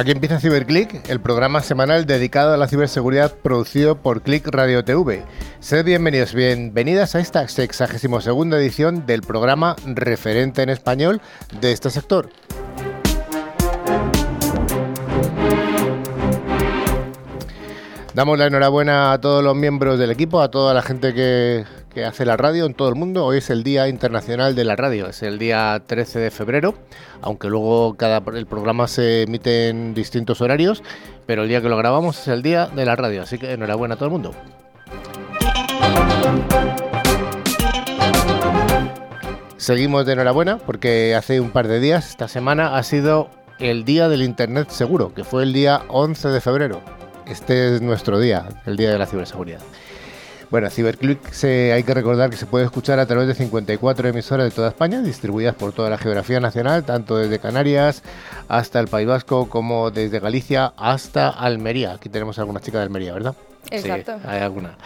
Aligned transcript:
Aquí 0.00 0.12
empieza 0.12 0.40
CiberClick, 0.40 1.10
el 1.10 1.20
programa 1.20 1.60
semanal 1.60 2.06
dedicado 2.06 2.54
a 2.54 2.56
la 2.56 2.68
ciberseguridad 2.68 3.34
producido 3.36 4.00
por 4.00 4.22
Click 4.22 4.46
Radio 4.46 4.82
TV. 4.82 5.22
Sed 5.58 5.84
bienvenidos, 5.84 6.32
bienvenidas 6.32 7.14
a 7.14 7.20
esta 7.20 7.46
62 7.46 8.26
edición 8.54 9.04
del 9.04 9.20
programa 9.20 9.76
referente 9.84 10.62
en 10.62 10.70
español 10.70 11.20
de 11.60 11.72
este 11.72 11.90
sector. 11.90 12.30
Damos 18.12 18.36
la 18.36 18.46
enhorabuena 18.46 19.12
a 19.12 19.20
todos 19.20 19.44
los 19.44 19.54
miembros 19.54 19.96
del 19.96 20.10
equipo, 20.10 20.40
a 20.40 20.50
toda 20.50 20.74
la 20.74 20.82
gente 20.82 21.14
que, 21.14 21.64
hace 22.04 22.24
la 22.24 22.36
radio 22.36 22.66
en 22.66 22.74
todo 22.74 22.88
el 22.88 22.96
mundo. 22.96 23.24
Hoy 23.24 23.38
es 23.38 23.50
el 23.50 23.62
Día 23.62 23.86
Internacional 23.86 24.56
de 24.56 24.64
la 24.64 24.74
Radio, 24.74 25.06
es 25.06 25.22
el 25.22 25.38
día 25.38 25.80
13 25.86 26.18
de 26.18 26.30
febrero, 26.32 26.74
aunque 27.22 27.48
luego 27.48 27.94
cada 27.94 28.20
el 28.34 28.46
programa 28.46 28.88
se 28.88 29.22
emite 29.22 29.68
en 29.68 29.94
distintos 29.94 30.40
horarios, 30.40 30.82
pero 31.26 31.44
el 31.44 31.48
día 31.48 31.62
que 31.62 31.68
lo 31.68 31.76
grabamos 31.76 32.18
es 32.18 32.26
el 32.26 32.42
Día 32.42 32.66
de 32.66 32.84
la 32.84 32.96
Radio, 32.96 33.22
así 33.22 33.38
que 33.38 33.52
enhorabuena 33.52 33.94
a 33.94 33.96
todo 33.96 34.06
el 34.06 34.12
mundo. 34.12 34.34
Seguimos 39.56 40.04
de 40.04 40.14
enhorabuena 40.14 40.58
porque 40.58 41.14
hace 41.14 41.40
un 41.40 41.50
par 41.50 41.68
de 41.68 41.78
días, 41.78 42.10
esta 42.10 42.26
semana, 42.26 42.76
ha 42.76 42.82
sido 42.82 43.30
el 43.60 43.84
Día 43.84 44.08
del 44.08 44.22
Internet 44.22 44.70
Seguro, 44.70 45.14
que 45.14 45.22
fue 45.22 45.44
el 45.44 45.52
día 45.52 45.82
11 45.88 46.28
de 46.30 46.40
febrero 46.40 46.99
este 47.30 47.76
es 47.76 47.82
nuestro 47.82 48.18
día, 48.18 48.46
el 48.66 48.76
día 48.76 48.90
de 48.90 48.98
la 48.98 49.06
ciberseguridad. 49.06 49.60
Bueno, 50.50 50.68
Ciberclick 50.68 51.30
se, 51.30 51.72
hay 51.72 51.84
que 51.84 51.94
recordar 51.94 52.28
que 52.28 52.36
se 52.36 52.44
puede 52.44 52.64
escuchar 52.64 52.98
a 52.98 53.06
través 53.06 53.28
de 53.28 53.34
54 53.34 54.08
emisoras 54.08 54.46
de 54.46 54.50
toda 54.50 54.68
España, 54.68 55.00
distribuidas 55.00 55.54
por 55.54 55.72
toda 55.72 55.88
la 55.90 55.96
geografía 55.96 56.40
nacional, 56.40 56.82
tanto 56.82 57.16
desde 57.16 57.38
Canarias 57.38 58.02
hasta 58.48 58.80
el 58.80 58.88
País 58.88 59.06
Vasco, 59.06 59.48
como 59.48 59.92
desde 59.92 60.18
Galicia 60.18 60.72
hasta 60.76 61.28
Almería. 61.28 61.92
Aquí 61.92 62.08
tenemos 62.08 62.40
alguna 62.40 62.58
chica 62.58 62.78
de 62.78 62.84
Almería, 62.84 63.14
¿verdad? 63.14 63.36
Exacto. 63.70 64.16
Sí, 64.16 64.26
hay 64.26 64.40
alguna. 64.40 64.76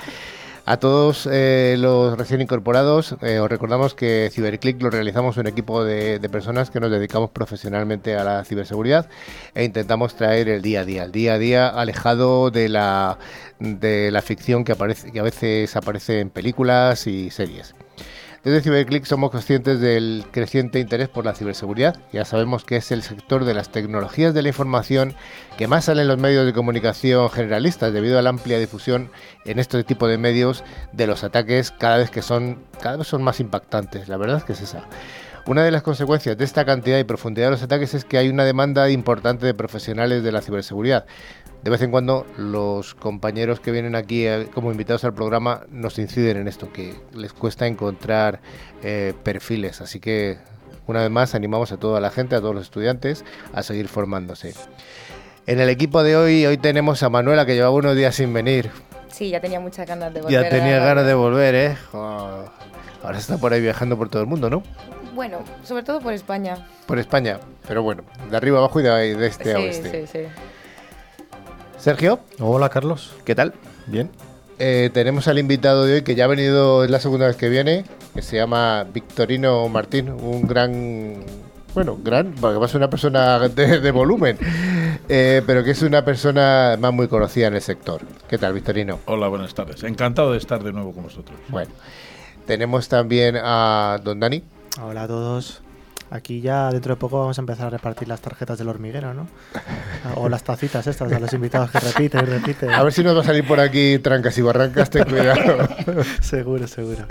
A 0.66 0.78
todos 0.78 1.28
eh, 1.30 1.76
los 1.78 2.16
recién 2.16 2.40
incorporados, 2.40 3.16
eh, 3.20 3.38
os 3.38 3.50
recordamos 3.50 3.94
que 3.94 4.30
CiberClick 4.32 4.80
lo 4.80 4.88
realizamos 4.88 5.36
un 5.36 5.46
equipo 5.46 5.84
de, 5.84 6.18
personas 6.32 6.70
que 6.70 6.80
nos 6.80 6.90
dedicamos 6.90 7.28
profesionalmente 7.28 8.16
a 8.16 8.24
la 8.24 8.44
ciberseguridad 8.44 9.10
e 9.54 9.64
intentamos 9.64 10.16
traer 10.16 10.48
el 10.48 10.62
día 10.62 10.80
a 10.80 10.84
día, 10.86 11.04
el 11.04 11.12
día 11.12 11.34
a 11.34 11.38
día 11.38 11.68
alejado 11.68 12.50
de 12.50 12.70
la, 12.70 13.18
de 13.58 14.10
la 14.10 14.22
ficción 14.22 14.64
que, 14.64 14.72
aparece, 14.72 15.12
que 15.12 15.20
a 15.20 15.22
veces 15.22 15.76
aparece 15.76 16.20
en 16.20 16.30
películas 16.30 17.06
y 17.06 17.30
series. 17.30 17.74
Desde 18.44 18.60
CiberClick 18.60 19.06
somos 19.06 19.30
conscientes 19.30 19.80
del 19.80 20.26
creciente 20.30 20.78
interés 20.78 21.08
por 21.08 21.24
la 21.24 21.34
ciberseguridad. 21.34 21.96
Ya 22.12 22.26
sabemos 22.26 22.66
que 22.66 22.76
es 22.76 22.92
el 22.92 23.02
sector 23.02 23.46
de 23.46 23.54
las 23.54 23.70
tecnologías 23.70 24.34
de 24.34 24.42
la 24.42 24.48
información 24.48 25.14
que 25.56 25.66
más 25.66 25.86
sale 25.86 26.02
en 26.02 26.08
los 26.08 26.18
medios 26.18 26.44
de 26.44 26.52
comunicación 26.52 27.30
generalistas 27.30 27.94
debido 27.94 28.18
a 28.18 28.22
la 28.22 28.28
amplia 28.28 28.58
difusión 28.58 29.10
en 29.46 29.58
este 29.58 29.82
tipo 29.82 30.08
de 30.08 30.18
medios 30.18 30.62
de 30.92 31.06
los 31.06 31.24
ataques 31.24 31.70
cada 31.70 31.96
vez 31.96 32.10
que 32.10 32.20
son 32.20 32.58
cada 32.82 32.98
vez 32.98 33.06
son 33.06 33.22
más 33.22 33.40
impactantes. 33.40 34.08
La 34.08 34.18
verdad 34.18 34.36
es 34.36 34.44
que 34.44 34.52
es 34.52 34.60
esa. 34.60 34.84
Una 35.46 35.62
de 35.62 35.70
las 35.70 35.82
consecuencias 35.82 36.36
de 36.36 36.44
esta 36.44 36.66
cantidad 36.66 36.98
y 36.98 37.04
profundidad 37.04 37.46
de 37.46 37.52
los 37.52 37.62
ataques 37.62 37.94
es 37.94 38.04
que 38.04 38.18
hay 38.18 38.28
una 38.28 38.44
demanda 38.44 38.90
importante 38.90 39.46
de 39.46 39.54
profesionales 39.54 40.22
de 40.22 40.32
la 40.32 40.42
ciberseguridad 40.42 41.06
de 41.64 41.70
vez 41.70 41.80
en 41.80 41.90
cuando 41.90 42.26
los 42.36 42.94
compañeros 42.94 43.58
que 43.58 43.70
vienen 43.70 43.94
aquí 43.94 44.26
eh, 44.26 44.48
como 44.52 44.70
invitados 44.70 45.02
al 45.04 45.14
programa 45.14 45.62
nos 45.70 45.98
inciden 45.98 46.36
en 46.36 46.46
esto, 46.46 46.70
que 46.70 46.94
les 47.14 47.32
cuesta 47.32 47.66
encontrar 47.66 48.40
eh, 48.82 49.14
perfiles. 49.22 49.80
Así 49.80 49.98
que 49.98 50.36
una 50.86 51.00
vez 51.00 51.10
más 51.10 51.34
animamos 51.34 51.72
a 51.72 51.78
toda 51.78 52.02
la 52.02 52.10
gente, 52.10 52.36
a 52.36 52.40
todos 52.40 52.54
los 52.54 52.64
estudiantes, 52.64 53.24
a 53.54 53.62
seguir 53.62 53.88
formándose. 53.88 54.52
En 55.46 55.58
el 55.58 55.70
equipo 55.70 56.02
de 56.02 56.16
hoy, 56.16 56.44
hoy 56.44 56.58
tenemos 56.58 57.02
a 57.02 57.08
Manuela 57.08 57.46
que 57.46 57.54
llevaba 57.54 57.74
unos 57.74 57.96
días 57.96 58.14
sin 58.14 58.34
venir. 58.34 58.70
Sí, 59.08 59.30
ya 59.30 59.40
tenía 59.40 59.58
muchas 59.58 59.88
ganas 59.88 60.12
de 60.12 60.20
volver. 60.20 60.44
Ya 60.44 60.50
tenía 60.50 60.80
ganas 60.80 61.06
de 61.06 61.14
volver, 61.14 61.54
¿eh? 61.54 61.76
ahora 61.92 63.18
está 63.18 63.38
por 63.38 63.54
ahí 63.54 63.62
viajando 63.62 63.96
por 63.96 64.10
todo 64.10 64.20
el 64.20 64.28
mundo, 64.28 64.50
¿no? 64.50 64.62
Bueno, 65.14 65.38
sobre 65.62 65.82
todo 65.82 66.00
por 66.00 66.12
España. 66.12 66.66
Por 66.86 66.98
España, 66.98 67.40
pero 67.66 67.82
bueno, 67.82 68.02
de 68.30 68.36
arriba 68.36 68.58
abajo 68.58 68.80
y 68.80 68.82
de, 68.82 69.26
este 69.26 69.54
a 69.54 69.58
oeste. 69.60 70.06
Sí, 70.06 70.12
sí. 70.12 70.28
Sergio. 71.84 72.20
Hola, 72.40 72.70
Carlos. 72.70 73.12
¿Qué 73.26 73.34
tal? 73.34 73.52
Bien. 73.86 74.08
Eh, 74.58 74.88
tenemos 74.94 75.28
al 75.28 75.38
invitado 75.38 75.84
de 75.84 75.96
hoy 75.96 76.02
que 76.02 76.14
ya 76.14 76.24
ha 76.24 76.28
venido, 76.28 76.82
es 76.82 76.90
la 76.90 76.98
segunda 76.98 77.26
vez 77.26 77.36
que 77.36 77.50
viene, 77.50 77.84
que 78.14 78.22
se 78.22 78.36
llama 78.36 78.84
Victorino 78.84 79.68
Martín, 79.68 80.08
un 80.08 80.46
gran, 80.46 81.22
bueno, 81.74 81.98
gran, 82.02 82.32
porque 82.40 82.56
va 82.56 82.64
a 82.64 82.68
ser 82.68 82.78
una 82.78 82.88
persona 82.88 83.38
de, 83.50 83.90
volumen, 83.90 84.38
eh, 85.10 85.42
pero 85.46 85.62
que 85.62 85.72
es 85.72 85.82
una 85.82 86.02
persona 86.06 86.78
más 86.80 86.94
muy 86.94 87.06
conocida 87.06 87.48
en 87.48 87.54
el 87.56 87.60
sector. 87.60 88.00
¿Qué 88.30 88.38
tal, 88.38 88.54
Victorino? 88.54 89.00
Hola, 89.04 89.28
buenas 89.28 89.52
tardes. 89.52 89.82
Encantado 89.82 90.32
de 90.32 90.38
estar 90.38 90.64
de 90.64 90.72
nuevo 90.72 90.94
con 90.94 91.02
vosotros. 91.02 91.38
Bueno, 91.48 91.70
tenemos 92.46 92.88
también 92.88 93.36
a 93.36 94.00
don 94.02 94.20
Dani. 94.20 94.42
Hola 94.80 95.02
a 95.02 95.06
todos. 95.06 95.63
Aquí 96.14 96.40
ya 96.40 96.70
dentro 96.70 96.94
de 96.94 97.00
poco 97.00 97.18
vamos 97.18 97.36
a 97.38 97.42
empezar 97.42 97.66
a 97.66 97.70
repartir 97.70 98.06
las 98.06 98.20
tarjetas 98.20 98.56
del 98.56 98.68
hormiguero, 98.68 99.12
¿no? 99.14 99.26
O 100.14 100.28
las 100.28 100.44
tacitas 100.44 100.86
estas 100.86 101.10
a 101.10 101.18
los 101.18 101.32
invitados 101.32 101.72
que 101.72 101.80
repiten 101.80 102.20
y 102.20 102.26
repiten. 102.26 102.70
A 102.70 102.84
ver 102.84 102.92
si 102.92 103.02
nos 103.02 103.16
va 103.16 103.22
a 103.22 103.24
salir 103.24 103.44
por 103.44 103.58
aquí 103.58 103.98
trancas 103.98 104.38
y 104.38 104.42
barrancas, 104.42 104.90
ten 104.90 105.06
cuidado. 105.06 105.68
seguro, 106.20 106.68
seguro. 106.68 107.04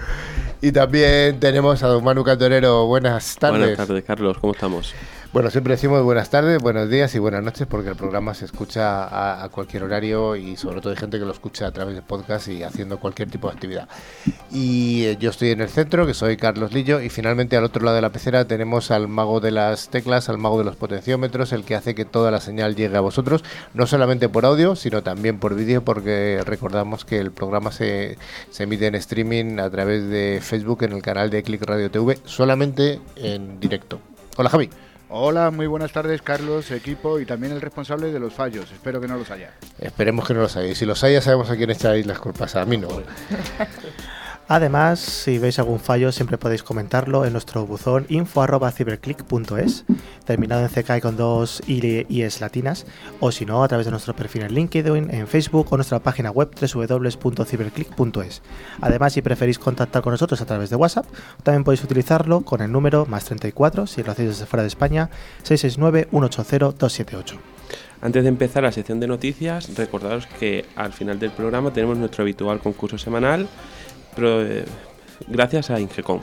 Y 0.61 0.71
también 0.71 1.37
tenemos 1.41 1.83
a 1.83 1.87
don 1.87 2.01
Manu 2.01 2.23
Cantorero. 2.23 2.85
Buenas 2.85 3.35
tardes. 3.35 3.59
Buenas 3.59 3.87
tardes, 3.87 4.05
Carlos. 4.05 4.37
¿Cómo 4.37 4.53
estamos? 4.53 4.95
Bueno, 5.33 5.49
siempre 5.49 5.73
decimos 5.73 6.03
buenas 6.03 6.29
tardes, 6.29 6.61
buenos 6.61 6.91
días 6.91 7.15
y 7.15 7.17
buenas 7.17 7.43
noches 7.43 7.65
porque 7.65 7.89
el 7.89 7.95
programa 7.95 8.35
se 8.35 8.45
escucha 8.45 9.43
a, 9.43 9.49
cualquier 9.49 9.83
horario 9.83 10.35
y 10.35 10.55
sobre 10.57 10.79
todo 10.79 10.91
hay 10.91 10.95
gente 10.95 11.17
que 11.17 11.25
lo 11.25 11.31
escucha 11.31 11.65
a 11.65 11.71
través 11.71 11.95
de 11.95 12.03
podcast 12.03 12.49
y 12.49 12.61
haciendo 12.61 12.99
cualquier 12.99 13.31
tipo 13.31 13.47
de 13.47 13.53
actividad. 13.55 13.89
Y 14.51 15.05
eh, 15.05 15.17
yo 15.19 15.31
estoy 15.31 15.49
en 15.49 15.61
el 15.61 15.69
centro, 15.69 16.05
que 16.05 16.13
soy 16.13 16.37
Carlos 16.37 16.71
Lillo, 16.71 17.01
y 17.01 17.09
finalmente 17.09 17.57
al 17.57 17.63
otro 17.63 17.83
lado 17.83 17.95
de 17.95 18.03
la 18.03 18.11
pecera 18.11 18.45
tenemos 18.45 18.91
al 18.91 19.07
mago 19.07 19.39
de 19.39 19.49
las 19.49 19.89
teclas, 19.89 20.29
al 20.29 20.37
mago 20.37 20.59
de 20.59 20.65
los 20.65 20.75
potenciómetros, 20.75 21.51
el 21.51 21.63
que 21.63 21.73
hace 21.73 21.95
que 21.95 22.05
toda 22.05 22.29
la 22.29 22.39
señal 22.39 22.75
llegue 22.75 22.95
a 22.95 23.01
vosotros, 23.01 23.43
no 23.73 23.87
solamente 23.87 24.29
por 24.29 24.45
audio, 24.45 24.75
sino 24.75 25.01
también 25.01 25.39
por 25.39 25.55
vídeo, 25.55 25.83
porque 25.83 26.43
recordamos 26.45 27.05
que 27.05 27.17
el 27.17 27.31
programa 27.31 27.71
se, 27.71 28.19
emite 28.59 28.85
en 28.85 28.93
streaming 28.93 29.57
a 29.57 29.71
través 29.71 30.07
de 30.09 30.41
Facebook 30.43 30.83
en 30.83 30.91
el 30.91 31.01
canal 31.01 31.31
de 31.31 31.41
Click 31.41 31.63
Radio 31.63 31.89
TV, 31.89 32.19
solamente 32.23 33.01
en 33.15 33.59
directo. 33.59 33.99
Hola 34.37 34.51
Javi. 34.51 34.69
Hola, 35.15 35.51
muy 35.51 35.67
buenas 35.67 35.91
tardes, 35.91 36.23
Carlos, 36.23 36.71
equipo 36.71 37.19
y 37.19 37.25
también 37.27 37.53
el 37.53 37.61
responsable 37.61 38.11
de 38.11 38.19
los 38.19 38.33
fallos. 38.33 38.71
Espero 38.71 38.99
que 38.99 39.07
no 39.07 39.15
los 39.15 39.29
haya. 39.29 39.51
Esperemos 39.77 40.27
que 40.27 40.33
no 40.33 40.41
los 40.41 40.57
haya. 40.57 40.71
Y 40.71 40.73
si 40.73 40.87
los 40.87 41.03
haya, 41.03 41.21
sabemos 41.21 41.51
a 41.51 41.55
quién 41.55 41.69
echáis 41.69 42.07
las 42.07 42.17
culpas. 42.17 42.55
A 42.55 42.65
mí 42.65 42.77
no. 42.77 42.87
Además, 44.47 44.99
si 44.99 45.37
veis 45.37 45.57
algún 45.57 45.79
fallo, 45.79 46.11
siempre 46.11 46.37
podéis 46.37 46.63
comentarlo 46.63 47.25
en 47.25 47.31
nuestro 47.31 47.65
buzón 47.65 48.05
info.ciberclick.es, 48.09 49.85
terminado 50.25 50.61
en 50.61 50.67
CK 50.67 51.01
con 51.01 51.15
dos 51.15 51.63
IES 51.65 52.41
latinas, 52.41 52.85
o 53.21 53.31
si 53.31 53.45
no, 53.45 53.63
a 53.63 53.67
través 53.69 53.85
de 53.85 53.91
nuestro 53.91 54.13
perfil 54.15 54.41
en 54.43 54.53
LinkedIn, 54.53 55.11
en 55.11 55.27
Facebook 55.27 55.67
o 55.71 55.77
nuestra 55.77 55.99
página 55.99 56.29
web 56.29 56.49
www.ciberclick.es. 56.59 58.41
Además, 58.81 59.13
si 59.13 59.21
preferís 59.21 59.59
contactar 59.59 60.01
con 60.01 60.11
nosotros 60.11 60.41
a 60.41 60.45
través 60.45 60.69
de 60.69 60.75
WhatsApp, 60.75 61.05
también 61.43 61.63
podéis 61.63 61.83
utilizarlo 61.83 62.41
con 62.41 62.61
el 62.61 62.71
número 62.71 63.05
más 63.05 63.23
34, 63.25 63.87
si 63.87 64.03
lo 64.03 64.11
hacéis 64.11 64.29
desde 64.29 64.45
fuera 64.45 64.63
de 64.63 64.67
España, 64.67 65.09
669-180-278. 65.45 67.37
Antes 68.01 68.23
de 68.23 68.29
empezar 68.29 68.63
la 68.63 68.73
sección 68.73 68.99
de 68.99 69.07
noticias, 69.07 69.73
recordaros 69.77 70.27
que 70.27 70.65
al 70.75 70.91
final 70.91 71.19
del 71.19 71.31
programa 71.31 71.71
tenemos 71.71 71.97
nuestro 71.97 72.23
habitual 72.23 72.59
concurso 72.59 72.97
semanal 72.97 73.47
pero, 74.15 74.41
eh, 74.41 74.65
gracias 75.27 75.69
a 75.69 75.79
Ingecom. 75.79 76.21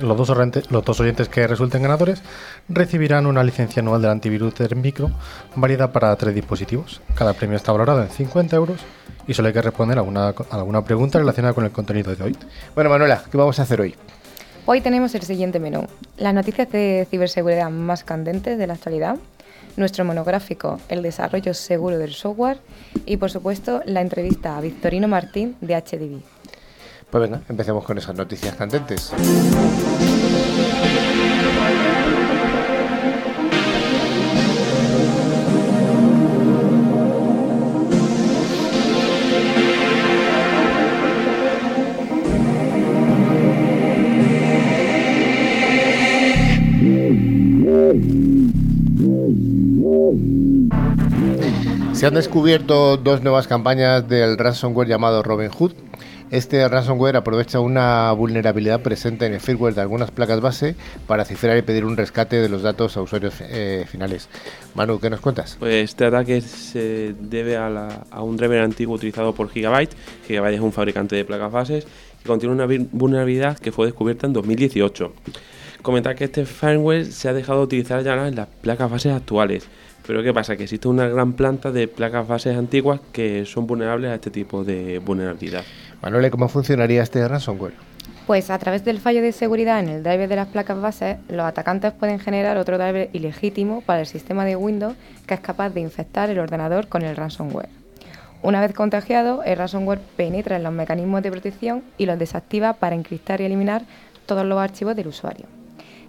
Los 0.00 0.16
dos, 0.16 0.30
oyentes, 0.30 0.70
los 0.70 0.84
dos 0.84 1.00
oyentes 1.00 1.28
que 1.28 1.46
resulten 1.46 1.82
ganadores 1.82 2.22
recibirán 2.68 3.26
una 3.26 3.42
licencia 3.42 3.80
anual 3.80 4.02
del 4.02 4.10
antivirus 4.10 4.54
Micro 4.76 5.10
válida 5.56 5.92
para 5.92 6.14
tres 6.16 6.34
dispositivos. 6.34 7.00
Cada 7.14 7.32
premio 7.32 7.56
está 7.56 7.72
valorado 7.72 8.02
en 8.02 8.08
50 8.08 8.56
euros 8.56 8.80
y 9.26 9.34
solo 9.34 9.48
hay 9.48 9.54
que 9.54 9.62
responder 9.62 9.98
a 9.98 10.00
alguna, 10.00 10.34
alguna 10.50 10.84
pregunta 10.84 11.18
relacionada 11.18 11.54
con 11.54 11.64
el 11.64 11.70
contenido 11.70 12.14
de 12.14 12.22
hoy. 12.22 12.36
Bueno, 12.74 12.90
Manuela, 12.90 13.22
¿qué 13.30 13.36
vamos 13.36 13.58
a 13.58 13.62
hacer 13.62 13.80
hoy? 13.80 13.94
Hoy 14.66 14.80
tenemos 14.80 15.14
el 15.14 15.22
siguiente 15.22 15.58
menú. 15.60 15.86
Las 16.16 16.32
noticias 16.32 16.70
de 16.70 17.06
ciberseguridad 17.10 17.70
más 17.70 18.02
candentes 18.02 18.56
de 18.56 18.66
la 18.66 18.74
actualidad, 18.74 19.16
nuestro 19.76 20.04
monográfico 20.04 20.80
El 20.88 21.02
desarrollo 21.02 21.52
seguro 21.52 21.98
del 21.98 22.14
software 22.14 22.58
y, 23.04 23.16
por 23.16 23.30
supuesto, 23.30 23.82
la 23.84 24.00
entrevista 24.00 24.56
a 24.56 24.60
Victorino 24.60 25.08
Martín 25.08 25.56
de 25.60 25.74
HDB. 25.74 26.33
Pues 27.14 27.30
venga, 27.30 27.42
empecemos 27.48 27.84
con 27.84 27.96
esas 27.96 28.16
noticias 28.16 28.56
candentes. 28.56 29.12
Se 51.92 52.06
han 52.08 52.14
descubierto 52.14 52.96
dos 52.96 53.22
nuevas 53.22 53.46
campañas 53.46 54.08
del 54.08 54.36
ransomware 54.36 54.88
llamado 54.88 55.22
Robin 55.22 55.50
Hood. 55.50 55.74
Este 56.34 56.68
ransomware 56.68 57.14
aprovecha 57.14 57.60
una 57.60 58.10
vulnerabilidad 58.10 58.82
presente 58.82 59.24
en 59.24 59.34
el 59.34 59.40
firmware 59.40 59.72
de 59.72 59.82
algunas 59.82 60.10
placas 60.10 60.40
base 60.40 60.74
para 61.06 61.24
cifrar 61.24 61.56
y 61.56 61.62
pedir 61.62 61.84
un 61.84 61.96
rescate 61.96 62.40
de 62.40 62.48
los 62.48 62.62
datos 62.62 62.96
a 62.96 63.02
usuarios 63.02 63.34
eh, 63.40 63.84
finales. 63.88 64.28
Manu, 64.74 64.98
¿qué 64.98 65.10
nos 65.10 65.20
cuentas? 65.20 65.54
Pues 65.60 65.84
este 65.84 66.06
ataque 66.06 66.40
se 66.40 67.14
debe 67.20 67.56
a, 67.56 68.00
un 68.20 68.36
driver 68.36 68.62
antiguo 68.62 68.96
utilizado 68.96 69.32
por 69.32 69.48
Gigabyte. 69.48 69.94
Gigabyte 70.26 70.56
es 70.56 70.60
un 70.60 70.72
fabricante 70.72 71.14
de 71.14 71.24
placas 71.24 71.52
bases 71.52 71.86
que 72.20 72.26
contiene 72.26 72.52
una 72.52 72.66
vulnerabilidad 72.90 73.56
que 73.56 73.70
fue 73.70 73.86
descubierta 73.86 74.26
en 74.26 74.32
2018. 74.32 75.12
Comentar 75.82 76.16
que 76.16 76.24
este 76.24 76.46
firmware 76.46 77.04
se 77.12 77.28
ha 77.28 77.32
dejado 77.32 77.60
de 77.60 77.64
utilizar 77.66 78.02
ya 78.02 78.26
en 78.26 78.34
las 78.34 78.48
placas 78.48 78.90
bases 78.90 79.12
actuales. 79.12 79.68
Pero 80.04 80.22
¿qué 80.24 80.34
pasa? 80.34 80.56
Que 80.56 80.64
existe 80.64 80.88
una 80.88 81.06
gran 81.06 81.34
planta 81.34 81.70
de 81.70 81.86
placas 81.86 82.26
bases 82.26 82.56
antiguas 82.56 83.00
que 83.12 83.46
son 83.46 83.68
vulnerables 83.68 84.10
a 84.10 84.14
este 84.16 84.30
tipo 84.30 84.64
de 84.64 84.98
vulnerabilidad. 84.98 85.64
Manuel, 86.04 86.30
¿cómo 86.30 86.48
funcionaría 86.48 87.02
este 87.02 87.26
ransomware? 87.26 87.72
Pues 88.26 88.50
a 88.50 88.58
través 88.58 88.84
del 88.84 89.00
fallo 89.00 89.22
de 89.22 89.32
seguridad 89.32 89.80
en 89.80 89.88
el 89.88 90.02
driver 90.02 90.28
de 90.28 90.36
las 90.36 90.48
placas 90.48 90.78
bases, 90.78 91.16
los 91.30 91.46
atacantes 91.46 91.94
pueden 91.94 92.18
generar 92.18 92.58
otro 92.58 92.76
driver 92.76 93.08
ilegítimo 93.14 93.80
para 93.80 94.00
el 94.00 94.06
sistema 94.06 94.44
de 94.44 94.54
Windows 94.54 94.96
que 95.26 95.32
es 95.32 95.40
capaz 95.40 95.70
de 95.70 95.80
infectar 95.80 96.28
el 96.28 96.38
ordenador 96.38 96.88
con 96.88 97.00
el 97.00 97.16
ransomware. 97.16 97.70
Una 98.42 98.60
vez 98.60 98.74
contagiado, 98.74 99.42
el 99.44 99.56
ransomware 99.56 99.98
penetra 100.14 100.56
en 100.56 100.64
los 100.64 100.74
mecanismos 100.74 101.22
de 101.22 101.30
protección 101.30 101.82
y 101.96 102.04
los 102.04 102.18
desactiva 102.18 102.74
para 102.74 102.94
encriptar 102.94 103.40
y 103.40 103.46
eliminar 103.46 103.80
todos 104.26 104.44
los 104.44 104.58
archivos 104.58 104.96
del 104.96 105.06
usuario. 105.06 105.46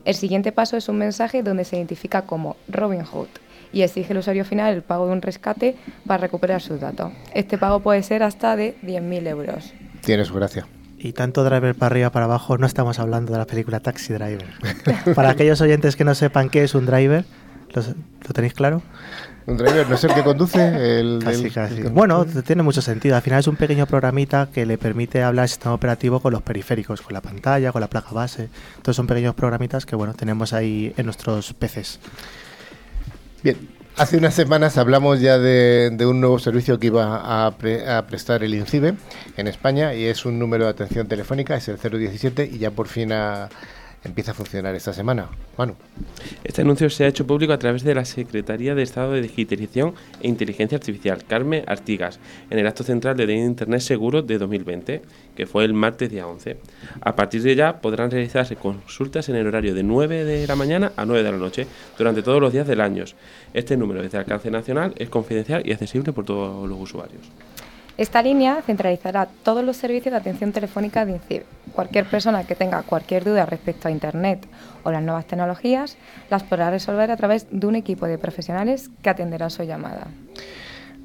El 0.04 0.16
siguiente 0.16 0.52
paso 0.52 0.76
es 0.76 0.90
un 0.90 0.98
mensaje 0.98 1.42
donde 1.42 1.64
se 1.64 1.78
identifica 1.78 2.24
como 2.24 2.58
Robinhood 2.68 3.30
y 3.72 3.84
exige 3.84 4.12
al 4.12 4.20
usuario 4.20 4.44
final 4.44 4.74
el 4.74 4.82
pago 4.82 5.08
de 5.08 5.14
un 5.14 5.22
rescate 5.22 5.78
para 6.06 6.20
recuperar 6.20 6.62
sus 6.62 6.82
datos. 6.82 7.14
Este 7.34 7.58
pago 7.58 7.80
puede 7.80 8.04
ser 8.04 8.24
hasta 8.24 8.58
de 8.58 8.76
10.000 8.84 9.28
euros. 9.28 9.74
Tiene 10.06 10.24
su 10.26 10.34
gracia. 10.34 10.66
Y 10.98 11.12
tanto 11.14 11.44
driver 11.44 11.76
para 11.76 11.88
arriba 11.92 12.10
para 12.12 12.26
abajo, 12.26 12.58
no 12.58 12.66
estamos 12.66 13.00
hablando 13.00 13.34
de 13.34 13.38
la 13.40 13.46
película 13.46 13.80
Taxi 13.80 14.14
Driver. 14.14 14.46
para 15.14 15.30
aquellos 15.32 15.60
oyentes 15.62 15.96
que 15.96 16.04
no 16.04 16.16
sepan 16.16 16.50
qué 16.50 16.64
es 16.64 16.74
un 16.74 16.86
driver, 16.86 17.26
¿los- 17.74 17.90
¿lo 17.90 18.34
tenéis 18.34 18.54
claro? 18.54 18.82
¿Un 19.46 19.58
driver 19.58 19.88
no 19.88 19.94
es 19.96 20.04
el 20.04 20.14
que 20.16 20.24
conduce? 20.24 21.00
El, 21.00 21.20
Casi, 21.24 21.46
el- 21.46 21.54
casi. 21.54 21.76
el- 21.82 21.90
Bueno, 21.90 22.26
tiene 22.26 22.64
mucho 22.64 22.82
sentido. 22.82 23.16
Al 23.16 23.22
final 23.22 23.40
es 23.42 23.48
un 23.48 23.56
pequeño 23.58 23.86
programita 23.86 24.48
que 24.52 24.66
le 24.66 24.78
permite 24.80 25.22
hablar 25.22 25.44
al 25.44 25.50
sistema 25.50 25.76
operativo 25.76 26.20
con 26.20 26.34
los 26.34 26.42
periféricos, 26.42 27.02
con 27.02 27.14
la 27.14 27.22
pantalla, 27.22 27.72
con 27.72 27.82
la 27.82 27.88
placa 27.88 28.10
base. 28.12 28.50
Entonces 28.78 28.96
son 28.96 29.06
pequeños 29.06 29.36
programitas 29.36 29.86
que 29.86 29.96
bueno 29.96 30.14
tenemos 30.16 30.54
ahí 30.54 30.94
en 30.98 31.06
nuestros 31.06 31.54
PCs. 31.54 32.00
Bien, 33.44 33.58
hace 33.98 34.18
unas 34.18 34.34
semanas 34.34 34.78
hablamos 34.78 35.20
ya 35.22 35.38
de, 35.38 35.96
un 36.06 36.20
nuevo 36.20 36.40
servicio 36.40 36.80
que 36.80 36.88
iba 36.88 37.46
a, 37.46 37.52
pre- 37.58 37.90
a 37.90 38.06
prestar 38.08 38.44
el 38.44 38.54
INCIBE 38.54 38.94
en 39.38 39.48
España 39.48 39.94
y 39.94 40.06
es 40.06 40.26
un 40.26 40.38
número 40.40 40.66
de 40.66 40.72
atención 40.72 41.08
telefónica, 41.08 41.56
es 41.56 41.68
el 41.68 41.78
017 41.78 42.50
y 42.52 42.58
ya 42.60 42.72
por 42.72 42.88
fin 42.88 43.12
ha- 43.12 43.50
empieza 44.06 44.32
a 44.32 44.34
funcionar 44.36 44.76
esta 44.76 44.94
semana. 44.94 45.30
Manu, 45.58 45.76
Este 46.44 46.62
anuncio 46.62 46.90
se 46.90 47.04
ha 47.04 47.08
hecho 47.08 47.28
público 47.28 47.54
a 47.54 47.60
través 47.60 47.84
de 47.84 47.96
la 47.96 48.06
Secretaría 48.06 48.76
de 48.76 48.84
Estado 48.84 49.14
de 49.14 49.22
Digitalización 49.22 49.96
e 50.22 50.28
Inteligencia 50.28 50.78
Artificial, 50.78 51.24
Carmen 51.26 51.64
Artigas, 51.68 52.20
en 52.50 52.60
el 52.60 52.68
acto 52.68 52.84
central 52.84 53.18
de 53.18 53.34
Internet 53.34 53.82
Seguro 53.82 54.22
de 54.22 54.38
2020, 54.38 55.02
que 55.36 55.46
fue 55.46 55.66
el 55.66 55.74
martes 55.74 56.10
día 56.10 56.28
11. 56.28 56.58
A 57.02 57.16
partir 57.16 57.42
de 57.42 57.56
ya 57.56 57.82
podrán 57.82 58.12
realizarse 58.12 58.56
consultas 58.56 59.30
en 59.30 59.36
el 59.36 59.48
horario 59.48 59.74
de 59.74 59.84
9 59.84 60.24
de 60.24 60.48
la 60.48 60.56
mañana 60.56 60.92
a 60.96 61.06
9 61.06 61.24
de 61.24 61.32
la 61.32 61.38
noche, 61.38 61.68
durante 61.98 62.22
todos 62.22 62.40
los 62.40 62.54
días 62.54 62.68
del 62.68 62.82
año. 62.82 63.06
Este 63.54 63.76
número 63.76 64.02
es 64.04 64.12
de 64.12 64.18
alcance 64.18 64.52
nacional, 64.52 64.94
es 64.98 65.10
confidencial 65.10 65.64
y 65.66 65.72
accesible 65.72 66.14
por 66.14 66.26
todos 66.26 66.68
los 66.70 66.80
usuarios. 66.80 67.22
Esta 67.98 68.22
línea 68.22 68.62
centralizará 68.62 69.30
todos 69.44 69.64
los 69.64 69.78
servicios 69.78 70.12
de 70.12 70.18
atención 70.18 70.52
telefónica 70.52 71.06
de 71.06 71.14
INCIB. 71.14 71.44
Cualquier 71.72 72.06
persona 72.06 72.44
que 72.44 72.54
tenga 72.54 72.84
cualquier 72.84 73.24
duda 73.24 73.46
respecto 73.46 73.88
a 73.88 73.92
Internet 73.92 74.46
o 74.84 74.92
las 74.92 75.02
nuevas 75.02 75.26
tecnologías 75.26 75.96
las 76.30 76.44
podrá 76.44 76.70
resolver 76.70 77.10
a 77.10 77.16
través 77.16 77.48
de 77.52 77.68
un 77.68 77.76
equipo 77.76 78.06
de 78.06 78.18
profesionales 78.18 78.90
que 79.02 79.10
atenderá 79.10 79.50
su 79.50 79.64
llamada. 79.64 80.08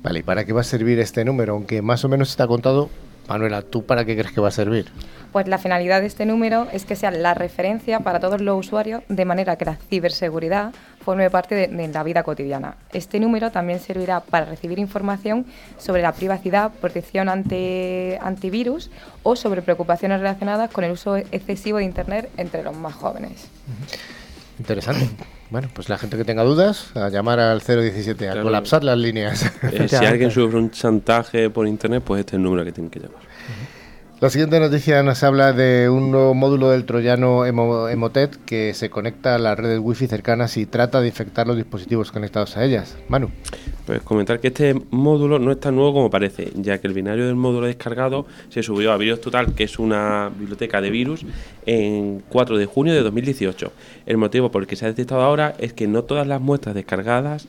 vale, 0.02 0.18
¿y 0.18 0.22
para 0.24 0.44
qué 0.44 0.52
va 0.52 0.62
a 0.62 0.64
servir 0.64 0.98
este 0.98 1.24
número? 1.24 1.52
Aunque 1.52 1.80
más 1.80 2.04
o 2.04 2.08
menos 2.08 2.30
está 2.30 2.48
contado, 2.48 2.90
Manuela, 3.28 3.62
¿tú 3.62 3.86
para 3.86 4.04
qué 4.04 4.16
crees 4.16 4.32
que 4.32 4.40
va 4.40 4.48
a 4.48 4.52
servir? 4.52 4.86
Pues 5.32 5.46
la 5.46 5.58
finalidad 5.58 6.00
de 6.00 6.08
este 6.08 6.26
número 6.26 6.66
es 6.72 6.84
que 6.84 6.96
sea 6.96 7.10
la 7.12 7.34
referencia 7.34 8.00
para 8.00 8.18
todos 8.18 8.40
los 8.40 8.58
usuarios 8.66 9.02
de 9.08 9.24
manera 9.24 9.56
que 9.56 9.64
la 9.64 9.76
ciberseguridad 9.76 10.72
forme 11.04 11.30
parte 11.30 11.54
de, 11.54 11.68
de 11.68 11.88
la 11.88 12.02
vida 12.02 12.22
cotidiana. 12.24 12.74
Este 12.92 13.20
número 13.20 13.50
también 13.52 13.78
servirá 13.80 14.20
para 14.20 14.46
recibir 14.46 14.78
información 14.80 15.46
sobre 15.78 16.02
la 16.02 16.12
privacidad, 16.12 16.72
protección 16.72 17.28
ante 17.28 18.18
antivirus 18.22 18.90
o 19.22 19.36
sobre 19.36 19.62
preocupaciones 19.62 20.18
relacionadas 20.20 20.70
con 20.70 20.82
el 20.84 20.92
uso 20.92 21.16
excesivo 21.16 21.78
de 21.78 21.84
Internet 21.84 22.28
entre 22.36 22.62
los 22.64 22.76
más 22.76 22.94
jóvenes. 22.94 23.46
Interesante. 24.58 25.08
Bueno, 25.48 25.68
pues 25.74 25.88
la 25.88 25.96
gente 25.96 26.16
que 26.16 26.24
tenga 26.24 26.42
dudas, 26.44 26.94
a 26.94 27.08
llamar 27.08 27.40
al 27.40 27.60
017, 27.60 28.28
a 28.28 28.32
Claro. 28.32 28.46
colapsar 28.46 28.84
las 28.84 28.98
líneas. 28.98 29.50
Eh, 29.62 29.88
si 29.88 29.96
alguien 30.04 30.30
sufre 30.30 30.58
un 30.58 30.70
chantaje 30.70 31.50
por 31.50 31.66
internet, 31.66 32.02
pues 32.04 32.20
este 32.20 32.30
es 32.32 32.34
el 32.36 32.42
número 32.42 32.64
que 32.64 32.72
tienen 32.72 32.90
que 32.90 33.00
llamar. 33.00 33.20
La 34.20 34.28
siguiente 34.28 34.60
noticia 34.60 35.02
nos 35.02 35.22
habla 35.22 35.54
de 35.54 35.88
un 35.88 36.10
nuevo 36.10 36.34
módulo 36.34 36.68
del 36.68 36.84
troyano 36.84 37.46
Emo- 37.46 37.88
Emotet 37.88 38.36
que 38.44 38.74
se 38.74 38.90
conecta 38.90 39.34
a 39.34 39.38
las 39.38 39.58
redes 39.58 39.78
wifi 39.82 40.06
cercanas 40.08 40.58
y 40.58 40.66
trata 40.66 41.00
de 41.00 41.08
infectar 41.08 41.46
los 41.46 41.56
dispositivos 41.56 42.12
conectados 42.12 42.54
a 42.58 42.64
ellas. 42.64 42.98
Manu, 43.08 43.30
Pues 43.86 44.02
comentar 44.02 44.38
que 44.38 44.48
este 44.48 44.74
módulo 44.90 45.38
no 45.38 45.50
es 45.52 45.58
tan 45.58 45.74
nuevo 45.74 45.94
como 45.94 46.10
parece, 46.10 46.52
ya 46.54 46.76
que 46.78 46.86
el 46.86 46.92
binario 46.92 47.24
del 47.26 47.34
módulo 47.34 47.66
descargado 47.66 48.26
se 48.50 48.62
subió 48.62 48.92
a 48.92 48.98
Virus 48.98 49.22
Total, 49.22 49.54
que 49.54 49.64
es 49.64 49.78
una 49.78 50.28
biblioteca 50.38 50.82
de 50.82 50.90
virus, 50.90 51.24
en 51.64 52.22
4 52.28 52.58
de 52.58 52.66
junio 52.66 52.92
de 52.92 53.00
2018. 53.00 53.72
El 54.04 54.18
motivo 54.18 54.50
por 54.50 54.60
el 54.62 54.68
que 54.68 54.76
se 54.76 54.84
ha 54.84 54.88
detectado 54.88 55.22
ahora 55.22 55.54
es 55.58 55.72
que 55.72 55.86
no 55.86 56.04
todas 56.04 56.26
las 56.26 56.42
muestras 56.42 56.74
descargadas 56.74 57.48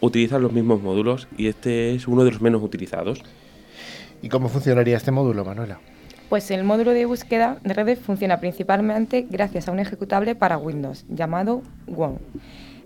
utilizan 0.00 0.40
los 0.40 0.52
mismos 0.52 0.80
módulos 0.80 1.26
y 1.36 1.48
este 1.48 1.96
es 1.96 2.06
uno 2.06 2.22
de 2.22 2.30
los 2.30 2.40
menos 2.40 2.62
utilizados. 2.62 3.24
¿y 4.22 4.28
cómo 4.30 4.48
funcionaría 4.48 4.96
este 4.96 5.10
módulo, 5.10 5.44
Manuela? 5.44 5.78
Pues 6.28 6.50
el 6.50 6.64
módulo 6.64 6.90
de 6.90 7.06
búsqueda 7.06 7.58
de 7.62 7.72
redes 7.72 8.00
funciona 8.00 8.40
principalmente 8.40 9.26
gracias 9.30 9.68
a 9.68 9.72
un 9.72 9.78
ejecutable 9.78 10.34
para 10.34 10.58
Windows 10.58 11.04
llamado 11.08 11.62
WON. 11.86 12.18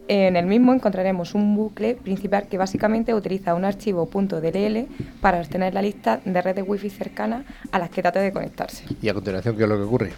En 0.09 0.37
el 0.37 0.45
mismo 0.45 0.75
encontraremos 0.75 1.35
un 1.35 1.57
bucle 1.57 1.95
principal 1.95 2.49
que 2.49 2.59
básicamente 2.59 3.15
utiliza 3.15 3.55
un 3.55 3.65
archivo 3.65 4.11
.dll 4.13 4.89
para 5.23 5.41
obtener 5.41 5.73
la 5.73 5.81
lista 5.81 6.21
de 6.23 6.43
redes 6.43 6.65
wifi 6.67 6.91
cercanas 6.91 7.47
a 7.73 7.79
las 7.79 7.89
que 7.89 8.03
trate 8.03 8.19
de 8.19 8.31
conectarse. 8.31 8.85
Y 9.01 9.09
a 9.09 9.15
continuación, 9.15 9.57
¿qué 9.57 9.63
es 9.63 9.69
lo 9.69 9.77
que 9.77 9.85
ocurre? 9.85 10.13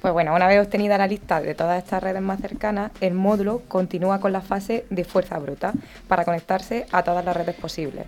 Pues 0.00 0.12
bueno, 0.12 0.32
una 0.32 0.46
vez 0.46 0.64
obtenida 0.64 0.96
la 0.96 1.08
lista 1.08 1.40
de 1.40 1.56
todas 1.56 1.82
estas 1.82 2.02
redes 2.02 2.22
más 2.22 2.40
cercanas, 2.40 2.92
el 3.00 3.14
módulo 3.14 3.62
continúa 3.66 4.20
con 4.20 4.32
la 4.32 4.42
fase 4.42 4.84
de 4.90 5.04
fuerza 5.04 5.38
bruta 5.38 5.72
para 6.06 6.24
conectarse 6.24 6.86
a 6.92 7.02
todas 7.02 7.24
las 7.24 7.36
redes 7.36 7.56
posibles. 7.56 8.06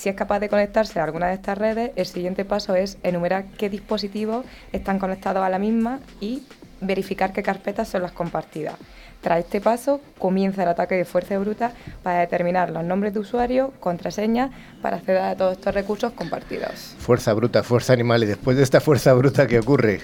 Si 0.00 0.08
es 0.08 0.14
capaz 0.14 0.40
de 0.40 0.48
conectarse 0.48 0.98
a 0.98 1.04
alguna 1.04 1.26
de 1.26 1.34
estas 1.34 1.58
redes, 1.58 1.90
el 1.94 2.06
siguiente 2.06 2.46
paso 2.46 2.74
es 2.74 2.96
enumerar 3.02 3.44
qué 3.58 3.68
dispositivos 3.68 4.46
están 4.72 4.98
conectados 4.98 5.44
a 5.44 5.50
la 5.50 5.58
misma 5.58 6.00
y 6.22 6.42
verificar 6.80 7.34
qué 7.34 7.42
carpetas 7.42 7.90
son 7.90 8.00
las 8.00 8.12
compartidas. 8.12 8.76
Tras 9.20 9.40
este 9.40 9.60
paso, 9.60 10.00
comienza 10.18 10.62
el 10.62 10.70
ataque 10.70 10.94
de 10.94 11.04
fuerza 11.04 11.38
bruta 11.38 11.72
para 12.02 12.20
determinar 12.20 12.70
los 12.70 12.82
nombres 12.82 13.12
de 13.12 13.20
usuarios, 13.20 13.72
contraseñas, 13.78 14.50
para 14.80 14.96
acceder 14.96 15.20
a 15.20 15.36
todos 15.36 15.58
estos 15.58 15.74
recursos 15.74 16.12
compartidos. 16.12 16.96
Fuerza 16.98 17.34
bruta, 17.34 17.62
fuerza 17.62 17.92
animal. 17.92 18.22
Y 18.22 18.26
después 18.26 18.56
de 18.56 18.62
esta 18.62 18.80
fuerza 18.80 19.12
bruta, 19.12 19.46
¿qué 19.46 19.58
ocurre? 19.58 20.00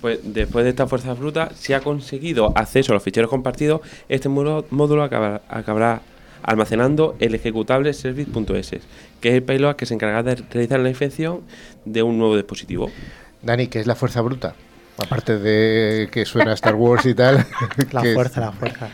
Pues 0.00 0.18
después 0.24 0.64
de 0.64 0.70
esta 0.70 0.88
fuerza 0.88 1.14
bruta, 1.14 1.50
si 1.54 1.74
ha 1.74 1.80
conseguido 1.80 2.52
acceso 2.56 2.90
a 2.90 2.94
los 2.94 3.04
ficheros 3.04 3.30
compartidos, 3.30 3.82
este 4.08 4.28
módulo, 4.28 4.64
módulo 4.70 5.04
acabará, 5.04 5.42
acabará 5.48 6.02
almacenando 6.42 7.16
el 7.18 7.34
ejecutable 7.34 7.92
service.s, 7.92 8.80
que 9.20 9.28
es 9.28 9.34
el 9.34 9.42
payload 9.42 9.76
que 9.76 9.86
se 9.86 9.94
encarga 9.94 10.22
de 10.22 10.36
realizar 10.36 10.80
la 10.80 10.88
infección 10.88 11.40
de 11.84 12.02
un 12.02 12.18
nuevo 12.18 12.36
dispositivo. 12.36 12.90
Dani, 13.42 13.68
¿qué 13.68 13.80
es 13.80 13.86
la 13.86 13.94
fuerza 13.94 14.20
bruta? 14.20 14.54
Aparte 14.98 15.38
de 15.38 16.08
que 16.10 16.24
suena 16.24 16.52
Star 16.54 16.74
Wars 16.74 17.04
y 17.06 17.14
tal. 17.14 17.46
La 17.92 18.02
fuerza, 18.02 18.40
la 18.40 18.52
fuerza. 18.52 18.88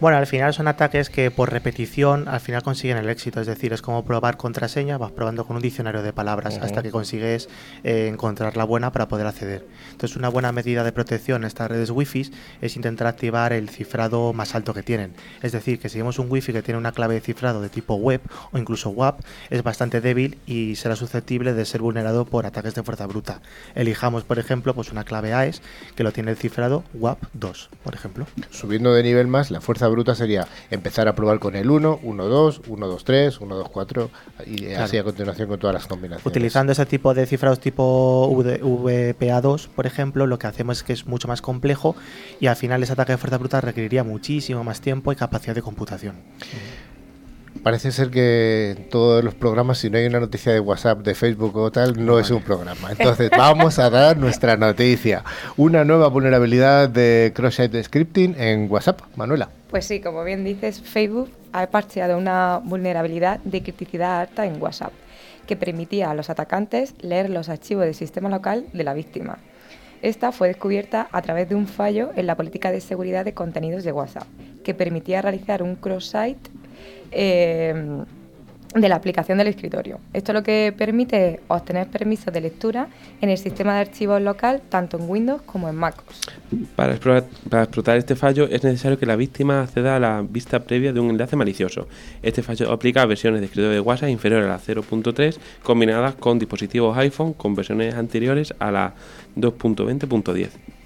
Bueno, 0.00 0.16
al 0.16 0.28
final 0.28 0.54
son 0.54 0.68
ataques 0.68 1.10
que 1.10 1.32
por 1.32 1.50
repetición 1.50 2.28
al 2.28 2.38
final 2.38 2.62
consiguen 2.62 2.98
el 2.98 3.08
éxito, 3.08 3.40
es 3.40 3.48
decir, 3.48 3.72
es 3.72 3.82
como 3.82 4.04
probar 4.04 4.36
contraseñas, 4.36 5.00
vas 5.00 5.10
probando 5.10 5.44
con 5.44 5.56
un 5.56 5.62
diccionario 5.62 6.04
de 6.04 6.12
palabras 6.12 6.56
hasta 6.62 6.84
que 6.84 6.92
consigues 6.92 7.48
eh, 7.82 8.06
encontrar 8.06 8.56
la 8.56 8.62
buena 8.62 8.92
para 8.92 9.08
poder 9.08 9.26
acceder. 9.26 9.66
Entonces, 9.90 10.16
una 10.16 10.28
buena 10.28 10.52
medida 10.52 10.84
de 10.84 10.92
protección 10.92 11.42
en 11.42 11.48
estas 11.48 11.68
redes 11.68 11.90
wifi 11.90 12.30
es 12.60 12.76
intentar 12.76 13.08
activar 13.08 13.52
el 13.52 13.68
cifrado 13.70 14.32
más 14.32 14.54
alto 14.54 14.72
que 14.72 14.84
tienen. 14.84 15.14
Es 15.42 15.50
decir, 15.50 15.80
que 15.80 15.88
si 15.88 15.98
vemos 15.98 16.20
un 16.20 16.30
wifi 16.30 16.52
que 16.52 16.62
tiene 16.62 16.78
una 16.78 16.92
clave 16.92 17.14
de 17.14 17.20
cifrado 17.20 17.60
de 17.60 17.68
tipo 17.68 17.96
web 17.96 18.20
o 18.52 18.58
incluso 18.58 18.90
WAP, 18.90 19.18
es 19.50 19.64
bastante 19.64 20.00
débil 20.00 20.38
y 20.46 20.76
será 20.76 20.94
susceptible 20.94 21.54
de 21.54 21.64
ser 21.64 21.80
vulnerado 21.80 22.24
por 22.24 22.46
ataques 22.46 22.76
de 22.76 22.84
fuerza 22.84 23.08
bruta. 23.08 23.42
Elijamos, 23.74 24.22
por 24.22 24.38
ejemplo, 24.38 24.74
pues 24.74 24.92
una 24.92 25.02
clave 25.02 25.34
AES 25.34 25.60
que 25.96 26.04
lo 26.04 26.12
tiene 26.12 26.30
el 26.30 26.36
cifrado 26.36 26.84
WAP 26.94 27.18
2, 27.32 27.70
por 27.82 27.96
ejemplo. 27.96 28.28
Subiendo 28.50 28.94
de 28.94 29.02
nivel 29.02 29.26
más, 29.26 29.50
la 29.50 29.60
fuerza 29.60 29.87
fuerza 29.88 29.94
bruta 29.94 30.14
sería 30.14 30.46
empezar 30.70 31.08
a 31.08 31.14
probar 31.14 31.38
con 31.38 31.56
el 31.56 31.70
1, 31.70 32.00
1, 32.02 32.24
2, 32.24 32.62
1, 32.68 32.86
2, 32.86 33.04
3, 33.04 33.40
1, 33.40 33.56
2, 33.56 33.68
4 33.68 34.10
y 34.46 34.72
así 34.72 34.98
a 34.98 35.04
continuación 35.04 35.48
con 35.48 35.58
todas 35.58 35.74
las 35.74 35.86
combinaciones. 35.86 36.26
Utilizando 36.26 36.72
ese 36.72 36.86
tipo 36.86 37.14
de 37.14 37.26
cifrados 37.26 37.60
tipo 37.60 38.30
VPA2, 38.30 39.68
por 39.68 39.86
ejemplo, 39.86 40.26
lo 40.26 40.38
que 40.38 40.46
hacemos 40.46 40.78
es 40.78 40.82
que 40.82 40.92
es 40.92 41.06
mucho 41.06 41.28
más 41.28 41.42
complejo 41.42 41.96
y 42.40 42.46
al 42.46 42.56
final 42.56 42.82
ese 42.82 42.92
ataque 42.92 43.12
de 43.12 43.18
fuerza 43.18 43.38
bruta 43.38 43.60
requeriría 43.60 44.04
muchísimo 44.04 44.64
más 44.64 44.80
tiempo 44.80 45.12
y 45.12 45.16
capacidad 45.16 45.54
de 45.54 45.62
computación. 45.62 46.16
Parece 47.62 47.92
ser 47.92 48.10
que 48.10 48.86
todos 48.90 49.24
los 49.24 49.34
programas, 49.34 49.78
si 49.78 49.90
no 49.90 49.98
hay 49.98 50.06
una 50.06 50.20
noticia 50.20 50.52
de 50.52 50.60
WhatsApp, 50.60 51.00
de 51.00 51.14
Facebook 51.14 51.56
o 51.56 51.70
tal, 51.70 52.04
no 52.04 52.18
es 52.18 52.30
un 52.30 52.42
programa. 52.42 52.90
Entonces, 52.90 53.30
vamos 53.36 53.78
a 53.78 53.90
dar 53.90 54.16
nuestra 54.16 54.56
noticia. 54.56 55.24
Una 55.56 55.84
nueva 55.84 56.08
vulnerabilidad 56.08 56.88
de 56.88 57.32
cross-site 57.34 57.82
scripting 57.82 58.34
en 58.38 58.70
WhatsApp. 58.70 59.00
Manuela. 59.16 59.48
Pues 59.70 59.84
sí, 59.84 60.00
como 60.00 60.24
bien 60.24 60.44
dices, 60.44 60.80
Facebook 60.80 61.30
ha 61.52 61.66
parcheado 61.66 62.16
una 62.16 62.60
vulnerabilidad 62.62 63.40
de 63.40 63.62
criticidad 63.62 64.20
alta 64.20 64.46
en 64.46 64.62
WhatsApp 64.62 64.92
que 65.46 65.56
permitía 65.56 66.10
a 66.10 66.14
los 66.14 66.30
atacantes 66.30 66.94
leer 67.00 67.30
los 67.30 67.48
archivos 67.48 67.84
del 67.84 67.94
sistema 67.94 68.28
local 68.28 68.66
de 68.72 68.84
la 68.84 68.94
víctima. 68.94 69.38
Esta 70.02 70.30
fue 70.30 70.48
descubierta 70.48 71.08
a 71.10 71.22
través 71.22 71.48
de 71.48 71.56
un 71.56 71.66
fallo 71.66 72.10
en 72.14 72.26
la 72.26 72.36
política 72.36 72.70
de 72.70 72.80
seguridad 72.80 73.24
de 73.24 73.34
contenidos 73.34 73.82
de 73.82 73.90
WhatsApp, 73.90 74.28
que 74.62 74.74
permitía 74.74 75.22
realizar 75.22 75.62
un 75.62 75.74
cross-site 75.74 76.50
eh, 77.10 78.04
de 78.74 78.88
la 78.88 78.96
aplicación 78.96 79.38
del 79.38 79.48
escritorio. 79.48 79.98
Esto 80.12 80.32
lo 80.32 80.42
que 80.42 80.74
permite 80.76 81.40
obtener 81.48 81.88
permisos 81.88 82.32
de 82.32 82.40
lectura 82.40 82.88
en 83.20 83.30
el 83.30 83.38
sistema 83.38 83.74
de 83.74 83.80
archivos 83.80 84.20
local, 84.20 84.60
tanto 84.68 84.98
en 84.98 85.08
Windows 85.08 85.42
como 85.42 85.68
en 85.68 85.76
MacOS. 85.76 86.20
Para 86.76 86.92
explorar, 86.92 87.24
para 87.48 87.62
explotar 87.64 87.96
este 87.96 88.14
fallo 88.14 88.44
es 88.44 88.62
necesario 88.64 88.98
que 88.98 89.06
la 89.06 89.16
víctima 89.16 89.62
acceda 89.62 89.96
a 89.96 90.00
la 90.00 90.24
vista 90.28 90.60
previa 90.60 90.92
de 90.92 91.00
un 91.00 91.10
enlace 91.10 91.36
malicioso. 91.36 91.88
Este 92.22 92.42
fallo 92.42 92.70
aplica 92.70 93.02
a 93.02 93.06
versiones 93.06 93.40
de 93.40 93.46
escritorio 93.46 93.74
de 93.74 93.80
WhatsApp 93.80 94.10
inferiores 94.10 94.46
a 94.46 94.50
la 94.50 94.60
0.3 94.60 95.38
combinadas 95.62 96.14
con 96.16 96.38
dispositivos 96.38 96.96
iPhone 96.98 97.32
con 97.32 97.54
versiones 97.54 97.94
anteriores 97.94 98.54
a 98.58 98.70
la 98.70 98.94
2.20.10. 99.36 100.77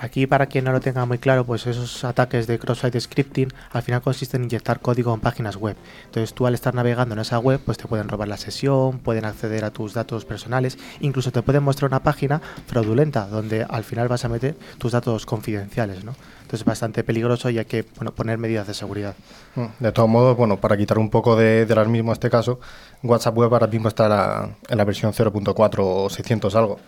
Aquí, 0.00 0.26
para 0.28 0.46
quien 0.46 0.64
no 0.64 0.72
lo 0.72 0.80
tenga 0.80 1.04
muy 1.06 1.18
claro, 1.18 1.44
pues 1.44 1.66
esos 1.66 2.04
ataques 2.04 2.46
de 2.46 2.58
cross-site 2.58 3.00
scripting 3.00 3.52
al 3.72 3.82
final 3.82 4.00
consisten 4.00 4.42
en 4.42 4.44
inyectar 4.46 4.78
código 4.80 5.12
en 5.12 5.20
páginas 5.20 5.56
web. 5.56 5.76
Entonces, 6.04 6.32
tú 6.34 6.46
al 6.46 6.54
estar 6.54 6.72
navegando 6.74 7.14
en 7.14 7.20
esa 7.20 7.38
web, 7.40 7.60
pues 7.64 7.78
te 7.78 7.86
pueden 7.88 8.08
robar 8.08 8.28
la 8.28 8.36
sesión, 8.36 8.98
pueden 9.00 9.24
acceder 9.24 9.64
a 9.64 9.70
tus 9.72 9.94
datos 9.94 10.24
personales, 10.24 10.78
incluso 11.00 11.32
te 11.32 11.42
pueden 11.42 11.64
mostrar 11.64 11.90
una 11.90 12.00
página 12.02 12.40
fraudulenta 12.66 13.26
donde 13.26 13.64
al 13.68 13.82
final 13.82 14.06
vas 14.08 14.24
a 14.24 14.28
meter 14.28 14.54
tus 14.78 14.92
datos 14.92 15.26
confidenciales, 15.26 16.04
¿no? 16.04 16.12
Entonces, 16.42 16.60
es 16.60 16.64
bastante 16.64 17.02
peligroso 17.04 17.50
y 17.50 17.58
hay 17.58 17.64
que 17.64 17.84
bueno, 17.96 18.12
poner 18.12 18.38
medidas 18.38 18.66
de 18.68 18.74
seguridad. 18.74 19.14
Mm, 19.56 19.66
de 19.80 19.92
todos 19.92 20.08
modos, 20.08 20.36
bueno, 20.36 20.56
para 20.58 20.76
quitar 20.76 20.98
un 20.98 21.10
poco 21.10 21.34
de, 21.36 21.66
del 21.66 21.76
alarmismo 21.78 22.10
en 22.10 22.14
este 22.14 22.30
caso, 22.30 22.60
WhatsApp 23.02 23.36
Web 23.36 23.52
ahora 23.52 23.66
mismo 23.66 23.88
está 23.88 24.08
la- 24.08 24.50
en 24.68 24.78
la 24.78 24.84
versión 24.84 25.12
0.4 25.12 26.04
o 26.04 26.08
600 26.08 26.54
algo. 26.54 26.78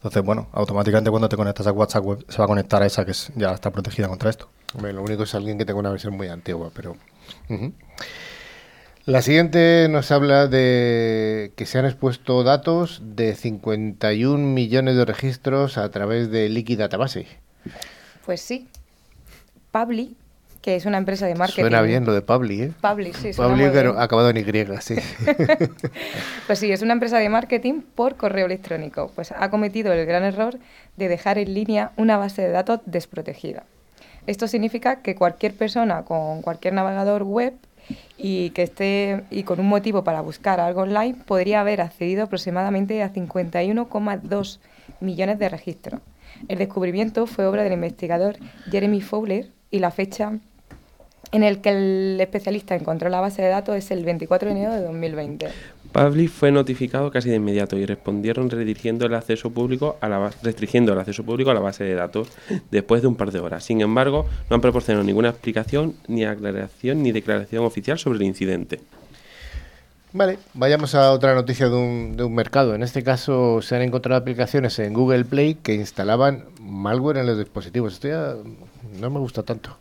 Entonces, 0.00 0.22
bueno, 0.22 0.48
automáticamente 0.52 1.10
cuando 1.10 1.28
te 1.28 1.36
conectas 1.36 1.66
a 1.66 1.72
WhatsApp 1.72 2.04
Web 2.04 2.24
se 2.28 2.38
va 2.38 2.44
a 2.44 2.48
conectar 2.48 2.82
a 2.82 2.86
esa 2.86 3.04
que 3.04 3.10
es- 3.10 3.30
ya 3.36 3.52
está 3.52 3.70
protegida 3.70 4.08
contra 4.08 4.30
esto. 4.30 4.48
Lo 4.80 5.02
único 5.02 5.24
es 5.24 5.34
alguien 5.34 5.58
que 5.58 5.66
tenga 5.66 5.78
una 5.78 5.90
versión 5.90 6.16
muy 6.16 6.28
antigua, 6.28 6.70
pero... 6.74 6.96
La 9.06 9.22
siguiente 9.22 9.88
nos 9.90 10.10
habla 10.10 10.46
de 10.46 11.52
que 11.56 11.66
se 11.66 11.78
han 11.78 11.84
expuesto 11.86 12.42
datos 12.44 13.00
de 13.02 13.34
51 13.34 14.54
millones 14.54 14.96
de 14.96 15.04
registros 15.04 15.76
a 15.78 15.90
través 15.90 16.30
de 16.30 16.48
Liquid 16.48 16.78
Database. 16.78 17.26
Pues 18.24 18.40
sí, 18.40 18.68
Pabli, 19.70 20.16
que 20.62 20.76
es 20.76 20.84
una 20.84 20.98
empresa 20.98 21.26
de 21.26 21.34
marketing. 21.34 21.62
Suena 21.62 21.82
bien 21.82 22.04
lo 22.04 22.12
de 22.12 22.22
Pabli, 22.22 22.62
¿eh? 22.62 22.72
Pabli, 22.80 23.12
sí, 23.14 23.30
Pabli 23.36 23.64
pero 23.72 23.98
acabado 23.98 24.30
en 24.30 24.36
Y, 24.36 24.42
sí. 24.80 24.96
Pues 26.46 26.58
sí, 26.58 26.70
es 26.70 26.82
una 26.82 26.92
empresa 26.92 27.18
de 27.18 27.28
marketing 27.28 27.80
por 27.94 28.16
correo 28.16 28.46
electrónico. 28.46 29.10
Pues 29.14 29.32
ha 29.32 29.50
cometido 29.50 29.92
el 29.92 30.04
gran 30.06 30.24
error 30.24 30.58
de 30.96 31.08
dejar 31.08 31.38
en 31.38 31.54
línea 31.54 31.92
una 31.96 32.16
base 32.16 32.42
de 32.42 32.50
datos 32.50 32.80
desprotegida. 32.84 33.64
Esto 34.26 34.48
significa 34.48 35.02
que 35.02 35.14
cualquier 35.14 35.54
persona 35.54 36.02
con 36.04 36.42
cualquier 36.42 36.74
navegador 36.74 37.22
web 37.22 37.54
y 38.18 38.50
que 38.50 38.62
esté 38.62 39.24
y 39.30 39.44
con 39.44 39.60
un 39.60 39.68
motivo 39.68 40.04
para 40.04 40.20
buscar 40.20 40.60
algo 40.60 40.82
online 40.82 41.16
podría 41.26 41.60
haber 41.60 41.80
accedido 41.80 42.24
aproximadamente 42.24 43.02
a 43.02 43.12
51,2 43.12 44.58
millones 45.00 45.38
de 45.38 45.48
registros. 45.48 46.00
El 46.48 46.58
descubrimiento 46.58 47.26
fue 47.26 47.46
obra 47.46 47.62
del 47.62 47.72
investigador 47.72 48.36
Jeremy 48.70 49.00
Fowler 49.00 49.48
y 49.70 49.78
la 49.78 49.90
fecha 49.90 50.38
en 51.32 51.42
el 51.42 51.60
que 51.60 51.70
el 51.70 52.20
especialista 52.20 52.74
encontró 52.74 53.08
la 53.08 53.20
base 53.20 53.42
de 53.42 53.48
datos 53.48 53.76
es 53.76 53.90
el 53.90 54.04
24 54.04 54.48
de 54.48 54.56
enero 54.56 54.74
de 54.74 54.82
2020. 54.82 55.48
Pabli 55.92 56.28
fue 56.28 56.52
notificado 56.52 57.10
casi 57.10 57.30
de 57.30 57.36
inmediato 57.36 57.76
y 57.76 57.84
respondieron 57.84 58.48
redirigiendo 58.48 59.06
el 59.06 59.14
acceso 59.14 59.50
público 59.50 59.96
a 60.00 60.08
la 60.08 60.30
restringiendo 60.42 60.92
el 60.92 61.00
acceso 61.00 61.24
público 61.24 61.50
a 61.50 61.54
la 61.54 61.60
base 61.60 61.82
de 61.82 61.94
datos 61.94 62.28
después 62.70 63.02
de 63.02 63.08
un 63.08 63.16
par 63.16 63.32
de 63.32 63.40
horas. 63.40 63.64
Sin 63.64 63.80
embargo, 63.80 64.26
no 64.48 64.54
han 64.54 64.60
proporcionado 64.60 65.04
ninguna 65.04 65.30
explicación, 65.30 65.94
ni 66.06 66.24
aclaración, 66.24 67.02
ni 67.02 67.10
declaración 67.10 67.64
oficial 67.64 67.98
sobre 67.98 68.18
el 68.18 68.24
incidente. 68.24 68.80
Vale, 70.12 70.38
vayamos 70.54 70.94
a 70.94 71.12
otra 71.12 71.34
noticia 71.34 71.68
de 71.68 71.76
un, 71.76 72.16
de 72.16 72.24
un 72.24 72.34
mercado. 72.34 72.74
En 72.74 72.82
este 72.82 73.02
caso 73.02 73.62
se 73.62 73.76
han 73.76 73.82
encontrado 73.82 74.20
aplicaciones 74.20 74.78
en 74.78 74.92
Google 74.92 75.24
Play 75.24 75.56
que 75.56 75.74
instalaban 75.74 76.46
malware 76.60 77.18
en 77.18 77.26
los 77.26 77.38
dispositivos. 77.38 77.94
Esto 77.94 78.08
ya 78.08 78.34
no 79.00 79.10
me 79.10 79.18
gusta 79.18 79.42
tanto. 79.42 79.76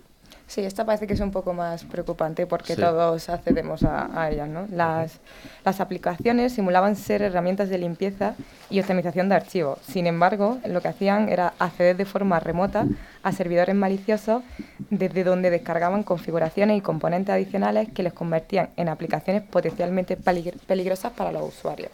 Sí, 0.50 0.62
esta 0.62 0.84
parece 0.84 1.06
que 1.06 1.14
es 1.14 1.20
un 1.20 1.30
poco 1.30 1.54
más 1.54 1.84
preocupante 1.84 2.48
porque 2.48 2.74
Sí. 2.74 2.82
todos 2.82 3.30
accedemos 3.30 3.84
a, 3.84 4.10
a 4.20 4.32
ellas. 4.32 4.50
¿no? 4.50 4.66
Las, 4.72 5.20
las 5.64 5.80
aplicaciones 5.80 6.54
simulaban 6.54 6.96
ser 6.96 7.22
herramientas 7.22 7.70
de 7.70 7.78
limpieza 7.78 8.34
y 8.68 8.80
optimización 8.80 9.30
de 9.30 9.36
archivos. 9.36 9.78
Sin 9.88 10.08
embargo, 10.08 10.58
lo 10.66 10.82
que 10.82 10.88
hacían 10.88 11.30
era 11.30 11.54
acceder 11.60 11.96
de 11.98 12.06
forma 12.06 12.40
remota 12.40 12.86
a 13.22 13.32
servidores 13.32 13.76
maliciosos 13.76 14.42
desde 14.90 15.24
donde 15.24 15.52
descargaban 15.52 16.02
configuraciones 16.02 16.80
y 16.80 16.82
componentes 16.82 17.32
adicionales 17.36 17.88
que 17.94 18.02
les 18.02 18.14
convertían 18.14 18.70
en 18.76 18.90
aplicaciones 18.90 19.44
potencialmente 19.44 20.18
peligr- 20.18 20.58
peligrosas 20.66 21.12
para 21.14 21.32
los 21.32 21.48
usuarios. 21.48 21.92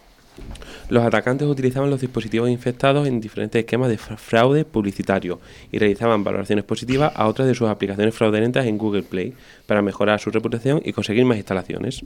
Los 0.89 1.03
atacantes 1.03 1.47
utilizaban 1.47 1.89
los 1.89 2.01
dispositivos 2.01 2.49
infectados 2.49 3.07
en 3.07 3.19
diferentes 3.19 3.59
esquemas 3.59 3.89
de 3.89 3.97
fra- 3.97 4.17
fraude 4.17 4.65
publicitario 4.65 5.39
y 5.71 5.79
realizaban 5.79 6.23
valoraciones 6.23 6.63
positivas 6.63 7.11
a 7.15 7.27
otras 7.27 7.47
de 7.47 7.55
sus 7.55 7.67
aplicaciones 7.69 8.13
fraudulentas 8.13 8.65
en 8.65 8.77
Google 8.77 9.01
Play 9.03 9.33
para 9.65 9.81
mejorar 9.81 10.19
su 10.19 10.29
reputación 10.29 10.81
y 10.85 10.93
conseguir 10.93 11.25
más 11.25 11.37
instalaciones. 11.37 12.05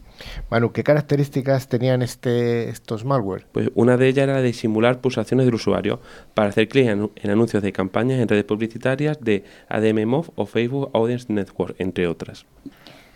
Manu, 0.50 0.72
¿qué 0.72 0.84
características 0.84 1.68
tenían 1.68 2.02
este, 2.02 2.70
estos 2.70 3.04
malware? 3.04 3.46
Pues 3.52 3.70
una 3.76 3.98
de 3.98 4.08
ellas 4.08 4.24
era 4.24 4.36
la 4.36 4.42
de 4.42 4.54
simular 4.54 5.02
pulsaciones 5.02 5.46
del 5.46 5.56
usuario 5.56 6.00
para 6.34 6.50
hacer 6.50 6.70
clic 6.70 6.88
en, 6.88 7.12
en 7.16 7.32
anuncios 7.32 7.62
de 7.62 7.74
campañas 7.74 8.20
en 8.20 8.28
redes 8.30 8.46
publicitarias 8.46 9.20
de 9.20 9.44
ADMMOV 9.68 10.30
o 10.36 10.46
Facebook 10.46 10.90
Audience 10.94 11.26
Network, 11.32 11.76
entre 11.80 12.08
otras. 12.08 12.46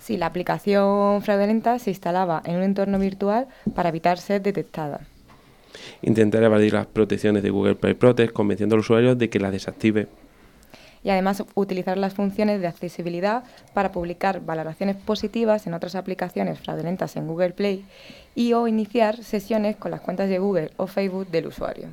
Sí, 0.04 0.18
la 0.18 0.26
aplicación 0.26 1.22
fraudulenta 1.22 1.80
se 1.80 1.90
instalaba 1.90 2.42
en 2.44 2.58
un 2.58 2.64
entorno 2.64 3.00
virtual 3.00 3.48
para 3.74 3.88
evitar 3.88 4.18
ser 4.18 4.42
detectada. 4.42 5.00
Intentar 6.02 6.44
evadir 6.44 6.74
las 6.74 6.88
protecciones 6.88 7.42
de 7.42 7.50
Google 7.52 7.76
Play 7.76 7.94
Protect 7.94 8.34
convenciendo 8.34 8.76
al 8.76 8.82
usuario 8.82 9.16
de 9.16 9.30
que 9.30 9.40
las 9.40 9.54
desactive. 9.54 10.10
y 11.06 11.10
además 11.10 11.44
utilizar 11.56 11.98
las 11.98 12.14
funciones 12.14 12.60
de 12.60 12.68
accesibilidad 12.68 13.44
para 13.74 13.94
publicar 13.94 14.42
valoraciones 14.42 14.98
positivas 14.98 15.68
en 15.68 15.74
otras 15.74 15.96
aplicaciones 15.96 16.60
fraudulentas 16.60 17.16
en 17.16 17.28
Google 17.28 17.52
Play 17.52 17.86
y 18.36 18.54
o 18.54 18.68
iniciar 18.68 19.24
sesiones 19.24 19.76
con 19.76 19.92
las 19.92 20.02
cuentas 20.02 20.30
de 20.30 20.40
Google 20.40 20.72
o 20.78 20.88
Facebook 20.88 21.28
del 21.30 21.48
usuario. 21.48 21.88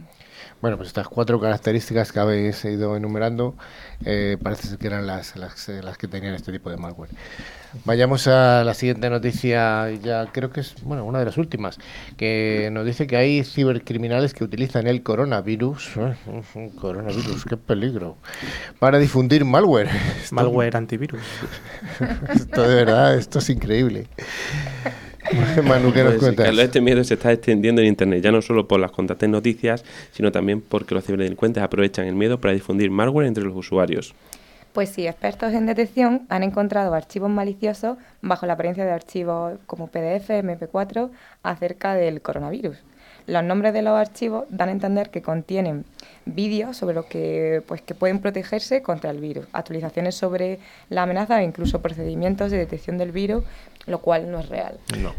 Bueno, 0.63 0.77
pues 0.77 0.89
estas 0.89 1.09
cuatro 1.09 1.41
características 1.41 2.13
que 2.13 2.21
habéis 2.21 2.63
ido 2.67 2.95
enumerando 2.95 3.55
eh, 4.05 4.37
parece 4.43 4.69
ser 4.69 4.79
que 4.79 4.89
eran 4.89 5.07
las, 5.07 5.35
las, 5.37 5.69
eh, 5.71 5.83
las 5.83 5.97
que 5.97 6.07
tenían 6.07 6.35
este 6.35 6.53
tipo 6.53 6.69
de 6.71 6.77
malware. 6.77 7.09
Vayamos 7.87 8.27
a 8.27 8.63
la 8.63 8.75
siguiente 8.75 9.09
noticia, 9.09 9.91
ya 9.91 10.27
creo 10.27 10.51
que 10.51 10.61
es 10.61 10.75
bueno 10.83 11.05
una 11.07 11.19
de 11.19 11.25
las 11.25 11.39
últimas, 11.39 11.79
que 12.19 12.69
nos 12.73 12.85
dice 12.85 13.07
que 13.07 13.17
hay 13.17 13.43
cibercriminales 13.43 14.35
que 14.35 14.45
utilizan 14.45 14.87
el 14.87 15.03
coronavirus, 15.03 15.93
eh, 15.97 16.71
coronavirus, 16.79 17.47
qué 17.47 17.57
peligro, 17.57 18.19
para 18.79 18.99
difundir 18.99 19.47
malware. 19.47 19.89
Esto- 20.23 20.35
Malware 20.35 20.77
antivirus. 20.77 21.23
Esto 22.35 22.63
de 22.69 22.75
verdad, 22.75 23.15
esto 23.17 23.39
es 23.39 23.49
increíble. 23.49 24.09
Manu, 25.65 25.93
¿qué 25.93 26.03
nos 26.03 26.15
Pues, 26.15 26.23
cuentas? 26.23 26.47
Carlos, 26.47 26.65
este 26.65 26.81
miedo 26.81 27.05
se 27.05 27.15
está 27.15 27.33
extendiendo 27.33 27.81
en 27.81 27.89
Internet, 27.89 28.23
ya 28.23 28.33
no 28.33 28.43
solo 28.43 28.67
por 28.67 28.81
las 28.81 28.91
constantes 28.91 29.29
noticias, 29.29 29.85
sino 30.13 30.33
también 30.33 30.61
porque 30.61 30.95
los 30.95 31.05
ciberdelincuentes 31.05 31.63
aprovechan 31.63 32.07
el 32.07 32.15
miedo 32.15 32.41
para 32.41 32.55
difundir 32.55 32.91
malware 32.91 33.27
entre 33.27 33.45
los 33.45 33.55
usuarios. 33.55 34.15
Pues 34.73 34.91
sí, 34.91 35.07
expertos 35.07 35.53
en 35.53 35.67
detección 35.67 36.27
han 36.29 36.45
encontrado 36.45 36.95
archivos 36.95 37.29
maliciosos 37.29 37.99
bajo 38.23 38.47
la 38.47 38.53
apariencia 38.53 38.85
de 38.85 38.93
archivos 38.93 39.59
como 39.67 39.89
PDF, 39.89 40.31
MP4 40.31 41.11
acerca 41.43 41.95
del 41.95 42.23
coronavirus. 42.23 42.77
Los 43.27 43.45
nombres 43.45 43.73
de 43.73 43.83
los 43.83 43.99
archivos 43.99 44.45
dan 44.49 44.69
a 44.69 44.73
entender 44.73 45.11
que 45.11 45.23
contienen 45.23 45.85
vídeos 46.25 46.77
sobre 46.77 46.95
lo 46.95 47.07
que, 47.07 47.63
pues, 47.67 47.83
que 47.83 47.95
pueden 47.95 48.21
protegerse 48.21 48.83
contra 48.83 49.11
el 49.11 49.21
virus, 49.21 49.47
actualizaciones 49.53 50.15
sobre 50.15 50.59
la 50.89 51.03
amenaza 51.03 51.41
e 51.41 51.45
incluso 51.45 51.83
procedimientos 51.83 52.51
de 52.51 52.59
detección 52.59 52.99
del 52.99 53.13
virus, 53.13 53.45
lo 53.87 54.01
cual 54.01 54.31
no 54.31 54.41
es 54.41 54.49
real. 54.49 54.79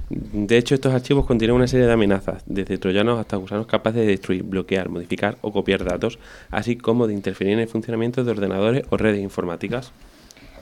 De 0.10 0.58
hecho, 0.58 0.76
estos 0.76 0.94
archivos 0.94 1.26
contienen 1.26 1.56
una 1.56 1.68
serie 1.68 1.86
de 1.86 1.94
amenazas, 1.94 2.44
desde 2.46 2.78
troyanos 2.78 3.20
hasta 3.20 3.38
gusanos 3.38 3.68
capaces 3.68 4.02
de 4.02 4.08
destruir, 4.08 4.44
bloquear, 4.44 4.90
modificar 4.90 5.38
o 5.42 5.52
copiar 5.52 5.84
datos, 5.84 6.20
así 6.50 6.78
como 6.78 7.08
de 7.08 7.14
interferir 7.14 7.54
en 7.54 7.60
el 7.60 7.68
funcionamiento 7.68 8.24
de 8.24 8.32
ordenadores 8.32 8.86
o 8.90 8.98
redes 8.98 9.22
informáticas. 9.22 9.92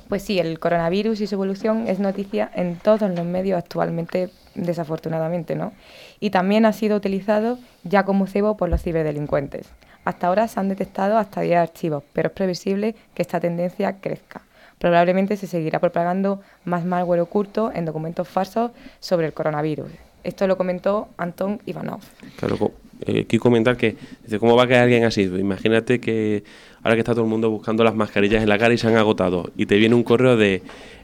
Pues 0.07 0.23
sí, 0.23 0.39
el 0.39 0.57
coronavirus 0.59 1.21
y 1.21 1.27
su 1.27 1.35
evolución 1.35 1.87
es 1.87 1.99
noticia 1.99 2.49
en 2.55 2.77
todos 2.77 3.11
los 3.11 3.25
medios 3.25 3.59
actualmente, 3.59 4.29
desafortunadamente, 4.55 5.55
¿no? 5.55 5.71
Y 6.19 6.31
también 6.31 6.65
ha 6.65 6.73
sido 6.73 6.97
utilizado 6.97 7.59
ya 7.83 8.05
como 8.05 8.25
cebo 8.25 8.57
por 8.57 8.69
los 8.69 8.81
ciberdelincuentes. 8.81 9.69
Hasta 10.05 10.25
ahora 10.25 10.47
se 10.47 10.59
han 10.59 10.69
detectado 10.69 11.19
hasta 11.19 11.41
10 11.41 11.57
archivos, 11.57 12.03
pero 12.13 12.29
es 12.29 12.33
previsible 12.33 12.95
que 13.13 13.21
esta 13.21 13.39
tendencia 13.39 13.97
crezca. 14.01 14.41
Probablemente 14.79 15.37
se 15.37 15.45
seguirá 15.45 15.79
propagando 15.79 16.41
más 16.65 16.83
malware 16.85 17.21
oculto 17.21 17.71
en 17.73 17.85
documentos 17.85 18.27
falsos 18.27 18.71
sobre 18.99 19.27
el 19.27 19.33
coronavirus. 19.33 19.91
Esto 20.23 20.47
lo 20.47 20.57
comentó 20.57 21.09
Anton 21.17 21.61
Ivanov. 21.65 22.01
Claro, 22.37 22.71
eh, 23.05 23.25
quiero 23.25 23.43
comentar 23.43 23.77
que, 23.77 23.95
¿cómo 24.39 24.55
va 24.55 24.63
a 24.63 24.67
quedar 24.67 24.83
alguien 24.83 25.05
así? 25.05 25.23
Imagínate 25.23 25.99
que 25.99 26.43
ahora 26.81 26.95
que 26.95 26.99
está 26.99 27.13
todo 27.13 27.23
el 27.23 27.29
mundo 27.29 27.49
buscando 27.49 27.83
las 27.83 27.95
mascarillas 27.95 28.43
en 28.43 28.49
la 28.49 28.57
cara 28.57 28.73
y 28.73 28.77
se 28.77 28.87
han 28.87 28.97
agotado, 28.97 29.51
y 29.55 29.65
te 29.65 29.77
viene 29.77 29.95
un 29.95 30.03
correo 30.03 30.35
de, 30.35 30.61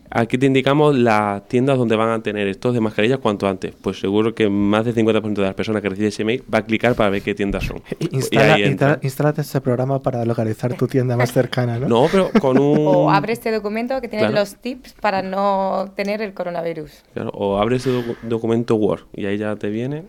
aquí 0.09 0.37
te 0.37 0.45
indicamos 0.45 0.95
las 0.95 1.47
tiendas 1.47 1.77
donde 1.77 1.95
van 1.95 2.09
a 2.09 2.21
tener 2.21 2.47
estos 2.47 2.73
de 2.73 2.81
mascarillas 2.81 3.19
cuanto 3.19 3.47
antes. 3.47 3.73
Pues 3.81 3.99
seguro 3.99 4.33
que 4.33 4.49
más 4.49 4.85
del 4.85 4.95
50% 4.95 5.33
de 5.33 5.41
las 5.41 5.55
personas 5.55 5.81
que 5.81 5.89
reciben 5.89 6.09
ese 6.09 6.21
email 6.21 6.43
va 6.53 6.59
a 6.59 6.61
clicar 6.63 6.95
para 6.95 7.09
ver 7.09 7.21
qué 7.21 7.35
tiendas 7.35 7.65
son. 7.65 7.81
Instala, 8.11 8.99
instálate 9.01 9.41
este 9.41 9.61
programa 9.61 10.01
para 10.01 10.25
localizar 10.25 10.73
tu 10.75 10.87
tienda 10.87 11.17
más 11.17 11.31
cercana, 11.31 11.79
¿no? 11.79 11.87
No, 11.87 12.07
pero 12.11 12.29
con 12.39 12.57
un... 12.59 12.77
O 12.87 13.11
abre 13.11 13.33
este 13.33 13.51
documento 13.51 13.99
que 14.01 14.07
tiene 14.07 14.29
los 14.31 14.55
tips 14.55 14.93
para 14.93 15.21
no 15.21 15.91
tener 15.95 16.21
el 16.21 16.33
coronavirus. 16.33 16.91
Claro, 17.13 17.29
o 17.33 17.57
abre 17.57 17.77
ese 17.77 17.91
documento 18.23 18.75
Word 18.75 19.03
y 19.13 19.25
ahí 19.25 19.37
ya 19.37 19.55
te 19.55 19.69
viene... 19.69 20.03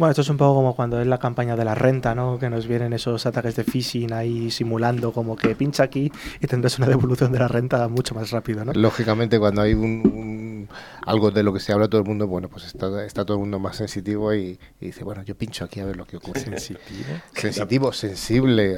Bueno, 0.00 0.12
esto 0.12 0.22
es 0.22 0.30
un 0.30 0.38
poco 0.38 0.54
como 0.54 0.74
cuando 0.74 0.98
es 0.98 1.06
la 1.06 1.18
campaña 1.18 1.56
de 1.56 1.62
la 1.66 1.74
renta, 1.74 2.14
¿no? 2.14 2.38
Que 2.38 2.48
nos 2.48 2.66
vienen 2.66 2.94
esos 2.94 3.26
ataques 3.26 3.54
de 3.54 3.64
phishing 3.64 4.14
ahí 4.14 4.50
simulando 4.50 5.12
como 5.12 5.36
que 5.36 5.54
pincha 5.54 5.82
aquí 5.82 6.10
y 6.40 6.46
tendrás 6.46 6.78
una 6.78 6.88
devolución 6.88 7.30
de 7.32 7.38
la 7.38 7.48
renta 7.48 7.86
mucho 7.86 8.14
más 8.14 8.30
rápido, 8.30 8.64
¿no? 8.64 8.72
Lógicamente, 8.72 9.38
cuando 9.38 9.60
hay 9.60 9.74
un, 9.74 10.70
algo 11.04 11.30
de 11.30 11.42
lo 11.42 11.52
que 11.52 11.60
se 11.60 11.74
habla 11.74 11.86
todo 11.86 12.00
el 12.00 12.06
mundo, 12.06 12.26
bueno, 12.26 12.48
pues 12.48 12.64
está, 12.64 13.04
está 13.04 13.26
todo 13.26 13.36
el 13.36 13.40
mundo 13.40 13.58
más 13.58 13.76
sensitivo 13.76 14.32
y, 14.32 14.58
dice, 14.80 15.04
bueno, 15.04 15.22
yo 15.22 15.34
pincho 15.34 15.66
aquí 15.66 15.80
a 15.80 15.84
ver 15.84 15.98
lo 15.98 16.06
que 16.06 16.16
ocurre. 16.16 16.40
¿Sensitivo? 16.40 16.80
Sensitivo, 17.34 17.92
sensible. 17.92 18.76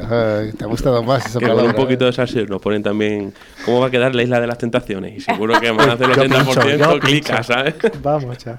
te 0.58 0.64
ha 0.64 0.66
gustado 0.66 1.04
más 1.04 1.24
esa 1.24 1.38
que 1.38 1.46
palabra. 1.46 1.70
un 1.70 1.76
poquito 1.76 2.04
de 2.04 2.12
salseo 2.12 2.46
nos 2.46 2.60
ponen 2.60 2.82
también 2.82 3.32
cómo 3.64 3.78
va 3.78 3.86
a 3.86 3.90
quedar 3.92 4.12
la 4.12 4.24
isla 4.24 4.40
de 4.40 4.48
las 4.48 4.58
tentaciones 4.58 5.18
y 5.18 5.20
seguro 5.20 5.60
que 5.60 5.72
más 5.72 5.96
del 5.96 6.10
80% 6.10 6.98
clica, 6.98 7.44
¿sabes? 7.44 7.76
Vamos 8.02 8.38
ya. 8.38 8.58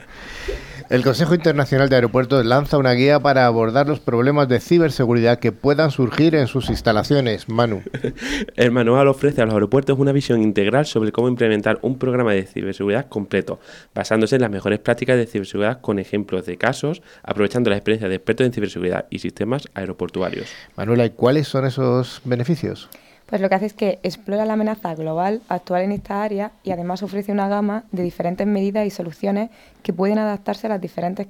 El 0.94 1.04
Consejo 1.04 1.34
Internacional 1.34 1.90
de 1.90 1.96
Aeropuertos 1.96 2.46
lanza 2.46 2.78
una 2.78 2.92
guía 2.92 3.20
para 3.20 3.48
abordar 3.48 3.88
los 3.88 4.00
problemas 4.00 4.48
de 4.48 4.60
ciberseguridad 4.60 5.40
que 5.40 5.52
puedan 5.52 5.90
surgir 5.90 6.36
en 6.36 6.46
sus 6.46 6.70
instalaciones. 6.70 7.50
Manu. 7.50 7.82
El 8.56 8.70
manual 8.70 9.08
ofrece 9.08 9.42
a 9.42 9.46
los 9.46 9.56
aeropuertos 9.56 9.98
una 9.98 10.12
visión 10.12 10.44
integral 10.44 10.86
sobre 10.86 11.12
cómo 11.12 11.30
implementar 11.30 11.80
un 11.82 11.98
programa 11.98 12.34
de 12.34 12.46
ciberseguridad 12.46 13.08
completo, 13.10 13.60
basándose 13.96 14.36
en 14.36 14.44
las 14.44 14.52
mejores 14.52 14.78
prácticas 14.78 15.18
de 15.18 15.26
ciberseguridad 15.26 15.82
con 15.82 15.98
ejemplos 15.98 16.46
de 16.46 16.60
casos, 16.60 17.02
aprovechando 17.24 17.72
la 17.72 17.78
experiencia 17.78 18.08
de 18.08 18.14
expertos 18.14 18.46
en 18.46 18.54
ciberseguridad 18.54 19.08
y 19.10 19.18
sistemas 19.18 19.70
aeroportuarios. 19.74 20.46
Manuela, 20.78 21.08
¿y 21.08 21.10
cuáles 21.10 21.48
son 21.48 21.66
esos 21.66 22.22
beneficios? 22.24 22.88
Pues 23.34 23.42
lo 23.42 23.50
que 23.50 23.56
hace 23.56 23.66
es 23.66 23.74
que 23.74 23.98
explora 24.04 24.46
la 24.46 24.54
amenaza 24.54 24.94
global 24.94 25.42
actual 25.50 25.82
en 25.82 25.92
esta 25.92 26.22
área 26.22 26.52
y 26.64 26.70
además 26.70 27.02
ofrece 27.02 27.32
una 27.32 27.48
gama 27.48 27.84
de 27.92 28.04
diferentes 28.04 28.46
medidas 28.46 28.86
y 28.86 28.92
soluciones 28.92 29.50
que 29.82 29.92
pueden 29.92 30.20
adaptarse 30.20 30.68
a 30.68 30.70
las 30.70 30.80
diferentes 30.80 31.26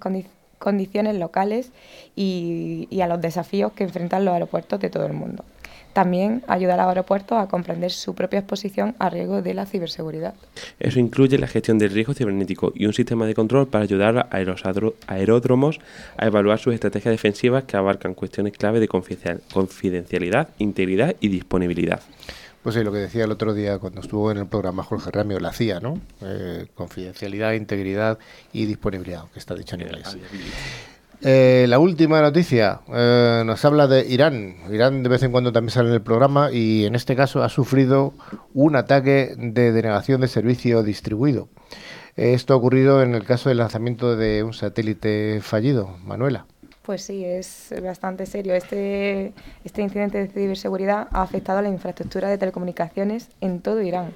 condiciones 0.60 1.16
locales 1.16 1.72
y, 2.14 2.90
y 2.92 3.00
a 3.00 3.08
los 3.08 3.22
desafíos 3.22 3.72
que 3.72 3.86
enfrentan 3.86 4.26
los 4.26 4.34
aeropuertos 4.34 4.82
de 4.82 4.90
todo 4.90 5.06
el 5.06 5.14
mundo. 5.14 5.46
También 5.94 6.44
ayuda 6.48 6.74
a 6.74 6.78
los 6.78 6.88
aeropuertos 6.88 7.38
a 7.38 7.48
comprender 7.48 7.92
su 7.92 8.16
propia 8.16 8.40
exposición 8.40 8.96
a 9.00 9.10
riesgo 9.10 9.42
de 9.42 9.54
la 9.54 9.66
ciberseguridad. 9.66 10.34
Eso 10.80 11.00
incluye 11.00 11.38
la 11.38 11.48
gestión 11.48 11.78
del 11.78 11.92
riesgo 11.92 12.14
cibernético 12.14 12.74
y 12.76 12.88
un 12.88 12.94
sistema 12.94 13.26
de 13.26 13.36
control 13.36 13.68
para 13.68 13.84
ayudar 13.84 14.28
a 14.30 14.40
los 14.42 14.64
aeródromos 15.08 15.80
a 16.18 16.26
evaluar 16.26 16.60
sus 16.60 16.74
estrategias 16.74 17.14
defensivas 17.14 17.64
que 17.66 17.78
abarcan 17.78 18.16
cuestiones 18.16 18.54
clave 18.54 18.80
de 18.80 18.88
confidencialidad, 18.88 20.50
integridad 20.58 21.16
y 21.20 21.28
disponibilidad. 21.28 22.02
Pues 22.64 22.76
sí, 22.76 22.84
lo 22.84 22.94
que 22.94 23.00
decía 23.00 23.26
el 23.26 23.32
otro 23.32 23.54
día 23.54 23.78
cuando 23.78 24.00
estuvo 24.00 24.32
en 24.32 24.38
el 24.38 24.48
programa 24.48 24.84
Jorge 24.84 25.12
Ramio, 25.12 25.38
la 25.40 25.52
CIA, 25.52 25.82
¿no? 25.82 26.00
Eh, 26.22 26.68
confidencialidad, 26.76 27.52
integridad 27.52 28.18
y 28.54 28.66
disponibilidad, 28.66 29.26
que 29.34 29.40
está 29.40 29.54
dicho 29.54 29.76
en 29.76 29.82
inglés. 29.82 30.18
Eh, 31.26 31.68
la 31.70 31.80
última 31.80 32.22
noticia 32.22 32.82
eh, 32.94 33.44
nos 33.46 33.64
habla 33.64 33.88
de 33.88 34.06
Irán. 34.06 34.58
Irán 34.70 35.04
de 35.04 35.10
vez 35.10 35.24
en 35.24 35.32
cuando 35.32 35.54
también 35.54 35.72
sale 35.72 35.88
en 35.88 35.96
el 35.96 36.02
programa 36.02 36.52
y 36.52 36.86
en 36.86 36.96
este 36.96 37.16
caso 37.16 37.44
ha 37.44 37.50
sufrido 37.50 38.14
un 38.54 38.76
ataque 38.76 39.34
de 39.38 39.72
denegación 39.72 40.20
de 40.20 40.28
servicio 40.28 40.84
distribuido. 40.84 41.48
Esto 42.18 42.54
ha 42.54 42.58
ocurrido 42.58 43.02
en 43.02 43.16
el 43.16 43.24
caso 43.24 43.48
del 43.48 43.60
lanzamiento 43.60 44.18
de 44.18 44.44
un 44.44 44.54
satélite 44.54 45.40
fallido. 45.42 45.96
Manuela. 46.04 46.46
Pues 46.82 47.04
sí, 47.04 47.24
es 47.24 47.74
bastante 47.82 48.26
serio. 48.26 48.54
Este, 48.54 49.34
este 49.64 49.82
incidente 49.82 50.18
de 50.18 50.28
ciberseguridad 50.28 51.08
ha 51.12 51.22
afectado 51.22 51.60
a 51.60 51.62
la 51.62 51.70
infraestructura 51.70 52.28
de 52.28 52.38
telecomunicaciones 52.38 53.30
en 53.40 53.62
todo 53.62 53.82
Irán. 53.82 54.12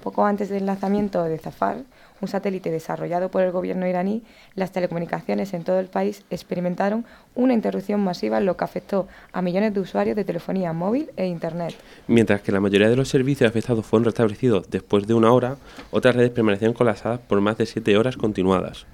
Poco 0.00 0.24
antes 0.24 0.48
del 0.48 0.66
lanzamiento 0.66 1.24
de 1.24 1.38
Zafar, 1.38 1.78
un 2.22 2.28
satélite 2.28 2.70
desarrollado 2.70 3.30
por 3.30 3.42
el 3.42 3.52
gobierno 3.52 3.86
iraní, 3.86 4.22
las 4.54 4.72
telecomunicaciones 4.72 5.52
en 5.52 5.64
todo 5.64 5.78
el 5.80 5.86
país 5.86 6.24
experimentaron 6.30 7.04
una 7.34 7.52
interrupción 7.52 8.00
masiva, 8.00 8.40
lo 8.40 8.56
que 8.56 8.64
afectó 8.64 9.08
a 9.32 9.42
millones 9.42 9.74
de 9.74 9.80
usuarios 9.80 10.16
de 10.16 10.24
telefonía 10.24 10.72
móvil 10.72 11.10
e 11.16 11.26
Internet. 11.26 11.74
Mientras 12.06 12.40
que 12.40 12.52
la 12.52 12.60
mayoría 12.60 12.88
de 12.88 12.96
los 12.96 13.08
servicios 13.08 13.50
afectados 13.50 13.84
fueron 13.84 14.04
restablecidos 14.04 14.70
después 14.70 15.06
de 15.06 15.14
una 15.14 15.32
hora, 15.32 15.56
otras 15.90 16.16
redes 16.16 16.30
permanecieron 16.30 16.74
colapsadas 16.74 17.20
por 17.20 17.40
más 17.40 17.58
de 17.58 17.66
siete 17.66 17.96
horas 17.98 18.16
continuadas. 18.16 18.86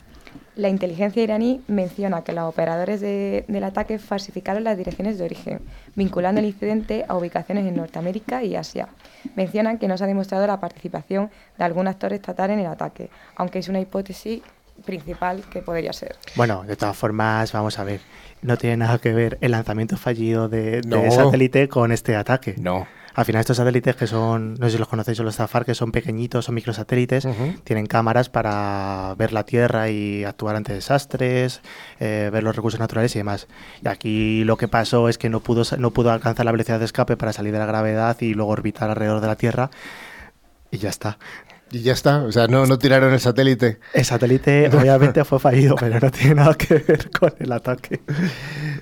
La 0.58 0.68
inteligencia 0.68 1.22
iraní 1.22 1.62
menciona 1.68 2.24
que 2.24 2.32
los 2.32 2.42
operadores 2.42 3.00
del 3.00 3.62
ataque 3.62 4.00
falsificaron 4.00 4.64
las 4.64 4.76
direcciones 4.76 5.16
de 5.16 5.24
origen, 5.24 5.60
vinculando 5.94 6.40
el 6.40 6.48
incidente 6.48 7.04
a 7.06 7.16
ubicaciones 7.16 7.64
en 7.64 7.76
Norteamérica 7.76 8.42
y 8.42 8.56
Asia. 8.56 8.88
Mencionan 9.36 9.78
que 9.78 9.86
no 9.86 9.96
se 9.96 10.02
ha 10.02 10.08
demostrado 10.08 10.44
la 10.48 10.58
participación 10.58 11.30
de 11.56 11.64
algún 11.64 11.86
actor 11.86 12.12
estatal 12.12 12.50
en 12.50 12.58
el 12.58 12.66
ataque, 12.66 13.08
aunque 13.36 13.60
es 13.60 13.68
una 13.68 13.78
hipótesis 13.78 14.42
principal 14.84 15.44
que 15.48 15.62
podría 15.62 15.92
ser. 15.92 16.16
Bueno, 16.34 16.64
de 16.64 16.74
todas 16.74 16.96
formas, 16.96 17.52
vamos 17.52 17.78
a 17.78 17.84
ver, 17.84 18.00
no 18.42 18.56
tiene 18.56 18.78
nada 18.78 18.98
que 18.98 19.12
ver 19.12 19.38
el 19.40 19.52
lanzamiento 19.52 19.96
fallido 19.96 20.48
de, 20.48 20.80
de 20.80 21.10
satélite 21.12 21.68
con 21.68 21.92
este 21.92 22.16
ataque. 22.16 22.56
No. 22.58 22.88
Al 23.18 23.24
final 23.24 23.40
estos 23.40 23.56
satélites 23.56 23.96
que 23.96 24.06
son, 24.06 24.54
no 24.54 24.66
sé 24.66 24.70
si 24.74 24.78
los 24.78 24.86
conocéis, 24.86 25.18
los 25.18 25.34
Zafar, 25.34 25.64
que 25.64 25.74
son 25.74 25.90
pequeñitos, 25.90 26.44
son 26.44 26.54
microsatélites, 26.54 27.26
tienen 27.64 27.86
cámaras 27.86 28.28
para 28.28 29.12
ver 29.18 29.32
la 29.32 29.42
Tierra 29.42 29.90
y 29.90 30.22
actuar 30.22 30.54
ante 30.54 30.72
desastres, 30.72 31.60
eh, 31.98 32.30
ver 32.32 32.44
los 32.44 32.54
recursos 32.54 32.78
naturales 32.78 33.16
y 33.16 33.18
demás. 33.18 33.48
Y 33.84 33.88
aquí 33.88 34.44
lo 34.44 34.56
que 34.56 34.68
pasó 34.68 35.08
es 35.08 35.18
que 35.18 35.30
no 35.30 35.40
pudo, 35.40 35.64
no 35.78 35.90
pudo 35.90 36.12
alcanzar 36.12 36.46
la 36.46 36.52
velocidad 36.52 36.78
de 36.78 36.84
escape 36.84 37.16
para 37.16 37.32
salir 37.32 37.52
de 37.52 37.58
la 37.58 37.66
gravedad 37.66 38.16
y 38.20 38.34
luego 38.34 38.52
orbitar 38.52 38.88
alrededor 38.88 39.20
de 39.20 39.26
la 39.26 39.34
Tierra 39.34 39.70
y 40.70 40.78
ya 40.78 40.88
está. 40.88 41.18
Y 41.72 41.80
ya 41.80 41.94
está, 41.94 42.22
o 42.22 42.30
sea, 42.30 42.46
no, 42.46 42.66
no 42.66 42.78
tiraron 42.78 43.12
el 43.12 43.18
satélite. 43.18 43.80
El 43.94 44.04
satélite 44.04 44.68
obviamente 44.68 45.24
fue 45.24 45.40
fallido, 45.40 45.74
pero 45.74 45.98
no 45.98 46.12
tiene 46.12 46.36
nada 46.36 46.54
que 46.54 46.74
ver 46.74 47.10
con 47.10 47.34
el 47.40 47.50
ataque. 47.50 48.00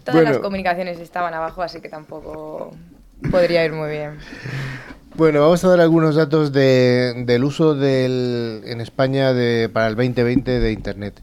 Todas 0.05 0.25
las 0.25 0.39
comunicaciones 0.41 1.01
estaban 1.01 1.33
abajo, 1.33 1.63
así 1.63 1.81
que 1.81 1.89
tampoco 1.89 2.75
Podría 3.31 3.65
ir 3.65 3.73
muy 3.73 3.91
bien. 3.91 4.19
Bueno, 5.17 5.41
vamos 5.41 5.65
a 5.65 5.69
dar 5.69 5.81
algunos 5.81 6.15
datos 6.15 6.53
del 6.53 7.45
uso 7.45 7.75
del, 7.75 8.63
en 8.67 8.81
España 8.83 9.33
de, 9.33 9.71
para 9.73 9.87
el 9.87 9.97
2020 9.97 10.61
de 10.61 10.73
Internet. 10.73 11.23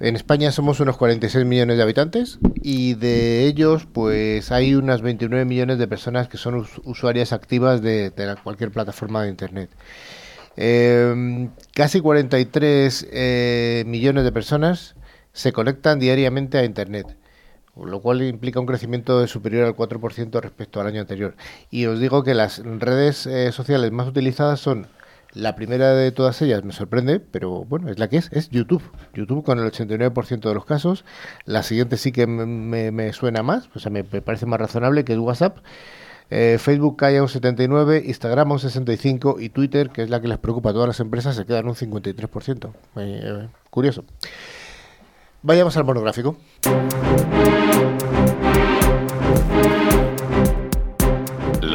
En 0.00 0.16
España 0.16 0.52
somos 0.52 0.80
unos 0.80 0.96
46 0.96 1.44
millones 1.44 1.76
de 1.76 1.82
habitantes 1.82 2.38
y 2.62 2.94
de 2.94 3.44
ellos 3.44 3.86
pues 3.90 4.52
hay 4.52 4.74
unas 4.74 5.02
29 5.02 5.44
millones 5.44 5.78
de 5.78 5.86
personas 5.86 6.28
que 6.28 6.38
son 6.38 6.66
usuarias 6.84 7.32
activas 7.32 7.82
de, 7.82 8.12
cualquier 8.42 8.70
plataforma 8.70 9.22
de 9.22 9.30
Internet. 9.30 9.70
Em, 10.56 11.50
casi 11.74 12.00
43 12.00 13.08
eh, 13.10 13.84
millones 13.86 14.24
de 14.24 14.32
personas 14.32 14.96
se 15.32 15.52
conectan 15.52 15.98
diariamente 15.98 16.56
a 16.56 16.64
Internet 16.64 17.16
lo 17.84 18.00
cual 18.00 18.22
implica 18.22 18.60
un 18.60 18.66
crecimiento 18.66 19.26
superior 19.26 19.66
al 19.66 19.76
4% 19.76 20.40
respecto 20.40 20.80
al 20.80 20.86
año 20.86 21.00
anterior. 21.00 21.36
Y 21.70 21.86
os 21.86 22.00
digo 22.00 22.22
que 22.24 22.34
las 22.34 22.62
redes 22.64 23.26
eh, 23.26 23.52
sociales 23.52 23.92
más 23.92 24.08
utilizadas 24.08 24.60
son 24.60 24.86
La 25.32 25.54
primera 25.54 25.92
de 25.92 26.12
todas 26.12 26.40
ellas 26.40 26.64
me 26.64 26.72
sorprende, 26.72 27.20
pero 27.20 27.64
bueno, 27.64 27.90
es 27.90 27.98
la 27.98 28.08
que 28.08 28.16
es, 28.16 28.30
es 28.32 28.48
YouTube. 28.48 28.82
YouTube 29.12 29.44
con 29.44 29.58
el 29.58 29.70
89% 29.70 30.40
de 30.40 30.54
los 30.54 30.64
casos. 30.64 31.04
La 31.44 31.62
siguiente 31.62 31.98
sí 31.98 32.12
que 32.12 32.26
me, 32.26 33.12
suena 33.12 33.42
más, 33.42 33.68
o 33.74 33.78
sea, 33.78 33.90
me, 33.90 34.02
me 34.02 34.22
parece 34.22 34.46
más 34.46 34.58
razonable 34.58 35.04
que 35.04 35.12
es 35.12 35.18
WhatsApp. 35.18 35.58
Eh, 36.28 36.56
Facebook 36.58 36.96
cae 36.96 37.18
a 37.18 37.22
un 37.22 37.28
79, 37.28 38.02
Instagram 38.04 38.50
a 38.50 38.54
un 38.54 38.58
65 38.60 39.36
y 39.38 39.48
Twitter, 39.50 39.90
que 39.90 40.02
es 40.02 40.10
la 40.10 40.20
que 40.20 40.28
les 40.28 40.38
preocupa 40.38 40.70
a 40.70 40.72
todas 40.72 40.88
las 40.88 41.00
empresas, 41.00 41.36
se 41.36 41.46
queda 41.46 41.60
en 41.60 41.68
un 41.68 41.74
53%. 41.74 42.72
Eh, 42.96 43.48
curioso. 43.70 44.04
Vayamos 45.42 45.76
al 45.76 45.84
monográfico. 45.84 46.36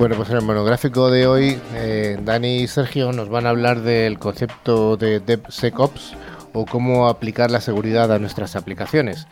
Bueno, 0.00 0.16
pues 0.16 0.30
en 0.30 0.36
el 0.36 0.42
monográfico 0.42 1.10
de 1.10 1.26
hoy, 1.26 1.60
eh, 1.74 2.18
Dani 2.24 2.62
y 2.62 2.68
Sergio 2.68 3.12
nos 3.12 3.28
van 3.28 3.44
a 3.44 3.50
hablar 3.50 3.82
del 3.82 4.18
concepto 4.18 4.96
de 4.96 5.20
DevSecOps 5.20 6.14
o 6.54 6.64
cómo 6.64 7.06
aplicar 7.06 7.50
la 7.50 7.60
seguridad 7.60 8.10
a 8.10 8.18
nuestras 8.18 8.56
aplicaciones. 8.56 9.26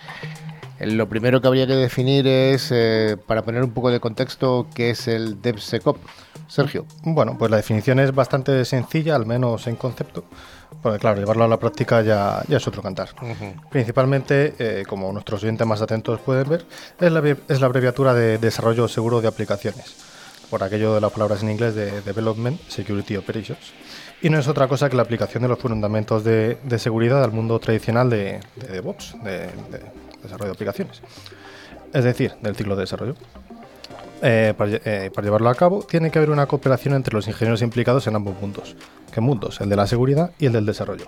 Eh, 0.78 0.86
Lo 0.88 1.08
primero 1.08 1.40
que 1.40 1.46
habría 1.48 1.66
que 1.66 1.74
definir 1.74 2.26
es, 2.26 2.68
eh, 2.70 3.16
para 3.26 3.46
poner 3.46 3.62
un 3.62 3.70
poco 3.70 3.90
de 3.90 3.98
contexto, 3.98 4.66
qué 4.74 4.90
es 4.90 5.08
el 5.08 5.40
DevSecOps. 5.40 6.00
Sergio. 6.48 6.84
Bueno, 7.02 7.36
pues 7.38 7.50
la 7.50 7.56
definición 7.56 7.98
es 7.98 8.14
bastante 8.14 8.62
sencilla, 8.66 9.16
al 9.16 9.24
menos 9.24 9.66
en 9.68 9.76
concepto. 9.76 10.24
Porque 10.82 10.98
claro, 10.98 11.18
llevarlo 11.18 11.44
a 11.44 11.48
la 11.48 11.58
práctica 11.58 12.02
ya, 12.02 12.42
ya 12.46 12.58
es 12.58 12.68
otro 12.68 12.82
cantar. 12.82 13.08
Principalmente, 13.70 14.54
eh, 14.58 14.84
como 14.86 15.10
nuestros 15.12 15.42
oyentes 15.42 15.66
más 15.66 15.80
atentos 15.80 16.20
pueden 16.20 16.46
ver, 16.46 16.66
es 17.00 17.10
la, 17.10 17.22
es 17.48 17.60
la 17.60 17.66
abreviatura 17.66 18.12
de 18.12 18.36
desarrollo 18.36 18.86
seguro 18.86 19.22
de 19.22 19.28
aplicaciones. 19.28 20.07
Por 20.50 20.62
aquello 20.62 20.94
de 20.94 21.00
las 21.00 21.12
palabras 21.12 21.42
en 21.42 21.50
inglés 21.50 21.74
de 21.74 22.00
Development 22.00 22.58
Security 22.68 23.16
Operations. 23.16 23.72
Y 24.22 24.30
no 24.30 24.38
es 24.38 24.48
otra 24.48 24.66
cosa 24.66 24.88
que 24.88 24.96
la 24.96 25.02
aplicación 25.02 25.42
de 25.42 25.48
los 25.48 25.58
fundamentos 25.58 26.24
de, 26.24 26.58
seguridad 26.78 27.22
al 27.22 27.32
mundo 27.32 27.58
tradicional 27.58 28.10
de, 28.10 28.40
de 28.56 28.66
DevOps, 28.68 29.14
de, 29.22 29.38
de 29.38 29.82
desarrollo 30.22 30.46
de 30.46 30.52
aplicaciones. 30.52 31.02
Es 31.92 32.04
decir, 32.04 32.34
del 32.40 32.56
ciclo 32.56 32.74
de 32.76 32.82
desarrollo. 32.82 33.14
Eh, 34.20 34.52
para, 34.56 34.72
eh, 34.84 35.10
para 35.14 35.24
llevarlo 35.24 35.48
a 35.48 35.54
cabo, 35.54 35.84
tiene 35.88 36.10
que 36.10 36.18
haber 36.18 36.30
una 36.30 36.46
cooperación 36.46 36.94
entre 36.94 37.14
los 37.14 37.28
ingenieros 37.28 37.62
implicados 37.62 38.06
en 38.08 38.16
ambos 38.16 38.34
¿Qué 39.12 39.20
mundos? 39.20 39.60
El 39.60 39.68
de 39.68 39.76
la 39.76 39.86
seguridad 39.86 40.30
y 40.38 40.46
el 40.46 40.52
del 40.52 40.66
desarrollo. 40.66 41.06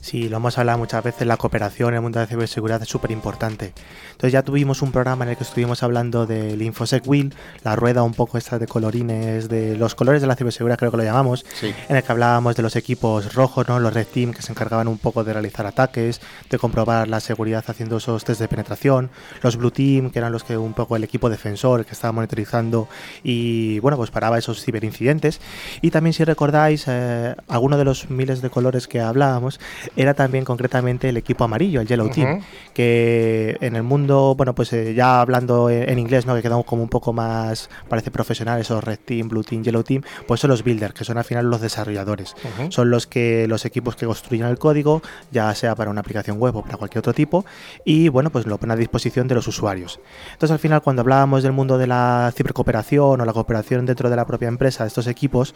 Sí, 0.00 0.28
lo 0.28 0.38
hemos 0.38 0.58
hablado 0.58 0.78
muchas 0.78 1.04
veces, 1.04 1.26
la 1.28 1.36
cooperación 1.36 1.90
en 1.90 1.94
el 1.96 2.00
mundo 2.00 2.18
de 2.18 2.24
la 2.24 2.28
ciberseguridad 2.28 2.82
es 2.82 2.88
súper 2.88 3.12
importante. 3.12 3.72
Entonces 4.10 4.32
ya 4.32 4.42
tuvimos 4.42 4.82
un 4.82 4.90
programa 4.90 5.24
en 5.24 5.30
el 5.30 5.36
que 5.36 5.44
estuvimos 5.44 5.84
hablando 5.84 6.26
del 6.26 6.60
InfoSec 6.60 7.06
Wheel, 7.06 7.32
la 7.62 7.76
rueda 7.76 8.02
un 8.02 8.12
poco 8.12 8.36
esta 8.36 8.58
de 8.58 8.66
colorines, 8.66 9.48
de 9.48 9.76
los 9.76 9.94
colores 9.94 10.20
de 10.20 10.26
la 10.26 10.34
ciberseguridad 10.34 10.76
creo 10.78 10.90
que 10.90 10.96
lo 10.96 11.04
llamamos, 11.04 11.46
Sí. 11.54 11.72
en 11.88 11.96
el 11.96 12.02
que 12.02 12.10
hablábamos 12.10 12.56
de 12.56 12.62
los 12.62 12.74
equipos 12.74 13.32
rojos, 13.34 13.68
¿no? 13.68 13.78
los 13.78 13.94
Red 13.94 14.08
Team, 14.12 14.32
que 14.32 14.42
se 14.42 14.50
encargaban 14.50 14.88
un 14.88 14.98
poco 14.98 15.22
de 15.22 15.32
realizar 15.32 15.66
ataques, 15.66 16.20
de 16.50 16.58
comprobar 16.58 17.06
la 17.06 17.20
seguridad 17.20 17.64
haciendo 17.68 17.98
esos 17.98 18.24
test 18.24 18.40
de 18.40 18.48
penetración, 18.48 19.10
los 19.40 19.56
Blue 19.56 19.70
Team, 19.70 20.10
que 20.10 20.18
eran 20.18 20.32
los 20.32 20.42
que 20.42 20.56
un 20.56 20.74
poco 20.74 20.96
el 20.96 21.04
equipo 21.04 21.30
defensor, 21.30 21.84
que 21.84 21.92
estaba 21.92 22.10
monitorizando 22.12 22.88
y 23.22 23.78
bueno, 23.78 23.96
pues 23.96 24.10
paraba 24.10 24.36
esos 24.38 24.64
ciberincidentes. 24.64 25.40
Y 25.80 25.90
también 25.92 26.12
si 26.12 26.24
recordáis, 26.24 26.84
eh, 26.88 27.21
alguno 27.48 27.76
de 27.76 27.84
los 27.84 28.10
miles 28.10 28.42
de 28.42 28.50
colores 28.50 28.88
que 28.88 29.00
hablábamos 29.00 29.60
era 29.96 30.14
también 30.14 30.44
concretamente 30.44 31.08
el 31.08 31.16
equipo 31.16 31.44
amarillo, 31.44 31.80
el 31.80 31.86
Yellow 31.86 32.10
Team, 32.10 32.42
que 32.74 33.56
en 33.60 33.76
el 33.76 33.82
mundo, 33.82 34.34
bueno, 34.36 34.54
pues 34.54 34.72
eh, 34.72 34.94
ya 34.94 35.20
hablando 35.20 35.70
en, 35.70 35.88
en 35.88 35.98
inglés, 35.98 36.26
¿no? 36.26 36.34
Que 36.34 36.42
quedamos 36.42 36.64
como 36.64 36.82
un 36.82 36.88
poco 36.88 37.12
más, 37.12 37.70
parece 37.88 38.10
profesional, 38.10 38.60
esos 38.60 38.82
Red 38.82 39.00
Team, 39.04 39.28
Blue 39.28 39.44
Team, 39.44 39.62
Yellow 39.62 39.82
Team, 39.82 40.02
pues 40.26 40.40
son 40.40 40.50
los 40.50 40.64
builders, 40.64 40.94
que 40.94 41.04
son 41.04 41.18
al 41.18 41.24
final 41.24 41.50
los 41.50 41.60
desarrolladores. 41.60 42.34
Son 42.68 42.90
los 42.90 43.06
que 43.06 43.46
los 43.48 43.64
equipos 43.64 43.96
que 43.96 44.06
construyen 44.06 44.46
el 44.46 44.58
código, 44.58 45.02
ya 45.30 45.54
sea 45.54 45.74
para 45.74 45.90
una 45.90 46.00
aplicación 46.00 46.38
web 46.38 46.56
o 46.56 46.62
para 46.62 46.76
cualquier 46.76 47.00
otro 47.00 47.14
tipo, 47.14 47.44
y 47.84 48.08
bueno, 48.08 48.30
pues 48.30 48.46
lo 48.46 48.58
ponen 48.58 48.72
a 48.72 48.76
disposición 48.76 49.28
de 49.28 49.34
los 49.34 49.46
usuarios. 49.48 50.00
Entonces, 50.32 50.52
al 50.52 50.58
final, 50.58 50.82
cuando 50.82 51.02
hablábamos 51.02 51.42
del 51.42 51.52
mundo 51.52 51.78
de 51.78 51.86
la 51.86 52.32
cibercooperación 52.36 53.20
o 53.20 53.24
la 53.24 53.32
cooperación 53.32 53.86
dentro 53.86 54.10
de 54.10 54.16
la 54.16 54.26
propia 54.26 54.48
empresa, 54.48 54.84
de 54.84 54.88
estos 54.88 55.06
equipos, 55.06 55.54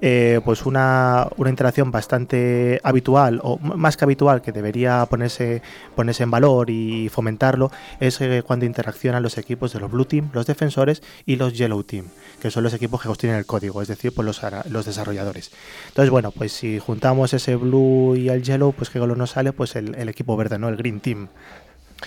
eh, 0.00 0.40
pues 0.44 0.66
una, 0.66 0.97
una 1.36 1.50
interacción 1.50 1.90
bastante 1.90 2.80
habitual, 2.82 3.40
o 3.42 3.58
más 3.58 3.96
que 3.96 4.04
habitual, 4.04 4.42
que 4.42 4.52
debería 4.52 5.04
ponerse, 5.06 5.62
ponerse 5.94 6.22
en 6.22 6.30
valor 6.30 6.70
y 6.70 7.08
fomentarlo, 7.08 7.70
es 8.00 8.20
eh, 8.20 8.42
cuando 8.46 8.66
interaccionan 8.66 9.22
los 9.22 9.38
equipos 9.38 9.72
de 9.72 9.80
los 9.80 9.90
Blue 9.90 10.04
Team, 10.04 10.30
los 10.32 10.46
defensores 10.46 11.02
y 11.26 11.36
los 11.36 11.56
Yellow 11.56 11.82
Team, 11.82 12.06
que 12.40 12.50
son 12.50 12.62
los 12.64 12.74
equipos 12.74 13.00
que 13.00 13.08
construyen 13.08 13.36
el 13.36 13.46
código, 13.46 13.82
es 13.82 13.88
decir, 13.88 14.12
pues 14.14 14.26
los, 14.26 14.40
los 14.70 14.86
desarrolladores. 14.86 15.50
Entonces, 15.88 16.10
bueno, 16.10 16.30
pues 16.30 16.52
si 16.52 16.78
juntamos 16.78 17.34
ese 17.34 17.56
Blue 17.56 18.16
y 18.16 18.28
el 18.28 18.42
Yellow, 18.42 18.72
pues 18.72 18.90
qué 18.90 18.98
color 18.98 19.16
nos 19.16 19.30
sale, 19.30 19.52
pues 19.52 19.76
el, 19.76 19.94
el 19.94 20.08
equipo 20.08 20.36
verde, 20.36 20.58
¿no? 20.58 20.68
El 20.68 20.76
Green 20.76 21.00
Team. 21.00 21.28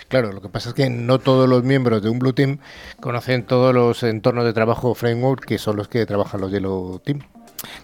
Claro, 0.08 0.32
lo 0.32 0.42
que 0.42 0.50
pasa 0.50 0.70
es 0.70 0.76
que 0.76 0.90
no 0.90 1.20
todos 1.20 1.50
los 1.50 1.64
miembros 1.64 2.02
de 2.02 2.10
un 2.10 2.20
Blue 2.20 2.34
Team 2.34 2.60
conocen 3.02 3.46
todos 3.46 3.74
los 3.74 4.04
entornos 4.04 4.46
de 4.46 4.54
trabajo 4.54 4.96
framework 4.96 5.46
que 5.46 5.58
son 5.58 5.76
los 5.76 5.88
que 5.90 6.06
trabajan 6.06 6.40
los 6.42 6.52
Yellow 6.52 7.00
Team. 7.00 7.20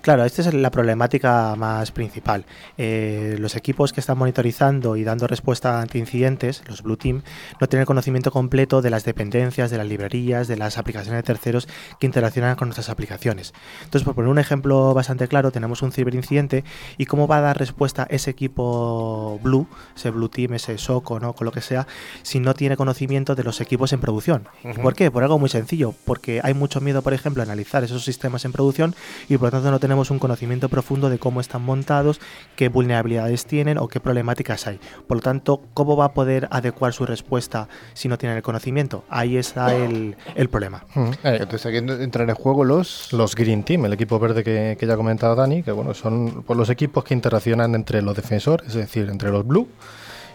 Claro, 0.01 0.23
esta 0.25 0.41
es 0.41 0.53
la 0.53 0.71
problemática 0.71 1.55
más 1.55 1.91
principal. 1.91 2.45
Eh, 2.77 3.35
los 3.39 3.55
equipos 3.55 3.93
que 3.93 3.99
están 3.99 4.17
monitorizando 4.17 4.95
y 4.95 5.03
dando 5.03 5.27
respuesta 5.27 5.81
ante 5.81 5.97
incidentes, 5.97 6.63
los 6.67 6.81
Blue 6.81 6.97
Team, 6.97 7.23
no 7.59 7.67
tienen 7.67 7.85
conocimiento 7.85 8.31
completo 8.31 8.81
de 8.81 8.89
las 8.89 9.03
dependencias, 9.03 9.69
de 9.69 9.77
las 9.77 9.87
librerías, 9.87 10.47
de 10.47 10.57
las 10.57 10.77
aplicaciones 10.77 11.19
de 11.19 11.23
terceros 11.23 11.67
que 11.99 12.05
interaccionan 12.05 12.55
con 12.55 12.69
nuestras 12.69 12.89
aplicaciones. 12.89 13.53
Entonces, 13.83 14.03
por 14.03 14.15
poner 14.15 14.29
un 14.29 14.39
ejemplo 14.39 14.93
bastante 14.93 15.27
claro, 15.27 15.51
tenemos 15.51 15.81
un 15.81 15.91
ciberincidente 15.91 16.63
y 16.97 17.05
cómo 17.05 17.27
va 17.27 17.37
a 17.37 17.41
dar 17.41 17.57
respuesta 17.57 18.07
ese 18.09 18.31
equipo 18.31 19.39
Blue, 19.43 19.67
ese 19.95 20.11
Blue 20.11 20.29
Team, 20.29 20.53
ese 20.53 20.77
SOC 20.77 21.07
no, 21.19 21.33
con 21.33 21.45
lo 21.45 21.51
que 21.51 21.61
sea, 21.61 21.87
si 22.23 22.39
no 22.39 22.53
tiene 22.53 22.77
conocimiento 22.77 23.35
de 23.35 23.43
los 23.43 23.61
equipos 23.61 23.93
en 23.93 23.99
producción. 23.99 24.47
¿Por 24.81 24.95
qué? 24.95 25.11
Por 25.11 25.23
algo 25.23 25.39
muy 25.39 25.49
sencillo, 25.49 25.93
porque 26.05 26.41
hay 26.43 26.53
mucho 26.53 26.81
miedo, 26.81 27.01
por 27.01 27.13
ejemplo, 27.13 27.41
a 27.41 27.45
analizar 27.45 27.83
esos 27.83 28.03
sistemas 28.03 28.45
en 28.45 28.51
producción 28.51 28.95
y 29.29 29.37
por 29.37 29.47
lo 29.47 29.51
tanto 29.51 29.66
no 29.71 29.79
tenemos 29.79 30.11
un 30.11 30.19
conocimiento 30.19 30.69
profundo 30.69 31.09
de 31.09 31.19
cómo 31.19 31.41
están 31.41 31.61
montados, 31.61 32.19
qué 32.55 32.69
vulnerabilidades 32.69 33.45
tienen 33.45 33.77
o 33.77 33.87
qué 33.87 33.99
problemáticas 33.99 34.67
hay. 34.67 34.79
Por 35.07 35.17
lo 35.17 35.21
tanto, 35.21 35.61
¿cómo 35.73 35.95
va 35.95 36.05
a 36.05 36.13
poder 36.13 36.47
adecuar 36.51 36.93
su 36.93 37.05
respuesta 37.05 37.67
si 37.93 38.07
no 38.07 38.17
tiene 38.17 38.35
el 38.35 38.43
conocimiento? 38.43 39.03
Ahí 39.09 39.37
está 39.37 39.75
el, 39.75 40.15
el 40.35 40.49
problema. 40.49 40.85
Eh, 41.23 41.39
Entonces 41.41 41.65
aquí 41.65 41.77
entran 41.77 42.29
en 42.29 42.35
juego 42.35 42.63
los... 42.63 43.13
Los 43.13 43.35
Green 43.35 43.63
Team, 43.63 43.85
el 43.85 43.93
equipo 43.93 44.19
verde 44.19 44.43
que, 44.43 44.77
que 44.79 44.85
ya 44.85 44.93
ha 44.93 44.97
comentado 44.97 45.35
Dani, 45.35 45.63
que 45.63 45.71
bueno, 45.71 45.93
son 45.93 46.43
pues, 46.45 46.57
los 46.57 46.69
equipos 46.69 47.03
que 47.03 47.13
interaccionan 47.13 47.73
entre 47.75 48.01
los 48.01 48.15
defensores, 48.15 48.67
es 48.67 48.75
decir, 48.75 49.09
entre 49.09 49.31
los 49.31 49.45
Blue 49.45 49.67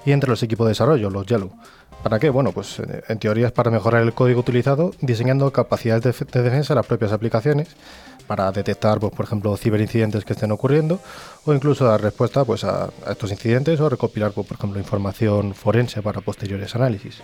y 0.05 0.13
entre 0.13 0.29
los 0.31 0.43
equipos 0.43 0.67
de 0.67 0.71
desarrollo, 0.71 1.11
los 1.11 1.27
Yellow. 1.27 1.51
¿Para 2.03 2.19
qué? 2.19 2.31
Bueno, 2.31 2.51
pues 2.51 2.81
eh, 2.81 3.03
en 3.09 3.19
teoría 3.19 3.47
es 3.47 3.53
para 3.53 3.71
mejorar 3.71 4.03
el 4.03 4.13
código 4.13 4.41
utilizado, 4.41 4.93
diseñando 5.01 5.53
capacidades 5.53 6.03
de, 6.03 6.27
de 6.33 6.43
defensa 6.43 6.75
de 6.75 6.79
las 6.79 6.87
propias 6.87 7.13
aplicaciones, 7.13 7.69
para 8.23 8.51
detectar, 8.53 8.99
pues, 9.01 9.13
por 9.13 9.25
ejemplo, 9.25 9.57
ciberincidentes 9.57 10.25
que 10.25 10.33
estén 10.33 10.53
ocurriendo, 10.53 11.01
o 11.45 11.53
incluso 11.53 11.85
dar 11.85 12.01
respuesta 12.01 12.45
pues, 12.45 12.65
a, 12.65 12.85
a 13.07 13.13
estos 13.13 13.31
incidentes 13.31 13.81
o 13.81 13.89
recopilar, 13.89 14.33
pues, 14.33 14.47
por 14.47 14.57
ejemplo, 14.57 14.79
información 14.79 15.55
forense 15.55 16.03
para 16.03 16.21
posteriores 16.21 16.75
análisis. 16.75 17.23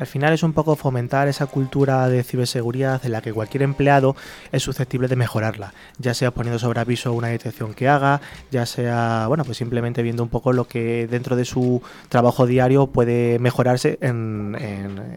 Al 0.00 0.06
final 0.06 0.32
es 0.32 0.42
un 0.42 0.54
poco 0.54 0.76
fomentar 0.76 1.28
esa 1.28 1.44
cultura 1.44 2.08
de 2.08 2.24
ciberseguridad 2.24 3.04
en 3.04 3.12
la 3.12 3.20
que 3.20 3.34
cualquier 3.34 3.62
empleado 3.62 4.16
es 4.50 4.62
susceptible 4.62 5.08
de 5.08 5.16
mejorarla, 5.16 5.74
ya 5.98 6.14
sea 6.14 6.30
poniendo 6.30 6.58
sobre 6.58 6.80
aviso 6.80 7.12
una 7.12 7.28
detección 7.28 7.74
que 7.74 7.86
haga, 7.86 8.22
ya 8.50 8.64
sea, 8.64 9.26
bueno, 9.28 9.44
pues 9.44 9.58
simplemente 9.58 10.02
viendo 10.02 10.22
un 10.22 10.30
poco 10.30 10.54
lo 10.54 10.66
que 10.66 11.06
dentro 11.06 11.36
de 11.36 11.44
su 11.44 11.82
trabajo 12.08 12.46
diario 12.46 12.86
puede 12.86 13.38
mejorarse 13.40 13.98
en, 14.00 14.56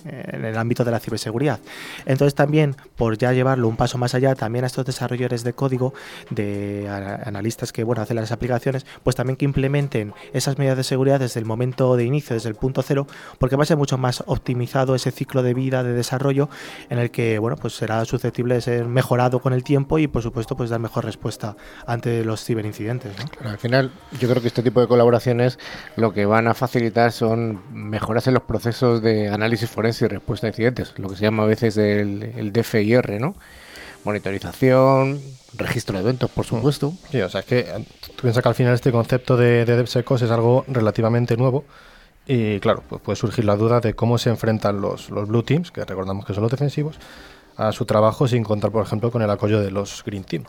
el 0.04 0.58
ámbito 0.58 0.84
de 0.84 0.91
la 0.91 1.00
ciberseguridad. 1.00 1.62
Entonces 2.06 2.36
también, 2.36 2.76
por 2.98 3.17
ya 3.17 3.32
llevarlo 3.32 3.69
un 3.69 3.78
paso 3.78 3.98
más 3.98 4.13
allá, 4.15 4.36
también 4.36 4.65
a 4.65 4.67
estos 4.67 4.86
desarrolladores 4.86 5.46
de 5.46 5.54
código, 5.54 5.93
de 6.30 6.89
analistas 7.24 7.72
que, 7.72 7.86
bueno, 7.86 8.02
hacen 8.02 8.17
las 8.17 8.34
aplicaciones, 8.34 8.86
pues 9.02 9.15
también 9.15 9.38
que 9.38 9.46
implementen 9.46 10.13
esas 10.34 10.58
medidas 10.58 10.76
de 10.76 10.84
seguridad 10.84 11.22
desde 11.22 11.39
el 11.39 11.46
momento 11.46 11.96
de 11.96 12.04
inicio, 12.04 12.34
desde 12.34 12.50
el 12.50 12.56
punto 12.56 12.82
cero, 12.82 13.08
porque 13.39 13.56
va 13.56 13.63
a 13.63 13.65
ser 13.65 13.78
mucho 13.78 13.98
más 13.98 14.26
optimizado 14.28 14.72
ese 14.95 15.12
ciclo 15.12 15.43
de 15.43 15.53
vida, 15.53 15.83
de 15.83 15.93
desarrollo, 15.93 16.49
en 16.89 16.99
el 16.99 17.12
que 17.12 17.39
bueno, 17.39 17.55
pues 17.57 17.73
será 17.73 18.03
susceptible 18.05 18.55
de 18.55 18.62
ser 18.62 18.86
mejorado 18.86 19.39
con 19.39 19.53
el 19.53 19.63
tiempo 19.63 19.99
y 19.99 20.07
por 20.07 20.21
supuesto 20.21 20.55
pues 20.55 20.69
dar 20.69 20.79
mejor 20.79 21.05
respuesta 21.05 21.55
ante 21.86 22.25
los 22.25 22.43
ciberincidentes. 22.43 23.13
al 23.43 23.57
final 23.57 23.91
yo 24.19 24.29
creo 24.29 24.41
que 24.41 24.47
este 24.47 24.63
tipo 24.63 24.81
de 24.81 24.88
colaboraciones 24.88 25.59
lo 25.95 26.13
que 26.13 26.25
van 26.25 26.47
a 26.47 26.53
facilitar 26.53 27.12
son 27.12 27.62
mejoras 27.71 28.27
en 28.27 28.33
los 28.33 28.43
procesos 28.43 29.01
de 29.01 29.29
análisis 29.29 29.69
forense 29.69 30.05
y 30.05 30.07
respuesta 30.07 30.47
a 30.47 30.49
incidentes, 30.49 30.93
lo 30.97 31.09
que 31.09 31.15
se 31.15 31.21
llama 31.21 31.43
a 31.43 31.47
veces 31.47 31.77
el, 31.77 32.23
el 32.36 32.51
DFIR, 32.51 33.21
¿no? 33.21 33.36
Monitorización, 34.03 35.21
registro 35.55 35.95
de 35.95 36.03
eventos, 36.03 36.29
por 36.29 36.45
supuesto. 36.45 36.93
Sí, 37.09 37.21
o 37.21 37.29
sea, 37.29 37.39
es 37.39 37.45
que 37.45 37.63
tú 38.15 38.23
piensas 38.23 38.43
que 38.43 38.49
al 38.49 38.55
final 38.55 38.73
este 38.73 38.91
concepto 38.91 39.38
de, 39.38 39.63
de 39.63 39.77
DevSecOps 39.77 40.23
es 40.23 40.31
algo 40.31 40.65
relativamente 40.67 41.38
nuevo 41.38 41.63
y 42.25 42.59
claro, 42.59 42.83
pues 42.88 43.01
puede 43.01 43.15
surgir 43.15 43.45
la 43.45 43.55
duda 43.55 43.79
de 43.79 43.93
cómo 43.93 44.17
se 44.17 44.29
enfrentan 44.29 44.81
los, 44.81 45.09
los 45.09 45.27
Blue 45.27 45.43
Teams, 45.43 45.71
que 45.71 45.83
recordamos 45.83 46.25
que 46.25 46.33
son 46.33 46.43
los 46.43 46.51
defensivos, 46.51 46.97
a 47.57 47.71
su 47.71 47.86
trabajo 47.86 48.27
sin 48.27 48.43
contar, 48.43 48.71
por 48.71 48.86
ejemplo, 48.86 49.12
con 49.12 49.21
el 49.21 49.29
apoyo 49.29 49.59
de 49.59 49.71
los 49.71 50.03
Green 50.05 50.23
Team. 50.23 50.45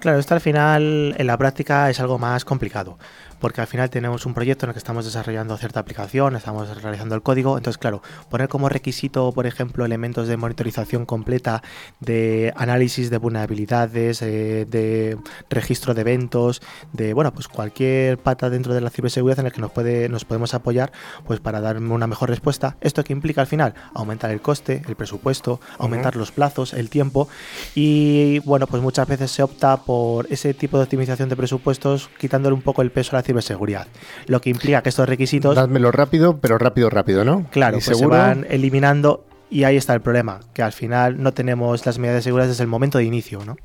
Claro, 0.00 0.18
esto 0.18 0.34
al 0.34 0.40
final 0.40 1.14
en 1.18 1.26
la 1.26 1.36
práctica 1.36 1.90
es 1.90 2.00
algo 2.00 2.18
más 2.18 2.44
complicado 2.44 2.98
porque 3.40 3.60
al 3.60 3.66
final 3.66 3.90
tenemos 3.90 4.26
un 4.26 4.34
proyecto 4.34 4.66
en 4.66 4.70
el 4.70 4.74
que 4.74 4.78
estamos 4.78 5.04
desarrollando 5.04 5.56
cierta 5.56 5.80
aplicación, 5.80 6.36
estamos 6.36 6.82
realizando 6.82 7.14
el 7.14 7.22
código, 7.22 7.56
entonces 7.56 7.78
claro, 7.78 8.02
poner 8.28 8.48
como 8.48 8.68
requisito, 8.68 9.32
por 9.32 9.46
ejemplo, 9.46 9.84
elementos 9.84 10.28
de 10.28 10.36
monitorización 10.36 11.06
completa, 11.06 11.62
de 12.00 12.52
análisis 12.56 13.10
de 13.10 13.18
vulnerabilidades, 13.18 14.22
eh, 14.22 14.66
de 14.68 15.18
registro 15.48 15.94
de 15.94 16.02
eventos, 16.02 16.62
de 16.92 17.14
bueno, 17.14 17.32
pues 17.32 17.48
cualquier 17.48 18.18
pata 18.18 18.50
dentro 18.50 18.74
de 18.74 18.80
la 18.80 18.90
ciberseguridad 18.90 19.40
en 19.40 19.46
el 19.46 19.52
que 19.52 19.60
nos 19.60 19.72
puede 19.72 20.08
nos 20.08 20.24
podemos 20.24 20.54
apoyar, 20.54 20.92
pues 21.26 21.40
para 21.40 21.60
dar 21.60 21.78
una 21.78 22.06
mejor 22.06 22.28
respuesta. 22.28 22.76
Esto 22.80 23.02
que 23.04 23.12
implica 23.12 23.40
al 23.40 23.46
final 23.46 23.74
aumentar 23.94 24.30
el 24.30 24.40
coste, 24.40 24.82
el 24.86 24.96
presupuesto, 24.96 25.60
aumentar 25.78 26.16
los 26.16 26.32
plazos, 26.32 26.74
el 26.74 26.90
tiempo. 26.90 27.28
Y 27.74 28.40
bueno, 28.40 28.66
pues 28.66 28.82
muchas 28.82 29.06
veces 29.08 29.30
se 29.30 29.42
opta 29.42 29.78
por 29.78 30.26
ese 30.30 30.54
tipo 30.54 30.76
de 30.76 30.84
optimización 30.84 31.28
de 31.28 31.36
presupuestos 31.36 32.10
quitándole 32.18 32.54
un 32.54 32.62
poco 32.62 32.82
el 32.82 32.90
peso 32.90 33.16
a 33.16 33.18
la 33.18 33.22
ciberseguridad. 33.30 33.86
Lo 34.26 34.40
que 34.40 34.50
implica 34.50 34.82
que 34.82 34.88
estos 34.88 35.08
requisitos. 35.08 35.54
Dádmelo 35.54 35.92
rápido, 35.92 36.38
pero 36.38 36.58
rápido, 36.58 36.90
rápido, 36.90 37.24
¿no? 37.24 37.46
Claro, 37.50 37.78
pues 37.84 37.96
se 37.96 38.06
van 38.06 38.46
eliminando 38.50 39.24
y 39.50 39.64
ahí 39.64 39.76
está 39.76 39.94
el 39.94 40.00
problema, 40.00 40.40
que 40.54 40.62
al 40.62 40.72
final 40.72 41.20
no 41.20 41.32
tenemos 41.34 41.84
las 41.84 41.98
medidas 41.98 42.18
de 42.18 42.22
seguridad 42.22 42.48
desde 42.48 42.62
el 42.62 42.68
momento 42.68 42.98
de 42.98 43.04
inicio, 43.04 43.40
¿no? 43.44 43.56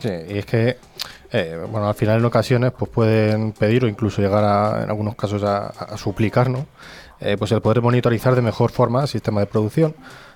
Sí, 0.00 0.10
y 0.28 0.38
es 0.38 0.46
que, 0.46 0.76
eh, 1.32 1.58
bueno, 1.68 1.88
al 1.88 1.94
final 1.94 2.20
en 2.20 2.24
ocasiones 2.24 2.72
pues 2.78 2.88
pueden 2.90 3.52
pedir 3.52 3.84
o 3.84 3.88
incluso 3.88 4.22
llegar 4.22 4.44
a, 4.44 4.84
en 4.84 4.90
algunos 4.90 5.16
casos 5.16 5.42
a, 5.42 5.96
suplicar, 5.96 6.48
¿no? 6.48 6.66
Eh, 7.20 7.36
pues 7.36 7.50
el 7.50 7.60
poder 7.60 7.82
monitorizar 7.82 8.34
de 8.36 8.42
mejor 8.42 8.70
forma 8.70 9.02
el 9.02 9.08
sistema 9.08 9.40
de 9.40 9.46
producción, 9.46 9.94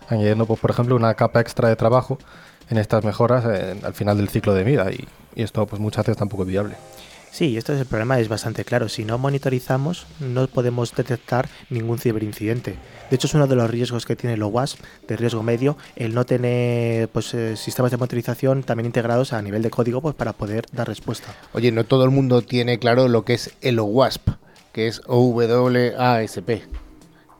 añadiendo, 0.09 0.46
pues 0.46 0.59
por 0.59 0.70
ejemplo, 0.70 0.96
una 0.96 1.14
capa 1.14 1.40
extra 1.40 1.68
de 1.68 1.76
trabajo 1.76 2.18
en 2.68 2.78
estas 2.78 3.04
mejoras 3.04 3.44
eh, 3.44 3.76
al 3.85 3.94
final 3.94 4.16
del 4.16 4.28
ciclo 4.28 4.52
de 4.52 4.64
vida 4.64 4.90
y, 4.90 5.06
y 5.37 5.42
esto 5.42 5.64
pues 5.66 5.80
muchas 5.80 6.04
veces 6.04 6.18
tampoco 6.18 6.42
es 6.42 6.48
viable. 6.48 6.74
Sí, 7.37 7.59
esto 7.59 7.75
es 7.75 7.81
el 7.81 7.85
problema, 7.85 8.18
es 8.18 8.31
bastante 8.31 8.64
claro. 8.64 8.88
Si 8.88 9.05
no 9.05 9.18
monitorizamos, 9.18 10.07
no 10.20 10.46
podemos 10.46 10.96
detectar 10.96 11.51
ningún 11.68 11.99
ciberincidente. 11.99 12.77
De 13.11 13.14
hecho, 13.14 13.27
es 13.27 13.35
uno 13.35 13.46
de 13.46 13.55
los 13.55 13.70
riesgos 13.70 14.07
que 14.07 14.16
tiene 14.16 14.37
el 14.37 14.42
OWASP, 14.42 14.81
de 15.07 15.16
riesgo 15.18 15.42
medio, 15.42 15.77
el 15.96 16.14
no 16.14 16.25
tener 16.25 17.09
pues, 17.09 17.35
eh, 17.35 17.59
sistemas 17.59 17.90
de 17.90 17.99
monitorización 17.99 18.62
también 18.62 18.87
integrados 18.87 19.35
a 19.35 19.42
nivel 19.42 19.61
de 19.61 19.68
código 19.68 20.01
pues, 20.01 20.14
para 20.14 20.33
poder 20.33 20.64
dar 20.72 20.88
respuesta. 20.88 21.35
Oye, 21.53 21.70
no 21.72 21.85
todo 21.85 22.05
el 22.05 22.11
mundo 22.11 22.40
tiene 22.40 22.79
claro 22.79 23.07
lo 23.07 23.27
que 23.27 23.35
es 23.35 23.53
el 23.61 23.81
OWASP, 23.81 24.31
que 24.72 24.87
es 24.88 25.03
O-W-A-S-P. 25.05 26.62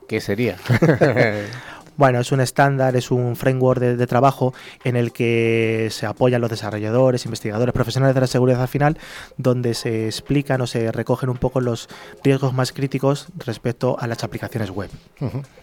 ¿Qué 0.07 0.21
sería? 0.21 0.57
Bueno, 1.97 2.19
es 2.19 2.31
un 2.31 2.39
estándar, 2.41 2.95
es 2.95 3.11
un 3.11 3.35
framework 3.35 3.81
de, 3.81 4.07
trabajo 4.07 4.53
en 4.83 4.95
el 4.95 5.11
que 5.11 5.87
se 5.91 6.05
apoyan 6.05 6.41
los 6.41 6.49
desarrolladores, 6.49 7.25
investigadores, 7.25 7.73
profesionales 7.73 8.13
de 8.13 8.21
la 8.21 8.27
seguridad 8.27 8.61
al 8.61 8.67
final, 8.67 8.97
donde 9.37 9.73
se 9.73 10.05
explican 10.05 10.61
o 10.61 10.67
se 10.67 10.91
recogen 10.91 11.29
un 11.29 11.37
poco 11.37 11.59
los 11.59 11.89
riesgos 12.23 12.53
más 12.53 12.71
críticos 12.71 13.27
respecto 13.37 13.97
a 13.99 14.05
las 14.05 14.23
aplicaciones 14.23 14.69
web. 14.69 14.89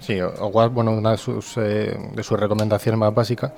Sí, 0.01 0.21
o, 0.21 0.51
bueno, 0.71 0.91
una 0.91 1.13
de 1.13 1.19
sus, 1.19 1.57
eh, 1.57 1.97
de 2.15 2.23
sus 2.23 2.39
recomendaciones 2.39 2.99
más 2.99 3.15
básicas 3.15 3.53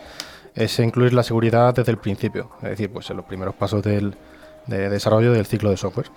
es 0.54 0.78
incluir 0.78 1.14
la 1.14 1.22
seguridad 1.22 1.74
desde 1.74 1.92
el 1.92 1.98
principio, 1.98 2.50
es 2.62 2.70
decir, 2.70 2.90
pues 2.90 3.08
en 3.10 3.16
los 3.16 3.26
primeros 3.26 3.54
pasos 3.54 3.82
del, 3.82 4.14
de 4.66 4.88
desarrollo 4.90 5.32
del 5.32 5.46
ciclo 5.46 5.70
de 5.70 5.76
software. 5.76 6.08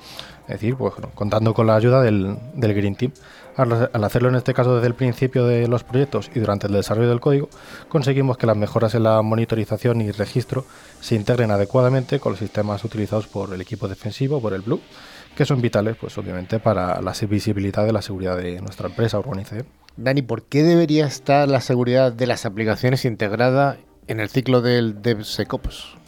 Es 0.41 0.55
decir, 0.55 0.75
pues, 0.75 0.93
contando 1.15 1.53
con 1.53 1.67
la 1.67 1.75
ayuda 1.75 2.01
del 2.01 2.37
Green 2.55 2.95
Team. 2.95 3.11
Al, 3.59 4.03
hacerlo 4.05 4.29
en 4.29 4.35
este 4.35 4.53
caso 4.53 4.75
desde 4.75 4.87
el 4.87 4.95
principio 4.95 5.45
de 5.45 5.67
los 5.67 5.83
proyectos 5.83 6.31
y 6.33 6.39
durante 6.39 6.67
el 6.67 6.73
desarrollo 6.73 7.09
del 7.09 7.19
código, 7.19 7.49
conseguimos 7.89 8.37
que 8.37 8.47
las 8.47 8.55
mejoras 8.55 8.95
en 8.95 9.03
la 9.03 9.21
monitorización 9.21 9.99
y 9.99 10.11
registro 10.11 10.63
se 11.01 11.15
integren 11.15 11.51
adecuadamente 11.51 12.21
con 12.21 12.31
los 12.31 12.39
sistemas 12.39 12.85
utilizados 12.85 13.27
por 13.27 13.53
el 13.53 13.59
equipo 13.59 13.89
defensivo, 13.89 14.41
por 14.41 14.53
el 14.53 14.61
Blue, 14.61 14.79
que 15.35 15.43
son 15.43 15.59
vitales, 15.59 15.97
pues 15.99 16.17
obviamente, 16.17 16.59
para 16.59 17.01
la 17.01 17.13
visibilidad 17.29 17.85
de 17.85 17.91
la 17.91 18.01
seguridad 18.01 18.37
de 18.37 18.61
nuestra 18.61 18.87
empresa 18.87 19.19
o. 19.19 19.23
Dani, 19.97 20.21
¿por 20.21 20.43
qué 20.43 20.63
debería 20.63 21.05
estar 21.05 21.49
la 21.49 21.59
seguridad 21.59 22.13
de 22.13 22.27
las 22.27 22.45
aplicaciones 22.45 23.03
integrada 23.03 23.77
en 24.07 24.21
el 24.21 24.29
ciclo 24.29 24.61
del 24.61 25.01
DevSecOps? 25.01 25.99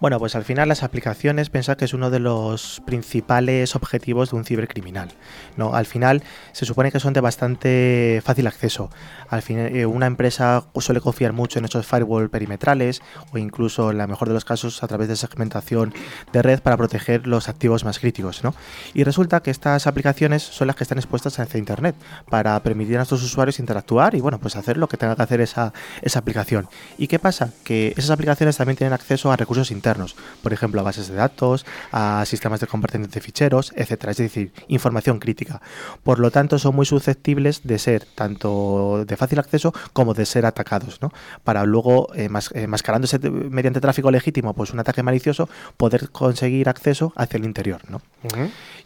Bueno, 0.00 0.18
pues 0.18 0.34
al 0.34 0.44
final 0.44 0.68
las 0.68 0.82
aplicaciones 0.82 1.50
piensa 1.50 1.76
que 1.76 1.84
es 1.84 1.94
uno 1.94 2.10
de 2.10 2.18
los 2.18 2.82
principales 2.86 3.74
objetivos 3.76 4.30
de 4.30 4.36
un 4.36 4.44
cibercriminal. 4.44 5.10
¿no? 5.56 5.74
Al 5.74 5.86
final 5.86 6.22
se 6.52 6.64
supone 6.64 6.90
que 6.92 7.00
son 7.00 7.12
de 7.12 7.20
bastante 7.20 8.22
fácil 8.24 8.46
acceso. 8.46 8.90
Al 9.28 9.42
final 9.42 9.74
eh, 9.74 9.86
una 9.86 10.06
empresa 10.06 10.64
suele 10.78 11.00
confiar 11.00 11.32
mucho 11.32 11.58
en 11.58 11.64
esos 11.64 11.86
firewall 11.86 12.30
perimetrales 12.30 13.02
o 13.32 13.38
incluso 13.38 13.90
en 13.90 13.98
la 13.98 14.06
mejor 14.06 14.28
de 14.28 14.34
los 14.34 14.44
casos 14.44 14.82
a 14.82 14.88
través 14.88 15.08
de 15.08 15.16
segmentación 15.16 15.94
de 16.32 16.42
red 16.42 16.60
para 16.60 16.76
proteger 16.76 17.26
los 17.26 17.48
activos 17.48 17.84
más 17.84 17.98
críticos. 17.98 18.44
¿no? 18.44 18.54
Y 18.94 19.04
resulta 19.04 19.40
que 19.40 19.50
estas 19.50 19.86
aplicaciones 19.86 20.42
son 20.42 20.66
las 20.66 20.76
que 20.76 20.84
están 20.84 20.98
expuestas 20.98 21.38
hacia 21.38 21.58
Internet 21.58 21.94
para 22.28 22.60
permitir 22.62 22.96
a 22.96 22.98
nuestros 22.98 23.22
usuarios 23.22 23.58
interactuar 23.58 24.14
y 24.14 24.20
bueno, 24.20 24.38
pues 24.38 24.56
hacer 24.56 24.76
lo 24.76 24.88
que 24.88 24.96
tenga 24.96 25.16
que 25.16 25.22
hacer 25.22 25.40
esa, 25.40 25.72
esa 26.02 26.18
aplicación. 26.18 26.68
¿Y 26.98 27.06
qué 27.06 27.18
pasa? 27.18 27.50
Que 27.64 27.94
esas 27.96 28.10
aplicaciones 28.10 28.56
también 28.56 28.76
tienen 28.76 28.92
acceso 28.92 29.30
a 29.30 29.36
recursos 29.36 29.61
internos 29.70 30.16
por 30.42 30.52
ejemplo, 30.52 30.80
a 30.80 30.84
bases 30.84 31.08
de 31.08 31.14
datos, 31.14 31.66
a 31.92 32.24
sistemas 32.26 32.60
de 32.60 32.66
compartimiento 32.66 33.14
de 33.14 33.20
ficheros, 33.20 33.72
etcétera, 33.76 34.12
es 34.12 34.18
decir, 34.18 34.52
información 34.68 35.18
crítica. 35.18 35.60
Por 36.02 36.18
lo 36.18 36.30
tanto, 36.30 36.58
son 36.58 36.74
muy 36.74 36.86
susceptibles 36.86 37.62
de 37.64 37.78
ser 37.78 38.04
tanto 38.14 39.04
de 39.06 39.16
fácil 39.16 39.38
acceso 39.38 39.72
como 39.92 40.14
de 40.14 40.26
ser 40.26 40.46
atacados, 40.46 41.00
¿no? 41.00 41.12
Para 41.44 41.64
luego, 41.64 42.08
eh, 42.14 42.28
eh, 42.54 42.66
mascarándose 42.66 43.18
mediante 43.18 43.80
tráfico 43.80 44.10
legítimo, 44.10 44.54
pues 44.54 44.72
un 44.72 44.80
ataque 44.80 45.02
malicioso, 45.02 45.48
poder 45.76 46.10
conseguir 46.10 46.68
acceso 46.68 47.12
hacia 47.16 47.38
el 47.38 47.44
interior, 47.44 47.80
¿no? 47.88 48.00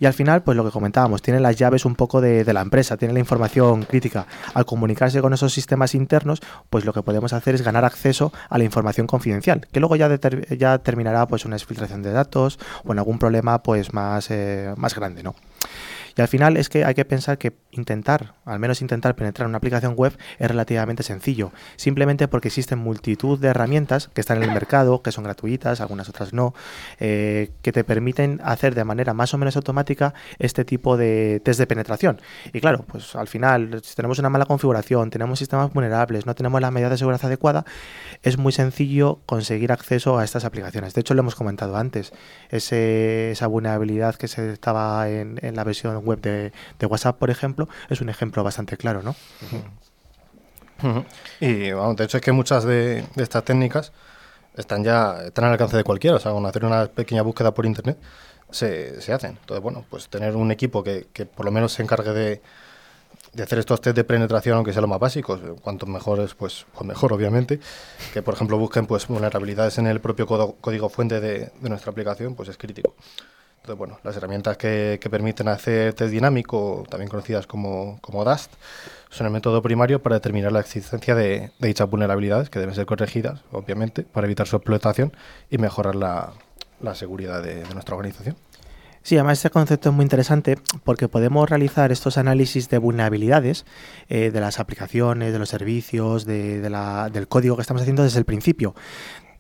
Y 0.01 0.07
al 0.07 0.15
final, 0.15 0.43
pues 0.43 0.57
lo 0.57 0.65
que 0.65 0.71
comentábamos, 0.71 1.23
tiene 1.23 1.41
las 1.41 1.57
llaves 1.57 1.85
un 1.85 1.95
poco 1.95 2.21
de, 2.21 2.45
de 2.45 2.53
la 2.53 2.61
empresa, 2.63 2.97
tiene 2.97 3.15
la 3.15 3.21
información 3.21 3.83
crítica. 3.83 4.27
Al 4.55 4.65
comunicarse 4.65 5.21
con 5.21 5.33
esos 5.33 5.53
sistemas 5.53 5.95
internos, 5.95 6.41
pues 6.71 6.85
lo 6.85 6.93
que 6.93 7.03
podemos 7.03 7.33
hacer 7.33 7.55
es 7.55 7.63
ganar 7.63 7.85
acceso 7.85 8.33
a 8.49 8.59
la 8.59 8.65
información 8.65 9.07
confidencial, 9.07 9.67
que 9.73 9.81
luego 9.81 9.97
ya, 9.97 10.09
ya 10.57 10.66
terminará 10.79 11.27
pues 11.27 11.45
una 11.45 11.57
exfiltración 11.57 12.03
de 12.03 12.13
datos 12.13 12.59
o 12.85 12.93
en 12.93 12.99
algún 12.99 13.19
problema 13.19 13.63
pues 13.63 13.93
más, 13.93 14.31
eh, 14.31 14.73
más 14.77 14.95
grande, 14.95 15.23
¿no? 15.23 15.35
Y 16.17 16.23
al 16.23 16.29
final 16.29 16.57
es 16.57 16.71
que 16.71 16.85
hay 16.85 16.95
que 16.95 17.05
pensar 17.05 17.37
que 17.37 17.53
intentar, 17.73 18.35
al 18.47 18.59
menos 18.59 18.81
intentar 18.81 19.15
penetrar 19.15 19.47
una 19.47 19.59
aplicación 19.59 19.95
web 19.95 20.17
es 20.39 20.49
relativamente 20.49 21.03
sencillo, 21.03 21.53
simplemente 21.77 22.27
porque 22.27 22.49
existen 22.49 22.79
multitud 22.79 23.39
de 23.39 23.49
herramientas 23.49 24.09
que 24.15 24.23
están 24.23 24.39
en 24.39 24.45
el 24.45 24.53
mercado, 24.53 25.03
que 25.03 25.13
son 25.13 25.25
gratuitas, 25.25 25.83
algunas 25.83 26.09
otras 26.09 26.33
no, 26.33 26.55
eh, 27.01 27.51
que 27.61 27.71
te 27.71 27.85
permiten 27.85 28.41
hacer 28.43 28.75
de 28.75 28.85
manera 28.85 29.13
más 29.13 29.35
o 29.35 29.39
menos 29.39 29.57
automática 29.57 30.15
este 30.39 30.65
tipo 30.65 30.97
de 30.97 31.43
test 31.45 31.59
de 31.59 31.67
penetración. 31.67 32.21
Y 32.53 32.61
claro, 32.61 32.85
pues 32.87 33.15
al 33.15 33.29
final, 33.29 33.83
si 33.85 33.95
tenemos 33.95 34.19
una 34.19 34.31
mala 34.31 34.47
configuración, 34.47 35.11
tenemos 35.11 35.39
sistemas 35.39 35.71
vulnerables, 35.71 36.25
no 36.25 36.35
tenemos 36.35 36.63
la 36.63 36.71
medida 36.71 36.89
de 36.89 36.97
seguridad 36.97 37.27
adecuada, 37.27 37.67
es 38.23 38.39
muy 38.39 38.53
sencillo 38.53 39.21
conseguir 39.27 39.71
acceso 39.71 40.19
a 40.19 40.25
estas 40.25 40.47
aplicaciones. 40.47 40.95
De 40.95 41.03
hecho, 41.03 41.13
lo 41.13 41.21
hemos 41.21 41.35
comentado 41.35 41.77
antes, 41.77 42.13
esa 42.49 43.47
vulnerabilidad 43.49 44.15
que 44.15 44.29
se 44.29 44.51
estaba 44.51 45.11
en, 45.11 45.39
en 45.43 45.57
la 45.57 45.65
versión 45.65 46.06
web 46.07 46.21
de, 46.21 46.53
WhatsApp, 46.87 47.19
por 47.19 47.31
ejemplo, 47.31 47.69
es 47.91 48.01
un 48.01 48.09
ejemplo 48.09 48.43
bastante 48.45 48.77
claro, 48.77 49.03
¿no? 49.03 49.15
Y 51.41 51.71
de 51.71 52.05
hecho 52.05 52.19
es 52.19 52.23
que 52.23 52.33
muchas 52.33 52.65
de, 52.65 53.05
estas 53.17 53.45
técnicas 53.45 53.93
están 54.57 54.85
ya 54.85 55.23
están 55.25 55.45
al 55.45 55.53
alcance 55.53 55.77
de 55.77 55.85
cualquiera. 55.85 56.17
O 56.17 56.21
sea, 56.21 56.33
con 56.33 56.45
hacer 56.47 56.65
una 56.65 56.87
pequeña 56.87 57.23
búsqueda 57.23 57.53
por 57.53 57.67
internet 57.67 57.99
se, 58.51 59.01
se 59.01 59.13
hacen. 59.13 59.39
Entonces, 59.41 59.63
bueno, 59.63 59.85
pues 59.89 60.09
tener 60.09 60.37
un 60.37 60.51
equipo 60.51 60.83
que, 60.83 61.07
que 61.13 61.27
por 61.27 61.45
lo 61.45 61.53
menos 61.53 61.73
se 61.73 61.83
encargue 61.83 62.13
de, 62.13 62.43
de 63.37 63.43
hacer 63.43 63.59
estos 63.59 63.81
test 63.81 63.95
de 63.95 64.05
penetración, 64.05 64.57
aunque 64.57 64.73
sea 64.73 64.81
lo 64.81 64.89
más 64.89 64.99
básicos, 64.99 65.41
cuanto 65.61 65.87
mejores, 65.87 66.35
pues, 66.35 66.67
pues 66.73 66.87
mejor, 66.87 67.13
obviamente. 67.13 67.61
Que, 68.13 68.23
por 68.23 68.35
ejemplo, 68.35 68.59
busquen 68.59 68.87
pues 68.87 69.07
vulnerabilidades 69.07 69.79
en 69.79 69.87
el 69.87 70.01
propio 70.01 70.27
código 70.27 70.89
fuente 70.89 71.21
de, 71.21 71.51
de, 71.61 71.69
nuestra 71.69 71.93
aplicación, 71.93 72.35
pues 72.35 72.49
es 72.49 72.57
crítico. 72.57 72.95
Bueno, 73.75 73.99
las 74.05 74.17
herramientas 74.17 74.57
que, 74.57 74.99
que, 75.01 75.11
permiten 75.11 75.49
hacer 75.49 75.95
test 75.95 76.11
dinámico, 76.11 76.85
también 76.89 77.09
conocidas 77.09 77.47
como, 77.47 77.99
como 78.01 78.25
DAST, 78.25 78.53
son 79.11 79.27
el 79.27 79.33
método 79.33 79.63
primario 79.63 80.03
para 80.03 80.17
determinar 80.17 80.53
la 80.53 80.61
existencia 80.61 81.15
de, 81.15 81.51
dichas 81.59 81.89
vulnerabilidades, 81.89 82.51
que 82.51 82.59
deben 82.59 82.75
ser 82.75 82.87
corregidas, 82.87 83.43
obviamente, 83.51 84.03
para 84.03 84.27
evitar 84.27 84.47
su 84.47 84.57
explotación 84.57 85.13
y 85.51 85.59
mejorar 85.59 85.97
la, 85.97 86.33
la 86.81 86.95
seguridad 86.95 87.43
de, 87.43 87.65
de 87.65 87.75
nuestra 87.75 87.97
organización. 87.97 88.37
Sí, 89.07 89.15
además 89.15 89.39
este 89.39 89.51
concepto 89.51 89.91
es 89.91 89.95
muy 89.95 90.03
interesante 90.03 90.59
porque 90.83 91.07
podemos 91.07 91.49
realizar 91.49 91.93
estos 91.93 92.19
análisis 92.19 92.69
de 92.69 92.79
vulnerabilidades 92.79 93.65
eh, 94.09 94.33
de 94.33 94.41
las 94.41 94.59
aplicaciones, 94.59 95.33
de 95.33 95.39
los 95.39 95.49
servicios, 95.49 96.25
de, 96.25 96.61
de 96.61 96.71
la, 96.71 97.09
del 97.09 97.29
código 97.29 97.55
que 97.55 97.63
estamos 97.63 97.83
haciendo 97.83 98.03
desde 98.03 98.19
el 98.19 98.25
principio 98.25 98.75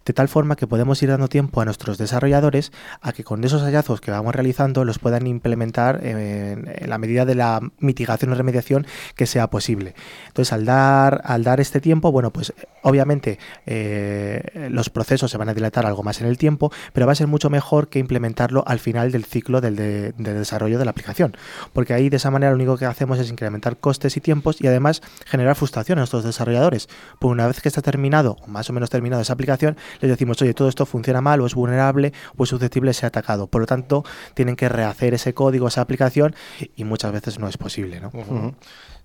de 0.06 0.12
tal 0.12 0.28
forma 0.28 0.56
que 0.56 0.66
podemos 0.66 1.02
ir 1.02 1.10
dando 1.10 1.28
tiempo 1.28 1.60
a 1.60 1.64
nuestros 1.64 1.98
desarrolladores 1.98 2.72
a 3.02 3.12
que 3.12 3.24
con 3.24 3.42
esos 3.44 3.62
hallazgos 3.62 4.00
que 4.00 4.12
vamos 4.12 4.34
realizando 4.34 4.84
los 4.84 4.98
puedan 5.00 5.26
implementar 5.26 6.00
en, 6.06 6.70
la 6.88 6.96
medida 6.98 7.24
de 7.24 7.34
la 7.34 7.60
mitigación 7.80 8.32
o 8.32 8.34
remediación 8.36 8.86
que 9.16 9.26
sea 9.26 9.50
posible. 9.50 9.94
Entonces, 10.28 10.52
al 10.52 10.64
dar, 10.64 11.22
al 11.24 11.42
dar 11.42 11.60
este 11.60 11.80
tiempo, 11.80 12.12
bueno, 12.12 12.32
pues 12.32 12.54
obviamente 12.82 13.38
eh, 13.66 14.68
los 14.70 14.90
procesos 14.90 15.30
se 15.30 15.36
van 15.36 15.48
a 15.48 15.54
dilatar 15.54 15.84
algo 15.86 16.04
más 16.04 16.20
en 16.20 16.28
el 16.28 16.38
tiempo, 16.38 16.70
pero 16.92 17.06
va 17.06 17.12
a 17.12 17.16
ser 17.16 17.26
mucho 17.26 17.50
mejor 17.50 17.88
que 17.88 17.98
implementarlo 17.98 18.62
al 18.66 18.78
final 18.78 19.10
del 19.10 19.24
ciclo 19.24 19.60
del, 19.60 19.74
de, 19.74 20.12
desarrollo 20.12 20.78
de 20.78 20.84
la 20.84 20.92
aplicación, 20.92 21.36
porque 21.72 21.94
ahí 21.94 22.08
de 22.08 22.18
esa 22.18 22.30
manera 22.30 22.50
lo 22.50 22.56
único 22.56 22.76
que 22.76 22.86
hacemos 22.86 23.18
es 23.18 23.28
incrementar 23.28 23.78
costes 23.78 24.16
y 24.16 24.20
tiempos 24.20 24.60
y 24.60 24.68
además 24.68 25.02
generar 25.24 25.56
frustración 25.56 25.98
a 25.98 26.02
nuestros 26.02 26.22
desarrolladores. 26.22 26.88
Pues 27.18 27.32
una 27.32 27.48
vez 27.48 27.60
que 27.60 27.68
está 27.68 27.82
terminado, 27.82 28.36
o 28.42 28.46
más 28.46 28.70
o 28.70 28.72
menos 28.72 28.88
terminado 28.88 29.20
esa 29.20 29.32
aplicación, 29.32 29.76
les 30.00 30.10
decimos, 30.10 30.40
oye, 30.42 30.54
todo 30.54 30.68
esto 30.68 30.86
funciona 30.86 31.20
mal 31.20 31.40
o 31.40 31.46
es 31.46 31.54
vulnerable 31.54 32.12
o 32.36 32.44
es 32.44 32.48
susceptible 32.48 32.90
de 32.90 32.94
ser 32.94 33.06
atacado. 33.06 33.46
Por 33.46 33.60
lo 33.62 33.66
tanto, 33.66 34.04
tienen 34.34 34.56
que 34.56 34.68
rehacer 34.68 35.14
ese 35.14 35.34
código, 35.34 35.68
esa 35.68 35.80
aplicación 35.80 36.34
y 36.74 36.84
muchas 36.84 37.12
veces 37.12 37.38
no 37.38 37.48
es 37.48 37.56
posible. 37.56 38.00
¿no? 38.00 38.10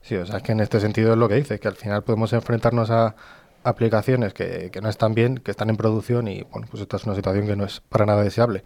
Sí, 0.02 0.16
o 0.16 0.26
sea, 0.26 0.38
es 0.38 0.44
que 0.44 0.52
en 0.52 0.62
este 0.62 0.80
sentido 0.80 1.14
es 1.14 1.18
lo 1.18 1.30
que 1.30 1.36
dice, 1.36 1.60
que 1.60 1.68
al 1.68 1.76
final 1.76 2.04
podemos 2.04 2.34
enfrentarnos 2.34 2.90
a 2.90 3.16
aplicaciones 3.64 4.34
que, 4.34 4.70
que 4.72 4.82
no 4.82 4.90
están 4.90 5.14
bien, 5.14 5.38
que 5.38 5.52
están 5.52 5.70
en 5.70 5.78
producción 5.78 6.28
y 6.28 6.44
bueno, 6.44 6.68
pues 6.70 6.82
esta 6.82 6.98
es 6.98 7.04
una 7.06 7.16
situación 7.16 7.46
que 7.46 7.56
no 7.56 7.66
es 7.66 7.82
para 7.82 8.06
nada 8.08 8.24
deseable 8.24 8.64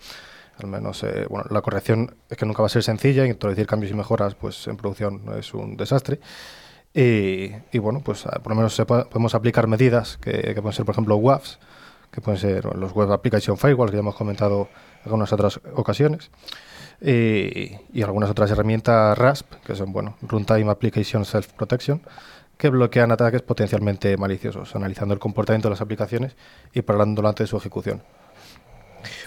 al 0.57 0.67
menos 0.67 1.03
eh, 1.03 1.25
bueno, 1.29 1.45
la 1.49 1.61
corrección 1.61 2.15
es 2.29 2.38
que 2.38 2.45
nunca 2.45 2.61
va 2.61 2.67
a 2.67 2.69
ser 2.69 2.83
sencilla 2.83 3.25
y 3.25 3.29
introducir 3.29 3.67
cambios 3.67 3.91
y 3.91 3.95
mejoras 3.95 4.35
pues 4.35 4.67
en 4.67 4.77
producción 4.77 5.21
es 5.38 5.53
un 5.53 5.75
desastre 5.77 6.19
y, 6.93 7.77
bueno 7.77 8.01
pues 8.03 8.23
por 8.23 8.49
lo 8.49 8.55
menos 8.55 8.73
se 8.73 8.85
podemos 8.85 9.35
aplicar 9.35 9.67
medidas 9.67 10.17
que, 10.17 10.31
que, 10.31 10.61
pueden 10.61 10.73
ser 10.73 10.85
por 10.85 10.93
ejemplo 10.93 11.17
WAFs 11.17 11.59
que 12.15 12.21
pueden 12.21 12.39
ser 12.39 12.63
los 12.75 12.93
Web 12.93 13.12
Application 13.12 13.58
Firewalls 13.58 13.91
que 13.91 13.97
ya 13.97 13.99
hemos 13.99 14.15
comentado 14.15 14.69
en 14.71 15.06
algunas 15.06 15.34
otras 15.34 15.60
ocasiones 15.75 16.32
y, 17.01 17.75
y 17.93 18.01
algunas 18.04 18.30
otras 18.30 18.49
herramientas 18.49 19.17
RASP 19.17 19.54
que 19.65 19.75
son 19.75 19.91
bueno 19.91 20.15
Runtime 20.21 20.71
Application 20.71 21.25
Self 21.25 21.51
Protection 21.54 22.01
que 22.58 22.69
bloquean 22.69 23.12
ataques 23.12 23.41
potencialmente 23.41 24.15
maliciosos, 24.17 24.75
analizando 24.75 25.13
el 25.13 25.19
comportamiento 25.19 25.67
de 25.67 25.71
las 25.71 25.82
aplicaciones 25.82 26.36
y 26.73 26.82
parándolo 26.82 27.28
antes 27.28 27.45
de 27.45 27.49
su 27.49 27.58
ejecución. 27.58 28.01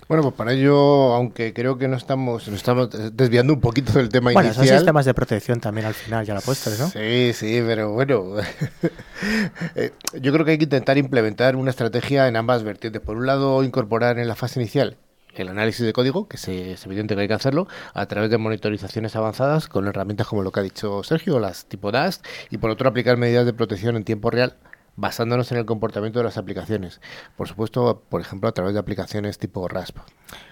Bueno, 0.08 0.22
pues 0.22 0.34
para 0.34 0.52
ello, 0.54 0.74
aunque 1.14 1.52
creo 1.52 1.76
que 1.76 1.86
no 1.86 1.96
estamos, 1.96 2.48
nos 2.48 2.56
estamos 2.56 2.88
desviando 3.14 3.52
un 3.52 3.60
poquito 3.60 3.92
del 3.92 4.08
tema 4.08 4.32
bueno, 4.32 4.48
inicial. 4.48 4.66
son 4.66 4.76
sistemas 4.78 5.04
de 5.04 5.12
protección 5.12 5.60
también 5.60 5.86
al 5.86 5.92
final, 5.92 6.24
ya 6.24 6.32
la 6.32 6.40
postres, 6.40 6.80
¿no? 6.80 6.88
Sí, 6.88 7.32
sí, 7.34 7.62
pero 7.66 7.92
bueno, 7.92 8.36
eh, 9.74 9.92
yo 10.18 10.32
creo 10.32 10.46
que 10.46 10.52
hay 10.52 10.58
que 10.58 10.64
intentar 10.64 10.96
implementar 10.96 11.56
una 11.56 11.68
estrategia 11.68 12.26
en 12.26 12.36
ambas 12.36 12.62
vertientes. 12.62 13.02
Por 13.02 13.18
un 13.18 13.26
lado, 13.26 13.62
incorporar 13.62 14.18
en 14.18 14.28
la 14.28 14.34
fase 14.34 14.58
inicial 14.58 14.96
el 15.34 15.48
análisis 15.48 15.84
de 15.84 15.92
código, 15.92 16.26
que 16.26 16.38
se, 16.38 16.72
es 16.72 16.86
evidente 16.86 17.14
que 17.14 17.20
hay 17.20 17.28
que 17.28 17.34
hacerlo, 17.34 17.68
a 17.94 18.06
través 18.06 18.30
de 18.30 18.38
monitorizaciones 18.38 19.14
avanzadas 19.14 19.68
con 19.68 19.86
herramientas 19.86 20.26
como 20.26 20.42
lo 20.42 20.52
que 20.52 20.60
ha 20.60 20.62
dicho 20.62 21.02
Sergio, 21.02 21.38
las 21.38 21.66
tipo 21.66 21.92
DAST, 21.92 22.24
y 22.50 22.58
por 22.58 22.70
otro 22.70 22.88
aplicar 22.88 23.16
medidas 23.16 23.46
de 23.46 23.52
protección 23.52 23.96
en 23.96 24.04
tiempo 24.04 24.30
real 24.30 24.56
basándonos 24.98 25.52
en 25.52 25.58
el 25.58 25.64
comportamiento 25.64 26.18
de 26.18 26.24
las 26.24 26.38
aplicaciones. 26.38 27.00
Por 27.36 27.46
supuesto, 27.46 28.02
por 28.08 28.20
ejemplo, 28.20 28.48
a 28.48 28.52
través 28.52 28.74
de 28.74 28.80
aplicaciones 28.80 29.38
tipo 29.38 29.68
RASP. 29.68 29.98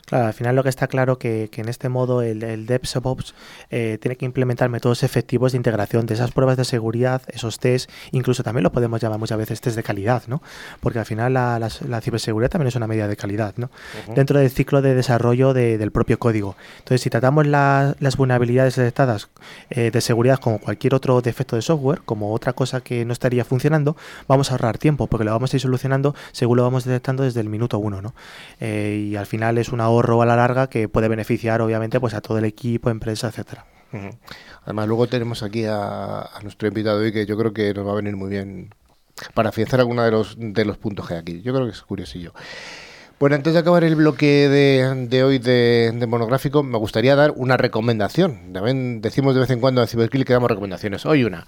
Claro, 0.07 0.27
al 0.27 0.33
final 0.33 0.57
lo 0.57 0.62
que 0.62 0.69
está 0.69 0.87
claro 0.87 1.19
que, 1.19 1.49
que 1.51 1.61
en 1.61 1.69
este 1.69 1.88
modo 1.88 2.23
el, 2.23 2.42
el 2.42 2.64
DevSecOps 2.66 3.35
eh, 3.71 3.99
tiene 4.01 4.16
que 4.16 4.25
implementar 4.25 4.69
métodos 4.71 5.03
efectivos 5.03 5.53
de 5.53 5.59
integración 5.59 6.07
de 6.07 6.14
esas 6.14 6.31
pruebas 6.31 6.57
de 6.57 6.64
seguridad, 6.64 7.23
esos 7.29 7.59
test, 7.59 7.90
incluso 8.12 8.42
también 8.42 8.62
lo 8.62 8.73
podemos 8.73 9.01
llamar 9.01 9.19
muchas 9.19 9.37
veces 9.37 9.61
test 9.61 9.77
de 9.77 9.83
calidad, 9.83 10.23
¿no? 10.29 10.40
Porque 10.81 11.01
al 11.01 11.07
final 11.07 11.35
la, 11.35 11.59
la, 11.59 11.69
la 11.88 12.01
ciberseguridad 12.01 12.51
también 12.51 12.69
es 12.69 12.77
una 12.77 12.87
medida 12.87 13.09
de 13.09 13.16
calidad, 13.16 13.55
¿no? 13.57 13.66
Uh 13.66 14.11
-huh. 14.12 14.14
Dentro 14.14 14.38
del 14.38 14.51
ciclo 14.51 14.81
de 14.81 14.95
desarrollo 14.95 15.53
de, 15.53 15.77
del 15.77 15.90
propio 15.90 16.19
código. 16.19 16.57
Entonces, 16.79 17.01
si 17.01 17.11
tratamos 17.11 17.47
la, 17.47 17.97
las 17.99 18.16
vulnerabilidades 18.16 18.77
detectadas 18.77 19.29
eh, 19.71 19.90
de 19.90 20.01
seguridad 20.01 20.38
como 20.38 20.61
cualquier 20.61 20.95
otro 20.95 21.21
defecto 21.21 21.57
de 21.57 21.62
software, 21.62 22.03
como 22.05 22.33
otra 22.33 22.53
cosa 22.53 22.81
que 22.81 23.05
no 23.05 23.12
estaría 23.12 23.45
funcionando, 23.45 23.97
vamos 24.29 24.51
a 24.51 24.55
ahorrar 24.55 24.79
tiempo 24.79 25.09
porque 25.09 25.25
lo 25.25 25.33
vamos 25.33 25.53
a 25.53 25.57
ir 25.57 25.61
solucionando 25.61 26.14
según 26.33 26.59
lo 26.59 26.62
vamos 26.62 26.85
detectando 26.85 27.25
desde 27.25 27.40
el 27.40 27.49
minuto 27.49 27.79
uno, 27.79 28.01
¿no? 28.03 28.14
Eh, 28.61 29.09
y 29.11 29.16
al 29.16 29.27
final 29.27 29.59
es 29.59 29.71
un 29.71 29.81
ahorro 29.96 30.22
a 30.22 30.26
la 30.26 30.37
larga 30.37 30.68
que 30.68 30.88
puede 30.88 31.09
beneficiar 31.09 31.61
obviamente 31.61 32.00
pues 32.00 32.14
a 32.14 32.20
todo 32.20 32.38
el 32.38 32.44
equipo, 32.44 32.90
empresa, 32.90 33.28
etcétera. 33.28 33.66
Uh 33.92 33.96
-huh. 33.96 34.18
Además 34.64 34.88
luego 34.88 35.06
tenemos 35.06 35.42
aquí 35.42 35.64
a, 35.64 36.22
a, 36.22 36.40
nuestro 36.42 36.68
invitado 36.68 37.00
hoy 37.00 37.12
que 37.12 37.26
yo 37.26 37.37
creo 37.37 37.52
que 37.52 37.72
nos 37.72 37.87
va 37.87 37.92
a 37.92 37.96
venir 37.96 38.16
muy 38.16 38.30
bien 38.30 38.74
para 39.35 39.50
afianzar 39.50 39.80
alguno 39.80 40.02
de 40.02 40.11
los 40.11 40.37
de 40.38 40.64
los 40.64 40.78
puntos 40.78 41.06
que 41.09 41.14
hay 41.14 41.20
aquí. 41.20 41.42
Yo 41.42 41.54
creo 41.54 41.66
que 41.66 41.72
es 41.72 41.82
curiosillo. 41.82 42.32
Bueno, 43.18 43.35
antes 43.35 43.54
de 43.54 43.61
acabar 43.61 43.82
el 43.82 43.96
bloque 43.96 44.46
de, 44.50 45.06
de 45.09 45.24
hoy 45.24 45.38
de, 45.38 45.90
de, 45.94 46.06
monográfico, 46.06 46.62
me 46.62 46.76
gustaría 46.76 47.16
dar 47.16 47.32
una 47.35 47.56
recomendación. 47.56 48.52
También 48.52 49.00
decimos 49.00 49.35
de 49.35 49.40
vez 49.40 49.48
en 49.48 49.61
cuando 49.61 49.80
en 49.80 49.88
Ciberkill 49.88 50.26
que 50.26 50.35
damos 50.35 50.50
recomendaciones. 50.50 51.06
Hoy 51.06 51.24
una. 51.24 51.46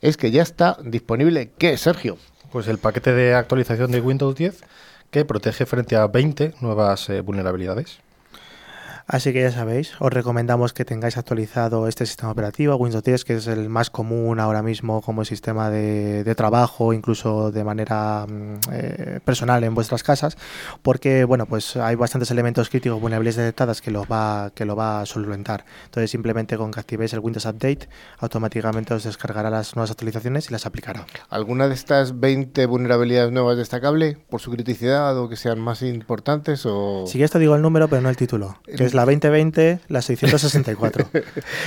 Es 0.00 0.16
que 0.16 0.30
ya 0.30 0.42
está 0.42 0.76
disponible, 0.84 1.50
¿qué, 1.58 1.76
Sergio? 1.76 2.18
Pues 2.52 2.68
el 2.68 2.78
paquete 2.78 3.12
de 3.12 3.34
actualización 3.34 3.90
de 3.90 4.00
Windows 4.00 4.36
10 4.36 4.62
que 5.10 5.24
protege 5.24 5.66
frente 5.66 5.96
a 5.96 6.06
20 6.06 6.54
nuevas 6.60 7.08
eh, 7.08 7.20
vulnerabilidades. 7.20 8.00
Así 9.10 9.32
que 9.32 9.40
ya 9.40 9.50
sabéis, 9.50 9.94
os 10.00 10.12
recomendamos 10.12 10.74
que 10.74 10.84
tengáis 10.84 11.16
actualizado 11.16 11.88
este 11.88 12.04
sistema 12.04 12.30
operativo, 12.30 12.76
Windows 12.76 13.02
10, 13.02 13.24
que 13.24 13.36
es 13.36 13.46
el 13.46 13.70
más 13.70 13.88
común 13.88 14.38
ahora 14.38 14.62
mismo 14.62 15.00
como 15.00 15.24
sistema 15.24 15.70
de, 15.70 16.24
de 16.24 16.34
trabajo, 16.34 16.92
incluso 16.92 17.50
de 17.50 17.64
manera 17.64 18.26
eh, 18.70 19.20
personal 19.24 19.64
en 19.64 19.74
vuestras 19.74 20.02
casas, 20.02 20.36
porque 20.82 21.24
bueno, 21.24 21.46
pues 21.46 21.76
hay 21.76 21.96
bastantes 21.96 22.30
elementos 22.30 22.68
críticos, 22.68 23.00
vulnerabilidades 23.00 23.46
detectadas 23.46 23.80
que 23.80 23.90
lo 23.90 24.04
va, 24.04 24.52
que 24.54 24.66
lo 24.66 24.76
va 24.76 25.00
a 25.00 25.06
solventar. 25.06 25.64
Entonces 25.86 26.10
simplemente 26.10 26.58
con 26.58 26.70
que 26.70 26.80
activéis 26.80 27.14
el 27.14 27.20
Windows 27.20 27.46
Update, 27.46 27.88
automáticamente 28.18 28.92
os 28.92 29.04
descargará 29.04 29.48
las 29.48 29.74
nuevas 29.74 29.90
actualizaciones 29.90 30.50
y 30.50 30.52
las 30.52 30.66
aplicará. 30.66 31.06
¿Alguna 31.30 31.66
de 31.66 31.72
estas 31.72 32.20
20 32.20 32.66
vulnerabilidades 32.66 33.32
nuevas 33.32 33.56
destacable 33.56 34.18
por 34.28 34.42
su 34.42 34.50
criticidad 34.50 35.16
o 35.16 35.30
que 35.30 35.36
sean 35.36 35.60
más 35.60 35.80
importantes? 35.80 36.66
O... 36.66 37.04
Quieres 37.10 37.30
te 37.30 37.38
digo 37.38 37.56
el 37.56 37.62
número, 37.62 37.88
pero 37.88 38.02
no 38.02 38.10
el 38.10 38.16
título, 38.18 38.58
que 38.66 38.84
es 38.84 38.97
la 38.98 39.04
2020, 39.04 39.80
la 39.88 40.02
664. 40.02 41.08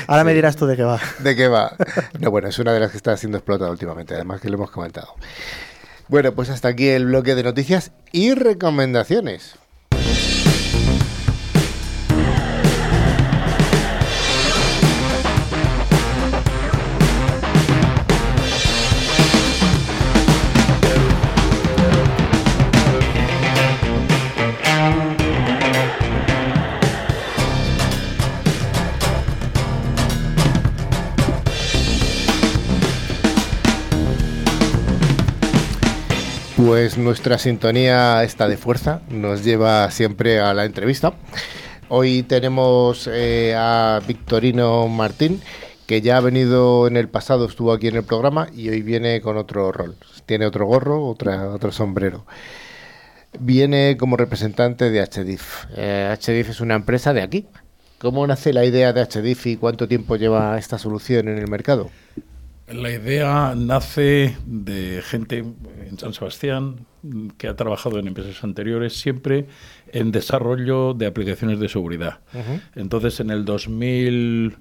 Ahora 0.07 0.21
sí. 0.21 0.25
me 0.25 0.33
dirás 0.33 0.57
tú 0.57 0.65
de 0.65 0.75
qué 0.75 0.83
va. 0.83 0.99
¿De 1.19 1.35
qué 1.35 1.47
va? 1.47 1.75
No, 2.19 2.29
bueno, 2.29 2.49
es 2.49 2.59
una 2.59 2.73
de 2.73 2.79
las 2.79 2.91
que 2.91 2.97
está 2.97 3.15
siendo 3.15 3.37
explotada 3.37 3.71
últimamente, 3.71 4.15
además 4.15 4.41
que 4.41 4.49
lo 4.49 4.55
hemos 4.55 4.71
comentado. 4.71 5.15
Bueno, 6.09 6.33
pues 6.33 6.49
hasta 6.49 6.67
aquí 6.67 6.89
el 6.89 7.05
bloque 7.05 7.35
de 7.35 7.43
noticias 7.43 7.91
y 8.11 8.33
recomendaciones. 8.33 9.55
Pues 36.63 36.95
nuestra 36.95 37.39
sintonía 37.39 38.23
está 38.23 38.47
de 38.47 38.55
fuerza, 38.55 39.01
nos 39.09 39.43
lleva 39.43 39.89
siempre 39.89 40.39
a 40.39 40.53
la 40.53 40.65
entrevista. 40.65 41.11
Hoy 41.89 42.21
tenemos 42.21 43.09
eh, 43.11 43.55
a 43.57 43.99
Victorino 44.07 44.87
Martín, 44.87 45.41
que 45.87 46.01
ya 46.01 46.17
ha 46.17 46.21
venido 46.21 46.85
en 46.85 46.97
el 46.97 47.09
pasado, 47.09 47.45
estuvo 47.47 47.73
aquí 47.73 47.87
en 47.87 47.95
el 47.95 48.03
programa 48.03 48.47
y 48.53 48.69
hoy 48.69 48.83
viene 48.83 49.21
con 49.21 49.37
otro 49.37 49.71
rol. 49.71 49.95
Tiene 50.27 50.45
otro 50.45 50.67
gorro, 50.67 51.03
otra, 51.07 51.49
otro 51.49 51.71
sombrero. 51.71 52.27
Viene 53.39 53.97
como 53.97 54.15
representante 54.15 54.91
de 54.91 55.01
HDIF. 55.01 55.65
Eh, 55.75 56.15
HDIF 56.15 56.49
es 56.49 56.61
una 56.61 56.75
empresa 56.75 57.11
de 57.11 57.23
aquí. 57.23 57.47
¿Cómo 57.97 58.27
nace 58.27 58.53
la 58.53 58.65
idea 58.65 58.93
de 58.93 59.03
HDIF 59.03 59.47
y 59.47 59.57
cuánto 59.57 59.87
tiempo 59.87 60.15
lleva 60.15 60.59
esta 60.59 60.77
solución 60.77 61.27
en 61.27 61.39
el 61.39 61.47
mercado? 61.47 61.89
La 62.73 62.89
idea 62.91 63.53
nace 63.55 64.37
de 64.45 65.01
gente 65.03 65.39
en 65.39 65.97
San 65.97 66.13
Sebastián 66.13 66.85
que 67.37 67.47
ha 67.47 67.55
trabajado 67.55 67.99
en 67.99 68.07
empresas 68.07 68.43
anteriores 68.43 68.99
siempre 68.99 69.47
en 69.91 70.11
desarrollo 70.11 70.93
de 70.93 71.07
aplicaciones 71.07 71.59
de 71.59 71.67
seguridad. 71.67 72.19
Entonces, 72.75 73.19
en 73.19 73.29
el 73.29 73.45
2000 73.45 74.57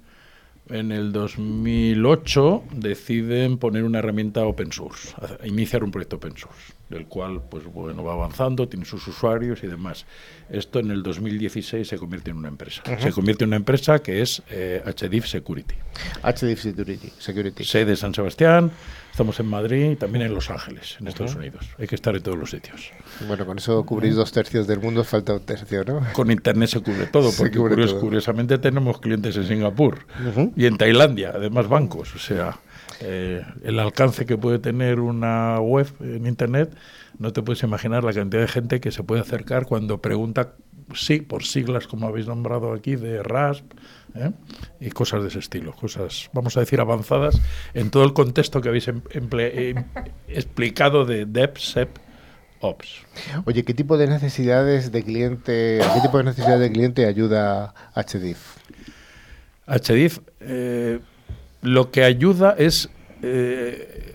en 0.70 0.92
el 0.92 1.12
2008 1.12 2.64
deciden 2.72 3.58
poner 3.58 3.84
una 3.84 3.98
herramienta 3.98 4.44
open 4.44 4.72
source, 4.72 5.14
iniciar 5.44 5.82
un 5.82 5.90
proyecto 5.90 6.16
open 6.16 6.36
source, 6.36 6.72
del 6.90 7.06
cual 7.06 7.40
pues 7.48 7.64
bueno 7.64 8.04
va 8.04 8.12
avanzando, 8.12 8.68
tiene 8.68 8.84
sus 8.84 9.06
usuarios 9.06 9.62
y 9.62 9.68
demás. 9.68 10.04
Esto 10.50 10.80
en 10.80 10.90
el 10.90 11.02
2016 11.02 11.86
se 11.86 11.96
convierte 11.96 12.30
en 12.30 12.36
una 12.36 12.48
empresa. 12.48 12.82
Se 12.98 13.12
convierte 13.12 13.44
en 13.44 13.50
una 13.50 13.56
empresa 13.56 14.00
que 14.00 14.20
es 14.20 14.42
eh, 14.50 14.82
HDIF 14.84 15.26
Security. 15.26 15.76
HDIF 16.22 16.60
Security. 16.60 17.12
Security. 17.18 17.64
Sede 17.64 17.96
San 17.96 18.12
Sebastián, 18.12 18.72
Estamos 19.10 19.40
en 19.40 19.46
Madrid 19.46 19.90
y 19.90 19.96
también 19.96 20.24
en 20.24 20.34
Los 20.34 20.50
Ángeles, 20.50 20.96
en 21.00 21.08
Estados 21.08 21.34
Unidos. 21.34 21.68
Hay 21.78 21.86
que 21.86 21.94
estar 21.94 22.14
en 22.14 22.22
todos 22.22 22.38
los 22.38 22.50
sitios. 22.50 22.92
Bueno, 23.26 23.44
con 23.44 23.58
eso 23.58 23.84
cubrís 23.84 24.14
dos 24.14 24.30
tercios 24.32 24.66
del 24.66 24.80
mundo, 24.80 25.02
falta 25.04 25.34
un 25.34 25.40
tercio, 25.40 25.84
¿no? 25.84 26.00
Con 26.12 26.30
Internet 26.30 26.70
se 26.70 26.80
cubre 26.80 27.06
todo, 27.06 27.30
porque 27.36 27.58
curiosamente 27.58 28.58
tenemos 28.58 29.00
clientes 29.00 29.36
en 29.36 29.46
Singapur 29.46 30.06
y 30.56 30.66
en 30.66 30.78
Tailandia, 30.78 31.32
además 31.34 31.68
bancos. 31.68 32.14
O 32.14 32.18
sea, 32.18 32.58
eh, 33.00 33.44
el 33.62 33.78
alcance 33.78 34.26
que 34.26 34.36
puede 34.36 34.58
tener 34.58 35.00
una 35.00 35.58
web 35.60 35.88
en 36.00 36.26
Internet, 36.26 36.74
no 37.18 37.32
te 37.32 37.42
puedes 37.42 37.62
imaginar 37.62 38.04
la 38.04 38.12
cantidad 38.12 38.42
de 38.42 38.48
gente 38.48 38.80
que 38.80 38.90
se 38.90 39.02
puede 39.02 39.22
acercar 39.22 39.66
cuando 39.66 40.00
pregunta, 40.00 40.52
sí, 40.94 41.20
por 41.20 41.44
siglas 41.44 41.86
como 41.86 42.06
habéis 42.06 42.26
nombrado 42.26 42.72
aquí, 42.72 42.96
de 42.96 43.22
RASP, 43.22 43.64
¿eh? 44.14 44.32
y 44.80 44.90
cosas 44.90 45.22
de 45.22 45.28
ese 45.28 45.38
estilo, 45.38 45.72
cosas, 45.72 46.30
vamos 46.32 46.56
a 46.56 46.60
decir, 46.60 46.80
avanzadas 46.80 47.40
en 47.74 47.90
todo 47.90 48.04
el 48.04 48.12
contexto 48.12 48.60
que 48.60 48.68
habéis 48.68 48.88
em, 48.88 49.00
eh, 49.12 49.74
explicado 50.28 51.04
de 51.04 51.26
DevSep 51.26 51.98
Ops. 52.60 53.06
Oye, 53.46 53.64
¿qué 53.64 53.72
tipo 53.72 53.96
de 53.96 54.06
necesidades 54.06 54.92
de 54.92 55.02
cliente, 55.02 55.82
a 55.82 55.94
qué 55.94 56.00
tipo 56.02 56.18
de 56.18 56.24
necesidades 56.24 56.60
de 56.60 56.70
cliente 56.70 57.06
ayuda 57.06 57.74
HDIF? 57.94 58.38
HDIF 59.66 60.18
eh, 60.40 61.00
lo 61.62 61.90
que 61.90 62.04
ayuda 62.04 62.54
es 62.58 62.90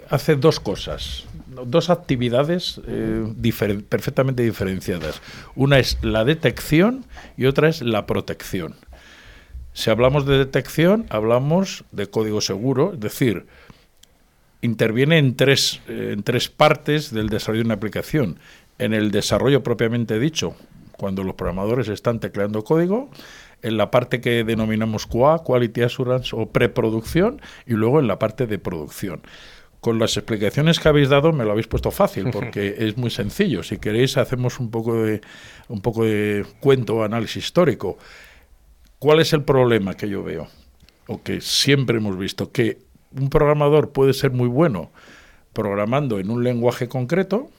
hace 0.09 0.35
dos 0.35 0.59
cosas, 0.59 1.25
dos 1.65 1.89
actividades 1.91 2.81
perfectamente 3.89 4.43
diferenciadas. 4.43 5.21
Una 5.55 5.77
es 5.77 5.99
la 6.01 6.25
detección 6.25 7.05
y 7.37 7.45
otra 7.45 7.69
es 7.69 7.81
la 7.81 8.07
protección. 8.07 8.75
Si 9.75 9.89
hablamos 9.89 10.25
de 10.25 10.37
detección, 10.37 11.05
hablamos 11.09 11.83
de 11.91 12.07
código 12.07 12.39
seguro, 12.39 12.93
es 12.93 12.99
decir, 13.01 13.45
interviene 14.61 15.17
en 15.17 15.35
tres, 15.35 15.81
eh, 15.89 16.11
en 16.13 16.23
tres 16.23 16.49
partes 16.49 17.13
del 17.13 17.27
desarrollo 17.27 17.63
de 17.63 17.65
una 17.65 17.73
aplicación. 17.75 18.39
En 18.79 18.93
el 18.93 19.11
desarrollo 19.11 19.63
propiamente 19.63 20.17
dicho, 20.17 20.55
cuando 20.93 21.25
los 21.25 21.35
programadores 21.35 21.89
están 21.89 22.21
tecleando 22.21 22.63
código, 22.63 23.09
en 23.61 23.77
la 23.77 23.91
parte 23.91 24.21
que 24.21 24.43
denominamos 24.43 25.07
QA, 25.07 25.43
Quality 25.43 25.81
Assurance 25.81 26.35
o 26.35 26.47
preproducción, 26.47 27.41
y 27.65 27.73
luego 27.73 27.99
en 27.99 28.07
la 28.07 28.19
parte 28.19 28.47
de 28.47 28.59
producción. 28.59 29.21
Con 29.79 29.99
las 29.99 30.17
explicaciones 30.17 30.79
que 30.79 30.87
habéis 30.87 31.09
dado 31.09 31.31
me 31.31 31.45
lo 31.45 31.51
habéis 31.51 31.67
puesto 31.67 31.91
fácil, 31.91 32.29
porque 32.31 32.75
es 32.79 32.97
muy 32.97 33.09
sencillo. 33.09 33.63
Si 33.63 33.77
queréis 33.77 34.17
hacemos 34.17 34.59
un 34.59 34.71
poco 34.71 35.03
de, 35.03 35.21
un 35.67 35.81
poco 35.81 36.05
de 36.05 36.45
cuento 36.59 36.95
o 36.95 37.03
análisis 37.03 37.45
histórico. 37.45 37.97
¿Cuál 38.99 39.19
es 39.19 39.33
el 39.33 39.43
problema 39.43 39.95
que 39.95 40.09
yo 40.09 40.23
veo? 40.23 40.47
O 41.07 41.21
que 41.21 41.41
siempre 41.41 41.97
hemos 41.97 42.17
visto, 42.17 42.51
que 42.51 42.79
un 43.11 43.29
programador 43.29 43.91
puede 43.91 44.13
ser 44.13 44.31
muy 44.31 44.47
bueno 44.47 44.91
programando 45.53 46.19
en 46.19 46.29
un 46.29 46.43
lenguaje 46.43 46.87
concreto 46.87 47.49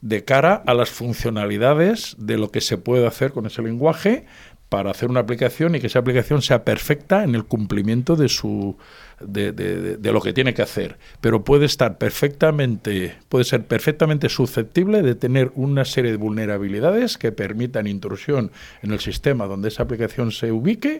de 0.00 0.24
cara 0.24 0.62
a 0.66 0.74
las 0.74 0.90
funcionalidades 0.90 2.16
de 2.18 2.38
lo 2.38 2.50
que 2.50 2.60
se 2.60 2.78
puede 2.78 3.06
hacer 3.06 3.32
con 3.32 3.46
ese 3.46 3.62
lenguaje 3.62 4.26
para 4.70 4.92
hacer 4.92 5.10
una 5.10 5.20
aplicación 5.20 5.74
y 5.74 5.80
que 5.80 5.88
esa 5.88 5.98
aplicación 5.98 6.42
sea 6.42 6.64
perfecta 6.64 7.24
en 7.24 7.34
el 7.34 7.44
cumplimiento 7.44 8.14
de 8.14 8.28
su 8.28 8.76
de, 9.20 9.52
de, 9.52 10.12
lo 10.12 10.22
que 10.22 10.32
tiene 10.32 10.54
que 10.54 10.62
hacer. 10.62 10.96
Pero 11.20 11.44
puede 11.44 11.66
estar 11.66 11.98
perfectamente 11.98 13.16
puede 13.28 13.44
ser 13.44 13.66
perfectamente 13.66 14.28
susceptible 14.28 15.02
de 15.02 15.16
tener 15.16 15.50
una 15.56 15.84
serie 15.84 16.12
de 16.12 16.16
vulnerabilidades 16.16 17.18
que 17.18 17.32
permitan 17.32 17.88
intrusión 17.88 18.52
en 18.82 18.92
el 18.92 19.00
sistema 19.00 19.46
donde 19.46 19.68
esa 19.68 19.82
aplicación 19.82 20.30
se 20.30 20.52
ubique 20.52 20.98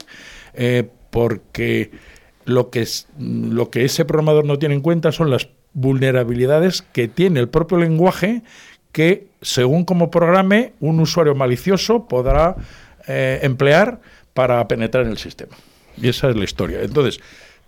eh, 0.54 0.88
porque 1.10 1.92
lo 2.44 2.70
que 2.70 2.82
es, 2.82 3.06
lo 3.18 3.70
que 3.70 3.84
ese 3.84 4.04
programador 4.04 4.44
no 4.44 4.58
tiene 4.58 4.74
en 4.74 4.80
cuenta 4.80 5.12
son 5.12 5.30
las 5.30 5.48
vulnerabilidades 5.74 6.82
que 6.82 7.06
tiene 7.06 7.38
el 7.38 7.48
propio 7.48 7.78
lenguaje 7.78 8.42
que 8.90 9.28
según 9.40 9.84
como 9.84 10.10
programe 10.10 10.72
un 10.80 10.98
usuario 10.98 11.36
malicioso 11.36 12.08
podrá 12.08 12.56
eh, 13.10 13.40
emplear 13.42 14.00
para 14.34 14.66
penetrar 14.68 15.04
en 15.04 15.10
el 15.10 15.18
sistema. 15.18 15.56
Y 15.96 16.08
esa 16.08 16.30
es 16.30 16.36
la 16.36 16.44
historia. 16.44 16.80
Entonces, 16.82 17.20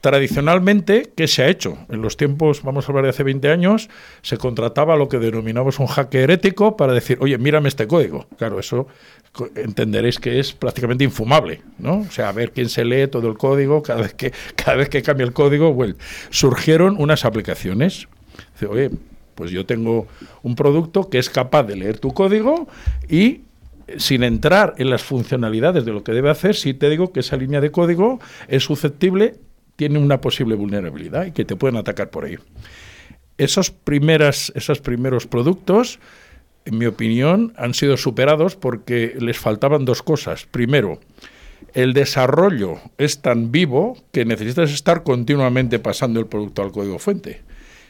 Tradicionalmente, 0.02 1.12
¿qué 1.16 1.28
se 1.28 1.44
ha 1.44 1.48
hecho? 1.48 1.78
En 1.88 2.02
los 2.02 2.16
tiempos, 2.16 2.64
vamos 2.64 2.84
a 2.84 2.88
hablar 2.88 3.04
de 3.04 3.10
hace 3.10 3.22
20 3.22 3.48
años, 3.50 3.88
se 4.22 4.36
contrataba 4.36 4.96
lo 4.96 5.08
que 5.08 5.20
denominamos 5.20 5.78
un 5.78 5.86
hacker 5.86 6.32
ético 6.32 6.76
para 6.76 6.92
decir, 6.92 7.18
oye, 7.20 7.38
mírame 7.38 7.68
este 7.68 7.86
código. 7.86 8.26
Claro, 8.36 8.58
eso 8.58 8.88
entenderéis 9.54 10.18
que 10.18 10.40
es 10.40 10.54
prácticamente 10.54 11.04
infumable, 11.04 11.62
¿no? 11.78 12.00
O 12.00 12.10
sea, 12.10 12.30
a 12.30 12.32
ver 12.32 12.50
quién 12.50 12.68
se 12.68 12.84
lee 12.84 13.06
todo 13.06 13.28
el 13.28 13.38
código, 13.38 13.80
cada 13.84 14.02
vez 14.02 14.14
que, 14.14 14.32
cada 14.56 14.76
vez 14.76 14.88
que 14.88 15.02
cambia 15.02 15.24
el 15.24 15.32
código, 15.32 15.72
surgieron 16.30 16.96
unas 16.98 17.24
aplicaciones. 17.24 18.08
Dice, 18.54 18.66
oye, 18.66 18.90
pues 19.36 19.52
yo 19.52 19.66
tengo 19.66 20.08
un 20.42 20.56
producto 20.56 21.10
que 21.10 21.18
es 21.20 21.30
capaz 21.30 21.62
de 21.62 21.76
leer 21.76 22.00
tu 22.00 22.12
código 22.12 22.66
y 23.08 23.42
sin 23.98 24.22
entrar 24.22 24.74
en 24.78 24.90
las 24.90 25.02
funcionalidades 25.02 25.84
de 25.84 25.92
lo 25.92 26.04
que 26.04 26.12
debe 26.12 26.30
hacer, 26.30 26.54
si 26.54 26.74
te 26.74 26.88
digo 26.90 27.12
que 27.12 27.20
esa 27.20 27.36
línea 27.36 27.60
de 27.60 27.70
código 27.70 28.20
es 28.48 28.64
susceptible, 28.64 29.34
tiene 29.76 29.98
una 29.98 30.20
posible 30.20 30.54
vulnerabilidad 30.54 31.26
y 31.26 31.32
que 31.32 31.44
te 31.44 31.56
pueden 31.56 31.76
atacar 31.76 32.10
por 32.10 32.24
ahí. 32.24 32.38
Esos, 33.38 33.70
primeras, 33.70 34.52
esos 34.54 34.80
primeros 34.80 35.26
productos, 35.26 35.98
en 36.64 36.78
mi 36.78 36.86
opinión, 36.86 37.52
han 37.56 37.74
sido 37.74 37.96
superados 37.96 38.56
porque 38.56 39.16
les 39.18 39.38
faltaban 39.38 39.84
dos 39.84 40.02
cosas. 40.02 40.46
Primero, 40.50 41.00
el 41.74 41.92
desarrollo 41.94 42.78
es 42.98 43.20
tan 43.20 43.50
vivo 43.50 43.96
que 44.12 44.24
necesitas 44.24 44.70
estar 44.70 45.02
continuamente 45.02 45.78
pasando 45.78 46.20
el 46.20 46.26
producto 46.26 46.62
al 46.62 46.72
código 46.72 46.98
fuente. 46.98 47.40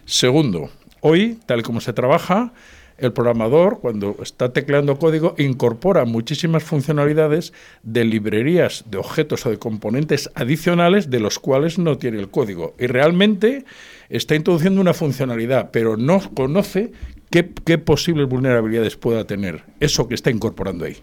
Segundo, 0.04 0.70
hoy, 1.00 1.38
tal 1.46 1.62
como 1.62 1.80
se 1.80 1.92
trabaja, 1.92 2.52
el 2.98 3.12
programador, 3.12 3.80
cuando 3.80 4.16
está 4.22 4.52
tecleando 4.52 4.98
código, 4.98 5.34
incorpora 5.38 6.04
muchísimas 6.04 6.62
funcionalidades 6.62 7.52
de 7.82 8.04
librerías 8.04 8.84
de 8.90 8.98
objetos 8.98 9.44
o 9.46 9.50
de 9.50 9.58
componentes 9.58 10.30
adicionales 10.34 11.10
de 11.10 11.20
los 11.20 11.38
cuales 11.38 11.78
no 11.78 11.98
tiene 11.98 12.18
el 12.18 12.30
código. 12.30 12.74
Y 12.78 12.86
realmente 12.86 13.64
está 14.08 14.34
introduciendo 14.34 14.80
una 14.80 14.94
funcionalidad, 14.94 15.70
pero 15.70 15.96
no 15.96 16.20
conoce 16.34 16.92
qué, 17.30 17.44
posibles 17.78 18.28
vulnerabilidades 18.28 18.96
pueda 18.96 19.26
tener 19.26 19.64
eso 19.80 20.06
que 20.08 20.14
está 20.14 20.30
incorporando 20.30 20.84
ahí. 20.84 20.96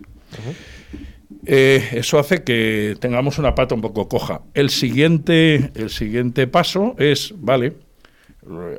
Eh, 1.45 1.89
eso 1.93 2.19
hace 2.19 2.43
que 2.43 2.95
tengamos 2.99 3.39
una 3.39 3.55
pata 3.55 3.75
un 3.75 3.81
poco 3.81 4.07
coja. 4.07 4.41
El 4.53 4.69
siguiente, 4.69 5.71
el 5.75 5.89
siguiente 5.89 6.47
paso 6.47 6.95
es, 6.97 7.33
vale, 7.37 7.73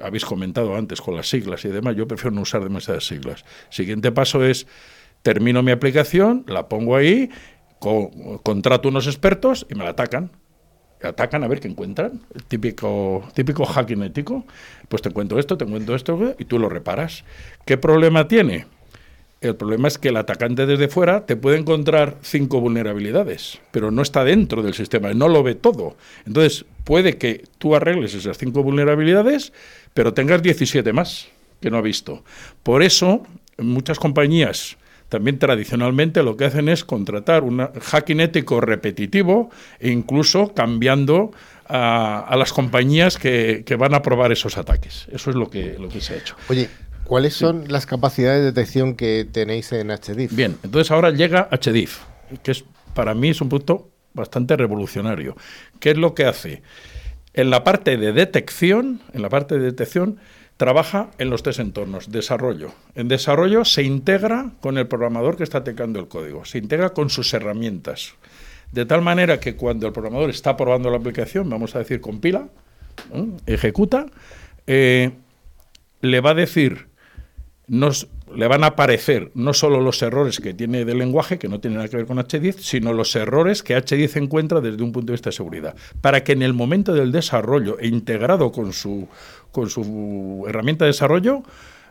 habéis 0.00 0.24
comentado 0.24 0.76
antes 0.76 1.00
con 1.00 1.16
las 1.16 1.28
siglas 1.28 1.64
y 1.64 1.68
demás, 1.68 1.96
yo 1.96 2.06
prefiero 2.06 2.34
no 2.34 2.42
usar 2.42 2.62
demasiadas 2.62 3.06
siglas. 3.06 3.44
Siguiente 3.68 4.12
paso 4.12 4.44
es, 4.44 4.66
termino 5.22 5.62
mi 5.62 5.70
aplicación, 5.70 6.44
la 6.46 6.68
pongo 6.68 6.96
ahí, 6.96 7.30
contrato 8.42 8.88
unos 8.88 9.06
expertos 9.06 9.66
y 9.70 9.74
me 9.74 9.84
la 9.84 9.90
atacan. 9.90 10.30
Atacan 11.02 11.42
a 11.44 11.48
ver 11.48 11.60
qué 11.60 11.68
encuentran, 11.68 12.20
el 12.34 12.44
típico, 12.44 13.26
típico 13.32 13.64
hacking 13.64 14.02
ético. 14.02 14.44
Pues 14.88 15.00
te 15.00 15.08
encuentro 15.08 15.38
esto, 15.38 15.56
te 15.56 15.64
encuentro 15.64 15.94
esto 15.96 16.34
y 16.38 16.44
tú 16.44 16.58
lo 16.58 16.68
reparas. 16.68 17.24
¿Qué 17.64 17.78
problema 17.78 18.28
tiene? 18.28 18.66
El 19.40 19.56
problema 19.56 19.88
es 19.88 19.96
que 19.96 20.10
el 20.10 20.18
atacante 20.18 20.66
desde 20.66 20.88
fuera 20.88 21.24
te 21.24 21.34
puede 21.34 21.56
encontrar 21.56 22.18
cinco 22.20 22.60
vulnerabilidades, 22.60 23.58
pero 23.70 23.90
no 23.90 24.02
está 24.02 24.22
dentro 24.22 24.62
del 24.62 24.74
sistema, 24.74 25.14
no 25.14 25.28
lo 25.28 25.42
ve 25.42 25.54
todo. 25.54 25.96
Entonces, 26.26 26.66
puede 26.84 27.16
que 27.16 27.44
tú 27.56 27.74
arregles 27.74 28.12
esas 28.12 28.36
cinco 28.36 28.62
vulnerabilidades, 28.62 29.54
pero 29.94 30.12
tengas 30.12 30.42
17 30.42 30.92
más 30.92 31.28
que 31.60 31.70
no 31.70 31.78
ha 31.78 31.82
visto. 31.82 32.22
Por 32.62 32.82
eso, 32.82 33.26
muchas 33.56 33.98
compañías 33.98 34.76
también 35.08 35.38
tradicionalmente 35.38 36.22
lo 36.22 36.36
que 36.36 36.44
hacen 36.44 36.68
es 36.68 36.84
contratar 36.84 37.42
un 37.42 37.58
hacking 37.58 38.20
ético 38.20 38.60
repetitivo 38.60 39.50
e 39.80 39.90
incluso 39.90 40.54
cambiando 40.54 41.32
a, 41.66 42.34
las 42.36 42.52
compañías 42.52 43.18
que, 43.18 43.64
que, 43.66 43.76
van 43.76 43.94
a 43.94 44.02
probar 44.02 44.32
esos 44.32 44.56
ataques. 44.56 45.08
Eso 45.12 45.30
es 45.30 45.36
lo 45.36 45.50
que, 45.50 45.76
lo 45.78 45.88
que 45.88 46.00
se 46.00 46.14
ha 46.14 46.16
hecho. 46.16 46.36
Oye, 46.48 46.68
¿cuáles 47.10 47.34
son 47.34 47.64
las 47.66 47.86
capacidades 47.86 48.38
de 48.38 48.52
detección 48.52 48.94
que 48.94 49.26
tenéis 49.30 49.72
en 49.72 49.88
HDIF? 49.88 50.32
Bien, 50.32 50.56
entonces 50.62 50.92
ahora 50.92 51.10
llega 51.10 51.48
HDIF, 51.50 51.98
que 52.44 52.52
es 52.52 52.64
para 52.94 53.14
mí 53.14 53.30
es 53.30 53.40
un 53.40 53.48
producto 53.48 53.90
bastante 54.14 54.56
revolucionario. 54.56 55.36
¿Qué 55.80 55.90
es 55.90 55.98
lo 55.98 56.14
que 56.14 56.26
hace? 56.26 56.62
En 57.34 57.50
la 57.50 57.64
parte 57.64 57.96
de 57.96 58.12
detección, 58.12 59.00
en 59.12 59.22
la 59.22 59.28
parte 59.28 59.58
de 59.58 59.64
detección, 59.64 60.18
trabaja 60.56 61.10
en 61.18 61.30
los 61.30 61.42
tres 61.42 61.58
entornos. 61.58 62.12
Desarrollo. 62.12 62.70
En 62.94 63.08
desarrollo 63.08 63.64
se 63.64 63.82
integra 63.82 64.52
con 64.60 64.78
el 64.78 64.86
programador 64.86 65.36
que 65.36 65.42
está 65.42 65.64
tecando 65.64 65.98
el 65.98 66.06
código, 66.06 66.44
se 66.44 66.58
integra 66.58 66.90
con 66.90 67.10
sus 67.10 67.34
herramientas. 67.34 68.14
De 68.70 68.86
tal 68.86 69.02
manera 69.02 69.40
que 69.40 69.56
cuando 69.56 69.88
el 69.88 69.92
programador 69.92 70.30
está 70.30 70.56
probando 70.56 70.90
la 70.90 70.98
aplicación, 70.98 71.50
vamos 71.50 71.74
a 71.74 71.80
decir 71.80 72.00
compila, 72.00 72.46
ejecuta, 73.46 74.06
eh, 74.68 75.10
le 76.02 76.20
va 76.20 76.30
a 76.30 76.34
decir, 76.34 76.89
nos, 77.70 78.08
le 78.34 78.48
van 78.48 78.64
a 78.64 78.68
aparecer 78.68 79.30
no 79.34 79.54
solo 79.54 79.80
los 79.80 80.02
errores 80.02 80.40
que 80.40 80.52
tiene 80.52 80.84
del 80.84 80.98
lenguaje, 80.98 81.38
que 81.38 81.48
no 81.48 81.60
tienen 81.60 81.76
nada 81.76 81.88
que 81.88 81.98
ver 81.98 82.06
con 82.06 82.18
H10, 82.18 82.56
sino 82.58 82.92
los 82.92 83.14
errores 83.14 83.62
que 83.62 83.76
H10 83.76 84.16
encuentra 84.20 84.60
desde 84.60 84.82
un 84.82 84.90
punto 84.90 85.06
de 85.06 85.12
vista 85.12 85.30
de 85.30 85.36
seguridad, 85.36 85.76
para 86.00 86.24
que 86.24 86.32
en 86.32 86.42
el 86.42 86.52
momento 86.52 86.92
del 86.92 87.12
desarrollo 87.12 87.78
e 87.78 87.86
integrado 87.86 88.50
con 88.50 88.72
su, 88.72 89.06
con 89.52 89.70
su 89.70 90.44
herramienta 90.48 90.84
de 90.84 90.88
desarrollo 90.90 91.44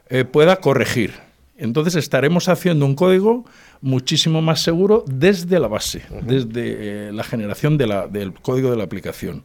eh, 0.10 0.26
pueda 0.26 0.58
corregir. 0.58 1.14
Entonces 1.58 1.96
estaremos 1.96 2.50
haciendo 2.50 2.86
un 2.86 2.96
código 2.96 3.46
muchísimo 3.80 4.42
más 4.42 4.62
seguro 4.62 5.06
desde 5.08 5.62
la 5.62 5.70
base, 5.70 6.04
desde 6.24 7.08
eh, 7.08 7.12
la 7.14 7.24
generación 7.24 7.78
de 7.78 7.88
la, 7.88 8.08
del 8.08 8.34
código 8.34 8.70
de 8.70 8.76
la 8.76 8.84
aplicación. 8.84 9.44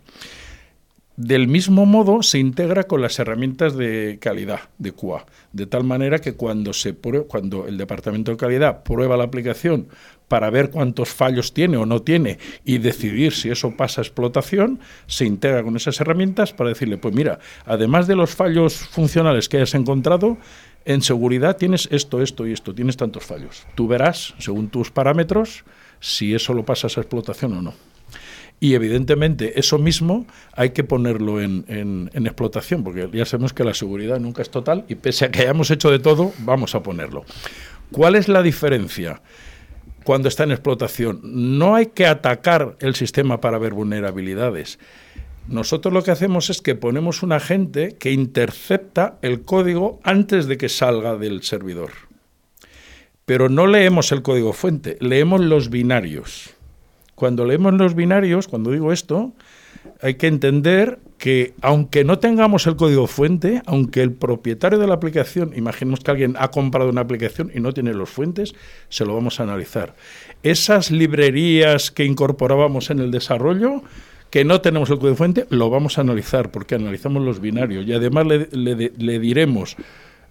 Del 1.17 1.47
mismo 1.47 1.87
modo, 1.87 2.25
se 2.25 2.41
integra 2.41 2.85
con 2.85 3.01
las 3.01 3.21
herramientas 3.21 3.77
de 3.77 4.19
calidad 4.21 4.63
de 4.79 4.91
QA, 4.91 5.25
de 5.53 5.67
tal 5.67 5.85
manera 5.85 6.19
que 6.19 6.35
cuando, 6.35 6.73
se 6.73 6.97
cuando 7.29 7.69
el 7.69 7.79
departamento 7.79 8.33
de 8.33 8.37
calidad 8.37 8.83
prueba 8.83 9.17
la 9.17 9.23
aplicación 9.23 9.87
para 10.27 10.51
ver 10.51 10.71
cuántos 10.71 11.11
fallos 11.11 11.55
tiene 11.55 11.77
o 11.77 11.87
no 11.87 12.03
tiene 12.03 12.39
y 12.65 12.79
decidir 12.79 13.33
si 13.33 13.49
eso 13.49 13.77
pasa 13.77 14.01
a 14.01 14.05
explotación, 14.05 14.81
se 15.07 15.25
integra 15.25 15.63
con 15.63 15.77
esas 15.77 16.01
herramientas 16.01 16.53
para 16.53 16.71
decirle, 16.71 16.99
pues 16.99 17.15
mira, 17.15 17.39
además 17.65 18.09
de 18.09 18.17
los 18.17 18.35
fallos 18.35 18.75
funcionales 18.75 19.49
que 19.49 19.59
hayas 19.59 19.75
encontrado, 19.77 20.37
en 20.85 21.01
seguridad 21.01 21.57
tienes 21.57 21.89
esto, 21.93 22.23
esto 22.23 22.45
y 22.45 22.53
esto, 22.53 22.75
tienes 22.75 22.97
tantos 22.97 23.25
fallos. 23.25 23.69
Tú 23.77 23.87
verás, 23.87 24.35
según 24.39 24.69
tus 24.69 24.91
parámetros, 24.91 25.65
si 26.01 26.35
eso 26.35 26.55
lo 26.55 26.65
pasas 26.65 26.99
a 26.99 27.03
explotación 27.03 27.53
o 27.53 27.63
no. 27.63 27.94
Y 28.61 28.75
evidentemente 28.75 29.59
eso 29.59 29.79
mismo 29.79 30.27
hay 30.53 30.71
que 30.71 30.85
ponerlo 30.85 31.41
en, 31.41 31.65
en, 31.69 32.27
explotación, 32.27 32.83
porque 32.83 33.09
ya 33.13 33.27
sabemos 33.27 33.53
que 33.53 33.65
la 33.65 33.75
seguridad 33.75 34.19
nunca 34.21 34.43
es 34.43 34.51
total 34.51 34.85
y 34.89 34.95
pese 34.95 35.27
a 35.27 35.31
que 35.31 35.43
hayamos 35.43 35.71
hecho 35.71 35.91
de 35.91 35.99
todo, 35.99 36.33
vamos 36.39 36.75
a 36.75 36.83
ponerlo. 36.83 37.25
¿Cuál 37.91 38.15
es 38.15 38.29
la 38.29 38.43
diferencia? 38.43 39.21
Cuando 40.05 40.29
está 40.29 40.45
en 40.45 40.53
explotación, 40.53 41.21
no 41.23 41.75
hay 41.75 41.87
que 41.87 42.07
atacar 42.07 42.77
el 42.81 42.95
sistema 42.95 43.41
para 43.41 43.59
ver 43.59 43.75
vulnerabilidades. 43.75 44.79
Nosotros 45.49 45.93
lo 45.93 46.03
que 46.03 46.11
hacemos 46.11 46.49
es 46.49 46.63
que 46.63 46.75
ponemos 46.75 47.23
un 47.23 47.33
agente 47.33 47.97
que 47.99 48.13
intercepta 48.13 49.19
el 49.21 49.43
código 49.43 50.01
antes 50.03 50.47
de 50.47 50.57
que 50.57 50.71
salga 50.71 51.17
del 51.17 51.43
servidor. 51.43 51.91
Pero 53.27 53.49
no 53.49 53.67
leemos 53.67 54.13
el 54.13 54.23
código 54.23 54.53
fuente, 54.53 54.97
leemos 55.01 55.41
los 55.41 55.71
binarios. 55.71 56.55
Cuando 57.15 57.45
leemos 57.45 57.75
los 57.75 57.95
binarios, 57.95 58.49
cuando 58.49 58.71
digo 58.71 58.93
esto, 58.93 59.33
hay 60.01 60.15
que 60.15 60.27
entender 60.27 60.99
que 61.19 61.55
aunque 61.63 62.05
no 62.05 62.19
tengamos 62.19 62.67
el 62.67 62.77
código 62.77 63.07
fuente, 63.07 63.63
aunque 63.67 64.03
el 64.03 64.13
propietario 64.13 64.79
de 64.79 64.87
la 64.87 64.95
aplicación, 64.95 65.53
imaginemos 65.57 66.01
que 66.01 66.11
alguien 66.11 66.35
ha 66.39 66.51
comprado 66.51 66.91
una 66.91 67.01
aplicación 67.01 67.51
y 67.55 67.61
no 67.61 67.73
tiene 67.73 67.95
los 67.95 68.11
fuentes, 68.11 68.55
se 68.89 69.05
lo 69.05 69.15
vamos 69.15 69.41
a 69.41 69.45
analizar. 69.45 69.95
Esas 70.43 70.91
librerías 70.91 71.91
que 71.91 72.05
incorporábamos 72.05 72.91
en 72.91 72.99
el 72.99 73.11
desarrollo, 73.11 73.83
que 74.31 74.45
no 74.45 74.61
tenemos 74.61 74.91
el 74.91 74.99
código 74.99 75.17
fuente, 75.17 75.47
lo 75.51 75.71
vamos 75.71 75.99
a 75.99 76.01
analizar 76.01 76.51
porque 76.51 76.75
analizamos 76.75 77.23
los 77.23 77.41
binarios 77.41 77.87
y 77.87 77.93
además 77.93 78.27
le, 78.27 78.49
le 78.51 79.19
diremos 79.19 79.77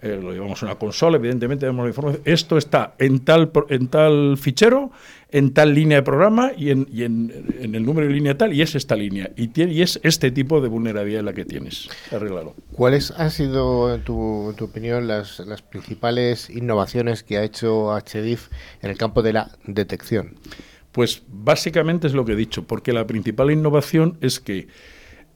eh, 0.03 0.19
lo 0.21 0.33
llevamos 0.33 0.61
a 0.61 0.65
una 0.65 0.75
consola, 0.75 1.15
evidentemente 1.15 1.65
vemos 1.65 1.85
la 1.85 1.89
información, 1.89 2.21
esto 2.25 2.57
está 2.57 2.93
en 2.99 3.21
tal, 3.21 3.51
en 3.69 3.87
tal 3.87 4.37
fichero, 4.37 4.91
en 5.31 5.53
tal 5.53 5.73
línea 5.73 5.99
de 5.99 6.03
programa 6.03 6.51
y, 6.57 6.71
en, 6.71 6.89
y 6.91 7.03
en, 7.03 7.31
el 7.61 7.85
número 7.85 8.07
de 8.07 8.13
línea 8.13 8.37
tal, 8.37 8.51
y 8.51 8.61
es 8.61 8.75
esta 8.75 8.97
línea, 8.97 9.31
y, 9.37 9.47
tiene, 9.47 9.71
y 9.71 9.81
es 9.81 10.01
este 10.03 10.29
tipo 10.29 10.59
de 10.59 10.67
vulnerabilidad 10.67 11.23
la 11.23 11.31
que 11.31 11.45
tienes. 11.45 11.87
Arréglalo. 12.11 12.53
¿Cuáles 12.73 13.11
han 13.11 13.31
sido, 13.31 13.95
en 13.95 14.03
tu, 14.03 14.49
en 14.49 14.57
tu 14.57 14.65
opinión, 14.65 15.07
las, 15.07 15.39
las 15.39 15.61
principales 15.61 16.49
innovaciones 16.49 17.23
que 17.23 17.37
ha 17.37 17.43
hecho 17.45 17.97
HDIF 17.97 18.49
en 18.81 18.89
el 18.89 18.97
campo 18.97 19.21
de 19.21 19.31
la 19.31 19.51
detección? 19.65 20.35
Pues 20.91 21.23
básicamente 21.29 22.07
es 22.07 22.13
lo 22.13 22.25
que 22.25 22.33
he 22.33 22.35
dicho, 22.35 22.65
porque 22.65 22.91
la 22.91 23.07
principal 23.07 23.51
innovación 23.51 24.17
es 24.19 24.41
que 24.41 24.67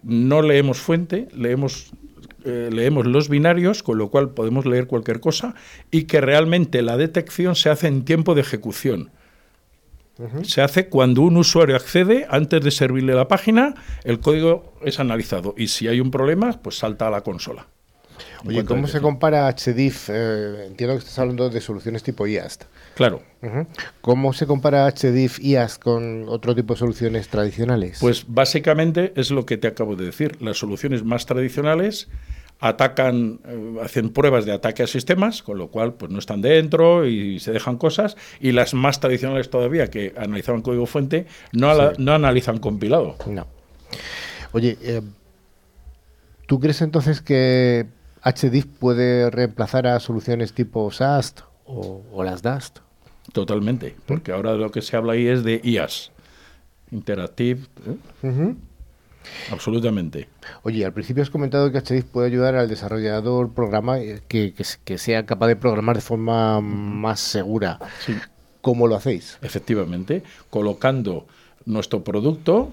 no 0.03 0.41
leemos 0.41 0.77
fuente, 0.79 1.29
leemos 1.33 1.93
eh, 2.47 2.69
leemos 2.71 3.05
los 3.05 3.29
binarios, 3.29 3.83
con 3.83 3.97
lo 3.97 4.09
cual 4.09 4.29
podemos 4.29 4.65
leer 4.65 4.87
cualquier 4.87 5.19
cosa, 5.19 5.53
y 5.91 6.03
que 6.03 6.21
realmente 6.21 6.81
la 6.81 6.97
detección 6.97 7.55
se 7.55 7.69
hace 7.69 7.87
en 7.87 8.05
tiempo 8.05 8.33
de 8.35 8.41
ejecución. 8.41 9.11
Se 10.41 10.63
hace 10.63 10.89
cuando 10.89 11.21
un 11.21 11.37
usuario 11.37 11.75
accede, 11.75 12.25
antes 12.29 12.63
de 12.63 12.71
servirle 12.71 13.13
la 13.13 13.27
página, 13.27 13.75
el 14.03 14.19
código 14.19 14.73
es 14.83 14.99
analizado 14.99 15.53
y 15.55 15.67
si 15.67 15.87
hay 15.87 15.99
un 15.99 16.09
problema, 16.09 16.51
pues 16.63 16.79
salta 16.79 17.05
a 17.07 17.11
la 17.11 17.21
consola. 17.21 17.67
Oye, 18.45 18.65
¿cómo 18.65 18.87
se 18.87 19.01
compara 19.01 19.49
HDIF? 19.49 20.09
Eh, 20.09 20.67
entiendo 20.67 20.95
que 20.95 20.99
estás 20.99 21.17
hablando 21.19 21.49
de 21.49 21.61
soluciones 21.61 22.03
tipo 22.03 22.27
IAST. 22.27 22.63
Claro. 22.95 23.21
¿Cómo 24.01 24.33
se 24.33 24.47
compara 24.47 24.91
HDIF 24.91 25.39
IAST 25.39 25.81
con 25.81 26.25
otro 26.27 26.55
tipo 26.55 26.73
de 26.73 26.79
soluciones 26.79 27.29
tradicionales? 27.29 27.99
Pues 27.99 28.25
básicamente 28.27 29.13
es 29.15 29.31
lo 29.31 29.45
que 29.45 29.57
te 29.57 29.67
acabo 29.67 29.95
de 29.95 30.05
decir. 30.05 30.41
Las 30.41 30.57
soluciones 30.57 31.03
más 31.03 31.25
tradicionales 31.25 32.09
atacan, 32.59 33.39
eh, 33.45 33.75
hacen 33.83 34.09
pruebas 34.09 34.45
de 34.45 34.53
ataque 34.53 34.83
a 34.83 34.87
sistemas, 34.87 35.43
con 35.43 35.57
lo 35.57 35.67
cual 35.67 35.93
pues 35.93 36.11
no 36.11 36.19
están 36.19 36.41
dentro 36.41 37.05
y 37.05 37.39
se 37.39 37.51
dejan 37.51 37.77
cosas, 37.77 38.17
y 38.39 38.51
las 38.51 38.73
más 38.73 38.99
tradicionales 38.99 39.49
todavía, 39.49 39.87
que 39.87 40.13
analizaban 40.17 40.61
código 40.61 40.85
fuente, 40.87 41.27
no, 41.51 41.91
no 41.97 42.13
analizan 42.13 42.57
compilado. 42.57 43.15
No. 43.27 43.45
Oye, 44.53 44.77
eh, 44.81 45.01
¿tú 46.47 46.59
crees 46.59 46.81
entonces 46.81 47.21
que 47.21 47.85
HDIF 48.33 48.65
puede 48.65 49.29
reemplazar 49.29 49.87
a 49.87 49.99
soluciones 49.99 50.53
tipo 50.53 50.91
SAST 50.91 51.41
o, 51.65 52.23
las 52.23 52.41
DAST? 52.41 52.79
Totalmente, 53.33 53.95
porque 54.05 54.31
ahora 54.31 54.53
lo 54.53 54.71
que 54.71 54.81
se 54.81 54.95
habla 54.95 55.13
ahí 55.13 55.27
es 55.27 55.43
de 55.43 55.59
IAS, 55.63 56.11
Interactive. 56.91 57.61
¿eh? 58.23 58.55
Absolutamente. 59.51 60.29
Oye, 60.63 60.85
al 60.85 60.93
principio 60.93 61.23
has 61.23 61.29
comentado 61.29 61.71
que 61.71 61.79
HDIF 61.79 62.05
puede 62.05 62.27
ayudar 62.27 62.55
al 62.55 62.69
desarrollador 62.69 63.53
programa 63.53 63.99
eh, 63.99 64.21
que, 64.27 64.53
que, 64.53 64.97
sea 64.97 65.25
capaz 65.25 65.47
de 65.47 65.55
programar 65.55 65.97
de 65.97 66.01
forma 66.01 66.61
más 66.61 67.19
segura. 67.19 67.79
¿Cómo 68.61 68.87
lo 68.87 68.95
hacéis? 68.95 69.37
Efectivamente, 69.41 70.23
colocando 70.49 71.27
nuestro 71.65 72.03
producto 72.03 72.71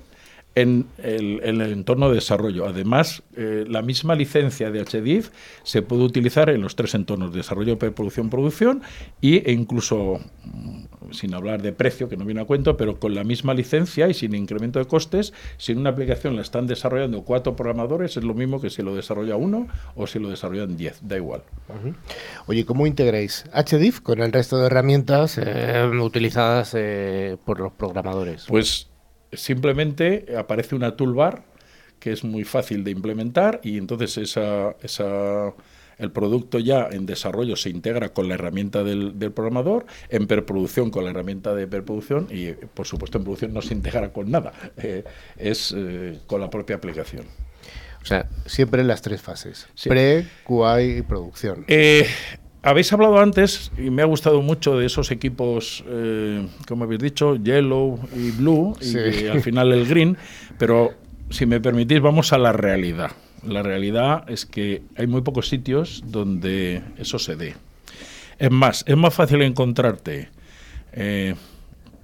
en 0.54 0.86
el, 0.98 1.60
entorno 1.60 2.08
de 2.08 2.16
desarrollo. 2.16 2.66
Además, 2.66 3.22
eh, 3.36 3.64
la 3.68 3.82
misma 3.82 4.14
licencia 4.14 4.70
de 4.70 4.84
HDIF 4.84 5.30
se 5.64 5.82
puede 5.82 6.02
utilizar 6.02 6.48
en 6.50 6.60
los 6.60 6.76
tres 6.76 6.94
entornos, 6.94 7.34
desarrollo, 7.34 7.78
preproducción, 7.78 8.30
producción, 8.30 8.82
y, 9.20 9.48
e 9.48 9.52
incluso, 9.52 10.20
mm, 10.44 11.12
sin 11.12 11.34
hablar 11.34 11.60
de 11.62 11.72
precio, 11.72 12.08
que 12.08 12.16
no 12.16 12.24
viene 12.24 12.40
a 12.40 12.44
cuento, 12.44 12.76
pero 12.76 13.00
con 13.00 13.14
la 13.14 13.24
misma 13.24 13.52
licencia 13.54 14.08
y 14.08 14.14
sin 14.14 14.34
incremento 14.34 14.78
de 14.78 14.84
costes, 14.84 15.32
si 15.56 15.72
en 15.72 15.78
una 15.78 15.90
aplicación 15.90 16.36
la 16.36 16.42
están 16.42 16.66
desarrollando 16.66 17.22
cuatro 17.22 17.56
programadores, 17.56 18.16
es 18.16 18.24
lo 18.24 18.34
mismo 18.34 18.60
que 18.60 18.70
si 18.70 18.82
lo 18.82 18.94
desarrolla 18.94 19.36
uno 19.36 19.66
o 19.96 20.06
si 20.06 20.20
lo 20.20 20.30
desarrollan 20.30 20.76
diez, 20.76 21.00
da 21.02 21.16
igual. 21.16 21.42
Oye, 22.46 22.64
¿cómo 22.64 22.86
integráis 22.86 23.44
HDIF 23.52 24.00
con 24.00 24.20
el 24.20 24.32
resto 24.32 24.58
de 24.58 24.66
herramientas 24.66 25.38
eh, 25.38 25.90
utilizadas 26.00 26.74
eh, 26.74 27.36
por 27.44 27.58
los 27.58 27.72
programadores? 27.72 28.46
Pues 28.48 28.88
simplemente 29.36 30.26
aparece 30.36 30.74
una 30.74 30.96
toolbar 30.96 31.44
que 31.98 32.12
es 32.12 32.22
muy 32.22 32.44
fácil 32.44 32.84
de 32.84 32.90
implementar 32.90 33.60
y 33.62 33.78
entonces 33.78 34.18
esa, 34.18 34.76
esa, 34.82 35.54
el 35.98 36.10
producto 36.10 36.58
ya 36.58 36.88
en 36.90 37.06
desarrollo 37.06 37.56
se 37.56 37.70
integra 37.70 38.10
con 38.10 38.28
la 38.28 38.34
herramienta 38.34 38.84
del, 38.84 39.14
programador, 39.32 39.86
en 40.10 40.26
perproducción 40.26 40.90
con 40.90 41.04
la 41.04 41.10
herramienta 41.10 41.54
de 41.54 41.66
perproducción 41.66 42.28
y 42.30 42.52
por 42.52 42.86
supuesto 42.86 43.18
en 43.18 43.24
producción 43.24 43.54
no 43.54 43.62
se 43.62 43.74
integra 43.74 44.12
con 44.12 44.30
nada, 44.30 44.52
eh, 44.76 45.04
es 45.38 45.74
eh, 45.76 46.18
con 46.26 46.40
la 46.40 46.50
propia 46.50 46.76
aplicación. 46.76 47.24
O 48.02 48.06
sea, 48.06 48.28
siempre 48.44 48.82
en 48.82 48.88
las 48.88 49.00
tres 49.00 49.22
fases, 49.22 49.66
pre, 49.88 50.26
QA 50.44 50.82
y 50.82 51.00
producción. 51.00 51.64
Eh, 51.68 52.06
habéis 52.64 52.92
hablado 52.92 53.18
antes, 53.20 53.70
y 53.78 53.90
me 53.90 54.02
ha 54.02 54.06
gustado 54.06 54.42
mucho 54.42 54.76
de 54.78 54.86
esos 54.86 55.10
equipos, 55.10 55.84
eh, 55.86 56.46
como 56.66 56.84
habéis 56.84 57.00
dicho, 57.02 57.36
yellow 57.36 57.98
y 58.16 58.30
blue, 58.32 58.76
Sí. 58.80 58.98
y 59.24 59.26
al 59.28 59.40
final 59.42 59.72
el 59.72 59.86
green, 59.86 60.16
pero 60.58 60.92
si 61.30 61.46
me 61.46 61.60
permitís, 61.60 62.00
vamos 62.00 62.32
a 62.32 62.38
la 62.38 62.52
realidad. 62.52 63.12
La 63.46 63.62
realidad 63.62 64.24
es 64.28 64.46
que 64.46 64.82
hay 64.96 65.06
muy 65.06 65.20
pocos 65.20 65.48
sitios 65.48 66.02
donde 66.06 66.82
eso 66.98 67.18
se 67.18 67.36
dé. 67.36 67.54
Es 68.38 68.50
más, 68.50 68.82
es 68.86 68.96
más 68.96 69.12
fácil 69.14 69.42
encontrarte, 69.42 70.30
eh, 70.92 71.34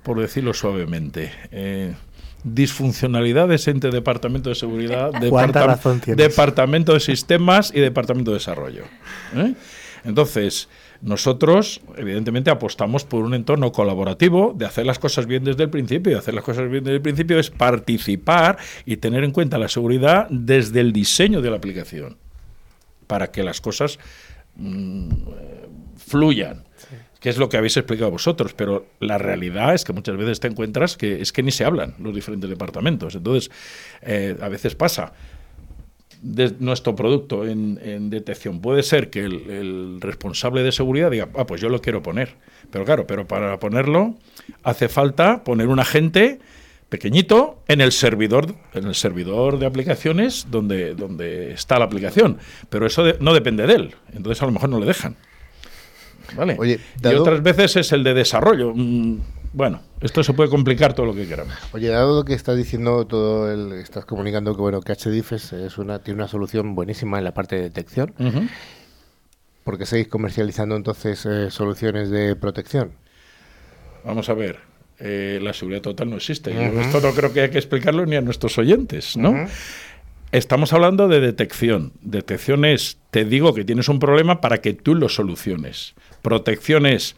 por 0.02 0.20
decirlo 0.20 0.52
suavemente, 0.54 1.32
eh, 1.50 1.94
disfuncionalidades 2.44 3.68
entre 3.68 3.90
departamento 3.90 4.48
de 4.50 4.54
seguridad, 4.54 5.10
departam- 5.20 6.14
departamento 6.14 6.92
de 6.94 7.00
sistemas 7.00 7.72
y 7.74 7.80
departamento 7.80 8.30
de 8.32 8.36
desarrollo. 8.38 8.84
¿eh? 9.34 9.54
Entonces, 10.04 10.68
nosotros, 11.02 11.80
evidentemente, 11.96 12.50
apostamos 12.50 13.04
por 13.04 13.24
un 13.24 13.34
entorno 13.34 13.72
colaborativo, 13.72 14.54
de 14.56 14.66
hacer 14.66 14.86
las 14.86 14.98
cosas 14.98 15.26
bien 15.26 15.44
desde 15.44 15.64
el 15.64 15.70
principio. 15.70 16.12
Y 16.12 16.14
hacer 16.14 16.34
las 16.34 16.44
cosas 16.44 16.70
bien 16.70 16.84
desde 16.84 16.96
el 16.96 17.02
principio 17.02 17.38
es 17.38 17.50
participar 17.50 18.58
y 18.84 18.96
tener 18.96 19.24
en 19.24 19.32
cuenta 19.32 19.58
la 19.58 19.68
seguridad 19.68 20.26
desde 20.30 20.80
el 20.80 20.92
diseño 20.92 21.40
de 21.40 21.50
la 21.50 21.56
aplicación, 21.56 22.16
para 23.06 23.30
que 23.30 23.42
las 23.42 23.60
cosas 23.60 23.98
mm, 24.56 25.08
fluyan. 25.96 26.64
Que 27.20 27.28
es 27.28 27.36
lo 27.36 27.50
que 27.50 27.58
habéis 27.58 27.76
explicado 27.76 28.10
vosotros, 28.10 28.54
pero 28.54 28.86
la 28.98 29.18
realidad 29.18 29.74
es 29.74 29.84
que 29.84 29.92
muchas 29.92 30.16
veces 30.16 30.40
te 30.40 30.48
encuentras 30.48 30.96
que 30.96 31.20
es 31.20 31.32
que 31.32 31.42
ni 31.42 31.50
se 31.50 31.66
hablan 31.66 31.94
los 31.98 32.14
diferentes 32.14 32.48
departamentos. 32.48 33.14
Entonces, 33.14 33.50
eh, 34.00 34.36
a 34.40 34.48
veces 34.48 34.74
pasa 34.74 35.12
de 36.22 36.52
nuestro 36.60 36.94
producto 36.94 37.46
en, 37.46 37.78
en 37.82 38.10
detección. 38.10 38.60
Puede 38.60 38.82
ser 38.82 39.08
que 39.10 39.20
el, 39.24 39.50
el 39.50 40.00
responsable 40.00 40.62
de 40.62 40.72
seguridad 40.72 41.10
diga, 41.10 41.28
ah, 41.36 41.46
pues 41.46 41.60
yo 41.60 41.68
lo 41.68 41.80
quiero 41.80 42.02
poner. 42.02 42.34
Pero 42.70 42.84
claro, 42.84 43.06
pero 43.06 43.26
para 43.26 43.58
ponerlo 43.58 44.14
hace 44.62 44.88
falta 44.88 45.42
poner 45.44 45.68
un 45.68 45.80
agente 45.80 46.38
pequeñito 46.88 47.62
en 47.68 47.80
el 47.80 47.92
servidor, 47.92 48.54
en 48.74 48.84
el 48.86 48.94
servidor 48.94 49.58
de 49.58 49.66
aplicaciones 49.66 50.46
donde, 50.50 50.94
donde 50.94 51.52
está 51.52 51.78
la 51.78 51.84
aplicación. 51.86 52.38
Pero 52.68 52.86
eso 52.86 53.02
de- 53.04 53.16
no 53.20 53.32
depende 53.32 53.66
de 53.66 53.74
él. 53.74 53.94
Entonces 54.12 54.42
a 54.42 54.46
lo 54.46 54.52
mejor 54.52 54.68
no 54.70 54.78
le 54.80 54.86
dejan. 54.86 55.16
¿Vale? 56.36 56.56
Oye, 56.58 56.78
y 57.02 57.14
otras 57.20 57.42
veces 57.42 57.76
es 57.76 57.92
el 57.92 58.04
de 58.04 58.14
desarrollo. 58.14 58.72
Bueno, 59.52 59.80
esto 60.00 60.22
se 60.22 60.32
puede 60.32 60.48
complicar 60.48 60.94
todo 60.94 61.06
lo 61.06 61.14
que 61.14 61.26
queramos. 61.26 61.54
Oye, 61.72 61.88
dado 61.88 62.20
lo 62.20 62.24
que 62.24 62.34
estás 62.34 62.56
diciendo, 62.56 63.06
todo 63.06 63.52
el, 63.52 63.72
estás 63.72 64.04
comunicando 64.04 64.54
que 64.54 64.60
bueno 64.60 64.80
que 64.80 64.94
HDIF 64.94 65.32
es, 65.32 65.52
es 65.52 65.78
una, 65.78 65.98
tiene 65.98 66.18
una 66.18 66.28
solución 66.28 66.74
buenísima 66.74 67.18
en 67.18 67.24
la 67.24 67.34
parte 67.34 67.56
de 67.56 67.62
detección. 67.62 68.14
Ujú. 68.18 68.46
¿Por 69.64 69.76
qué 69.76 69.86
seguís 69.86 70.08
comercializando 70.08 70.76
entonces 70.76 71.26
eh, 71.26 71.50
soluciones 71.50 72.10
de 72.10 72.36
protección? 72.36 72.92
Vamos 74.04 74.28
a 74.28 74.34
ver, 74.34 74.60
eh, 74.98 75.38
la 75.42 75.52
seguridad 75.52 75.82
total 75.82 76.10
no 76.10 76.16
existe. 76.16 76.50
Esto 76.80 77.00
no 77.00 77.12
creo 77.12 77.32
que 77.32 77.40
haya 77.40 77.50
que 77.50 77.58
explicarlo 77.58 78.06
ni 78.06 78.16
a 78.16 78.20
nuestros 78.20 78.56
oyentes, 78.56 79.16
¿no? 79.16 79.46
Estamos 80.32 80.72
hablando 80.72 81.08
de 81.08 81.20
detección. 81.20 81.92
Detección 82.02 82.64
es, 82.64 82.98
te 83.10 83.24
digo 83.24 83.52
que 83.52 83.64
tienes 83.64 83.88
un 83.88 83.98
problema 83.98 84.40
para 84.40 84.58
que 84.58 84.74
tú 84.74 84.94
lo 84.94 85.08
soluciones. 85.08 85.94
Protección 86.22 86.86
es, 86.86 87.16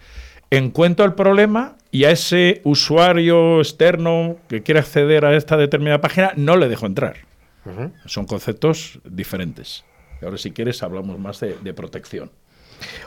encuentro 0.51 1.05
el 1.05 1.13
problema 1.13 1.77
y 1.93 2.05
a 2.05 2.11
ese 2.11 2.63
usuario 2.65 3.61
externo 3.61 4.39
que 4.49 4.63
quiere 4.63 4.81
acceder 4.81 5.25
a 5.27 5.37
esta 5.37 5.57
determinada 5.57 6.01
página 6.01 6.33
no 6.37 6.57
le 6.57 6.69
dejo 6.69 6.87
entrar. 6.87 7.19
Son 8.07 8.27
conceptos 8.27 8.99
diferentes. 9.05 9.85
Ahora, 10.21 10.39
si 10.39 10.51
quieres, 10.51 10.83
hablamos 10.83 11.19
más 11.21 11.39
de, 11.39 11.57
de 11.63 11.75
protección. 11.75 12.31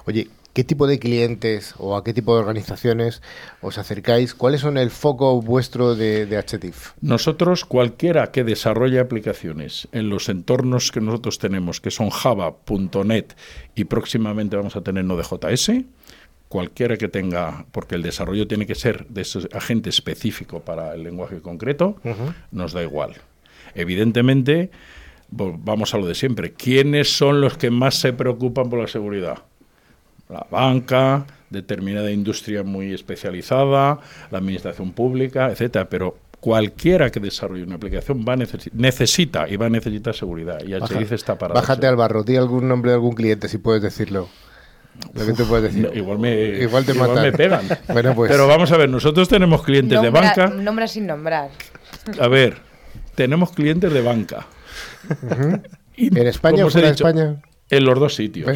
Oye, 0.06 0.30
¿qué 0.54 0.64
tipo 0.64 0.88
de 0.88 1.00
clientes 1.00 1.74
o 1.78 1.98
a 1.98 2.04
qué 2.04 2.14
tipo 2.14 2.36
de 2.36 2.42
organizaciones 2.42 3.22
os 3.62 3.78
acercáis? 3.78 4.34
¿Cuáles 4.34 4.62
son 4.62 4.78
el 4.78 4.92
foco 4.92 5.42
vuestro 5.42 5.96
de, 5.96 6.26
de 6.26 6.38
HDIF? 6.38 6.92
Nosotros, 7.02 7.66
cualquiera 7.66 8.32
que 8.32 8.44
desarrolle 8.44 9.00
aplicaciones 9.00 9.88
en 9.92 10.10
los 10.10 10.30
entornos 10.30 10.92
que 10.92 11.02
nosotros 11.02 11.40
tenemos, 11.40 11.82
que 11.82 11.92
son 11.92 12.10
Java, 12.12 12.56
.NET 13.04 13.36
y 13.76 13.86
próximamente 13.86 14.56
vamos 14.56 14.76
a 14.76 14.82
tener 14.82 15.04
Node.js, 15.04 15.72
cualquiera 16.50 16.98
que 16.98 17.08
tenga, 17.08 17.66
porque 17.72 17.96
el 17.96 18.02
desarrollo 18.04 18.48
tiene 18.48 18.66
que 18.66 18.76
ser 18.76 19.08
de 19.08 19.22
ese 19.22 19.40
agente 19.54 19.90
específico 19.90 20.60
para 20.62 20.94
el 20.94 21.04
lenguaje 21.04 21.42
concreto, 21.42 21.98
nos 22.52 22.74
da 22.74 22.84
igual. 22.84 23.14
Evidentemente, 23.74 24.70
vamos 25.30 25.94
a 25.94 25.98
lo 25.98 26.08
de 26.08 26.16
siempre. 26.16 26.54
¿Quiénes 26.54 27.16
son 27.18 27.42
los 27.42 27.58
que 27.58 27.70
más 27.72 27.96
se 27.96 28.14
preocupan 28.14 28.70
por 28.70 28.80
la 28.80 28.88
seguridad? 28.88 29.40
la 30.28 30.44
banca, 30.50 31.28
determinada 31.52 32.10
industria 32.12 32.64
muy 32.64 32.92
especializada, 32.96 34.00
la 34.32 34.38
administración 34.40 34.92
pública, 34.92 35.52
etcétera, 35.52 35.88
pero 35.88 36.18
cualquiera 36.40 37.12
que 37.12 37.20
desarrolle 37.20 37.62
una 37.62 37.76
aplicación 37.76 38.26
va 38.28 38.34
a 38.34 38.38
necesi- 38.38 38.72
necesita 38.74 39.48
y 39.48 39.56
va 39.56 39.68
a 39.68 39.70
necesitar 39.70 40.16
seguridad 40.16 40.58
y 40.66 40.72
Baja- 40.74 40.96
HDIF 40.98 41.12
está 41.12 41.38
para 41.38 41.54
Bájate 41.54 41.86
al 41.86 41.96
barro, 41.96 42.24
di 42.24 42.38
algún 42.38 42.68
nombre 42.68 42.90
de 42.90 42.96
algún 42.96 43.14
cliente 43.14 43.48
si 43.48 43.60
puedes 43.60 43.84
decirlo. 43.84 44.28
Lo 45.14 45.26
que 45.26 45.34
te 45.34 45.44
puedes 45.46 45.74
decir. 45.74 45.88
No, 45.88 45.94
igual 45.94 46.20
me 46.20 46.34
Igual 46.60 46.86
te 46.86 46.92
igual 46.92 47.10
matan. 47.10 47.24
me 47.24 47.32
pegan. 47.32 47.66
Bueno, 47.88 48.14
pues. 48.16 48.32
Pero 48.32 48.48
vamos 48.48 48.72
a 48.72 48.78
ver, 48.78 48.90
nosotros 48.90 49.30
tenemos 49.30 49.64
clientes 49.64 50.02
de 50.02 50.10
banca. 50.10 50.48
Nombra 50.48 50.88
sin 50.88 51.08
nombrar. 51.08 51.50
A 52.20 52.28
ver, 52.28 52.58
tenemos 53.16 53.52
clientes 53.52 53.92
de 53.92 54.02
banca. 54.02 54.48
Y, 55.98 56.08
¿En 56.08 56.28
España 56.28 56.66
o 56.66 56.70
fuera 56.70 56.88
de 56.90 56.94
España? 56.94 57.42
En 57.70 57.86
los 57.86 57.98
dos 58.00 58.16
sitios. 58.16 58.52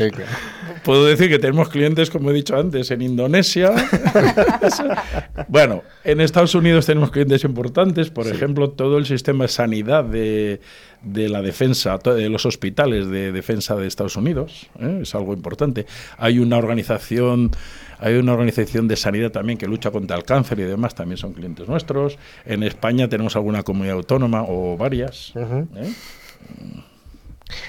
Puedo 0.83 1.05
decir 1.05 1.29
que 1.29 1.39
tenemos 1.39 1.69
clientes, 1.69 2.09
como 2.11 2.29
he 2.29 2.33
dicho 2.33 2.55
antes, 2.57 2.91
en 2.91 3.01
Indonesia. 3.01 3.71
bueno, 5.47 5.83
en 6.03 6.21
Estados 6.21 6.53
Unidos 6.53 6.85
tenemos 6.85 7.09
clientes 7.09 7.43
importantes, 7.43 8.09
por 8.11 8.27
ejemplo, 8.27 8.71
todo 8.71 8.97
el 8.97 9.05
sistema 9.05 9.45
de 9.45 9.47
sanidad 9.47 10.03
de, 10.03 10.61
de 11.01 11.29
la 11.29 11.41
defensa, 11.41 11.97
de 11.97 12.29
los 12.29 12.45
hospitales 12.45 13.07
de 13.09 13.31
defensa 13.31 13.75
de 13.75 13.87
Estados 13.87 14.15
Unidos, 14.17 14.67
¿eh? 14.79 14.99
es 15.03 15.15
algo 15.15 15.33
importante. 15.33 15.85
Hay 16.17 16.39
una 16.39 16.57
organización, 16.57 17.51
hay 17.99 18.15
una 18.15 18.33
organización 18.33 18.87
de 18.87 18.95
sanidad 18.97 19.31
también 19.31 19.57
que 19.57 19.65
lucha 19.67 19.91
contra 19.91 20.17
el 20.17 20.23
cáncer 20.23 20.59
y 20.59 20.63
demás, 20.63 20.95
también 20.95 21.17
son 21.17 21.33
clientes 21.33 21.67
nuestros. 21.67 22.17
En 22.45 22.63
España 22.63 23.07
tenemos 23.07 23.35
alguna 23.35 23.63
comunidad 23.63 23.95
autónoma 23.95 24.43
o 24.47 24.75
varias. 24.77 25.31
¿eh? 25.35 25.65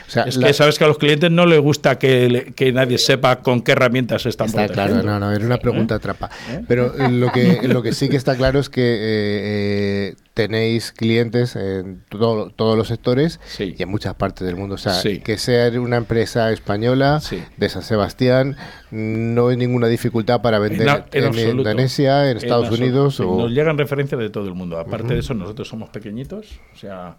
O 0.06 0.10
sea, 0.10 0.24
Es 0.24 0.36
la- 0.36 0.48
que 0.48 0.52
sabes 0.52 0.76
que 0.78 0.84
a 0.84 0.88
los 0.88 0.98
clientes 0.98 1.30
no 1.30 1.46
les 1.46 1.58
gusta 1.60 1.98
que, 1.98 2.28
le- 2.28 2.44
que 2.52 2.70
nadie 2.72 2.98
sepa 2.98 3.40
con 3.40 3.62
qué 3.62 3.72
herramientas 3.72 4.26
están 4.26 4.48
Está 4.48 4.66
protegiendo. 4.66 5.02
claro, 5.02 5.18
no, 5.20 5.26
no, 5.26 5.32
era 5.34 5.46
una 5.46 5.56
pregunta 5.58 5.98
trampa. 5.98 6.28
Pero 6.68 6.92
eh, 6.98 7.08
lo 7.10 7.32
que, 7.32 7.60
lo 7.66 7.80
que 7.82 7.92
sí 7.92 8.08
que 8.10 8.16
está 8.18 8.36
claro 8.36 8.58
es 8.58 8.68
que 8.68 8.82
eh, 8.82 10.10
eh, 10.10 10.14
tenéis 10.48 10.92
clientes 10.92 11.54
en 11.56 12.02
todo- 12.08 12.50
todos 12.50 12.76
los 12.78 12.88
sectores 12.88 13.40
Sí. 13.46 13.74
y 13.78 13.82
en 13.82 13.88
muchas 13.90 14.14
partes 14.14 14.46
del 14.46 14.56
mundo. 14.56 14.76
O 14.76 14.78
sea, 14.78 14.94
Sí. 14.94 15.20
que 15.20 15.36
sea 15.36 15.68
una 15.78 15.96
empresa 15.96 16.50
española 16.50 17.20
Sí. 17.20 17.42
de 17.56 17.68
San 17.68 17.82
Sebastián, 17.82 18.56
no 18.90 19.48
hay 19.48 19.56
ninguna 19.56 19.86
dificultad 19.88 20.40
para 20.40 20.58
vender 20.58 21.04
en. 21.12 21.34
Indonesia, 21.58 22.30
en 22.30 22.36
Estados. 22.38 22.70
Unidos 22.70 23.20
o... 23.20 23.36
Nos 23.36 23.50
llegan 23.50 23.76
referencias 23.76 24.20
de 24.20 24.30
todo 24.30 24.46
el 24.46 24.54
mundo. 24.54 24.78
Aparte 24.78 25.12
de 25.14 25.20
eso, 25.20 25.34
nosotros 25.34 25.68
somos 25.68 25.90
pequeñitos, 25.90 26.46
o 26.72 26.76
sea, 26.78 27.16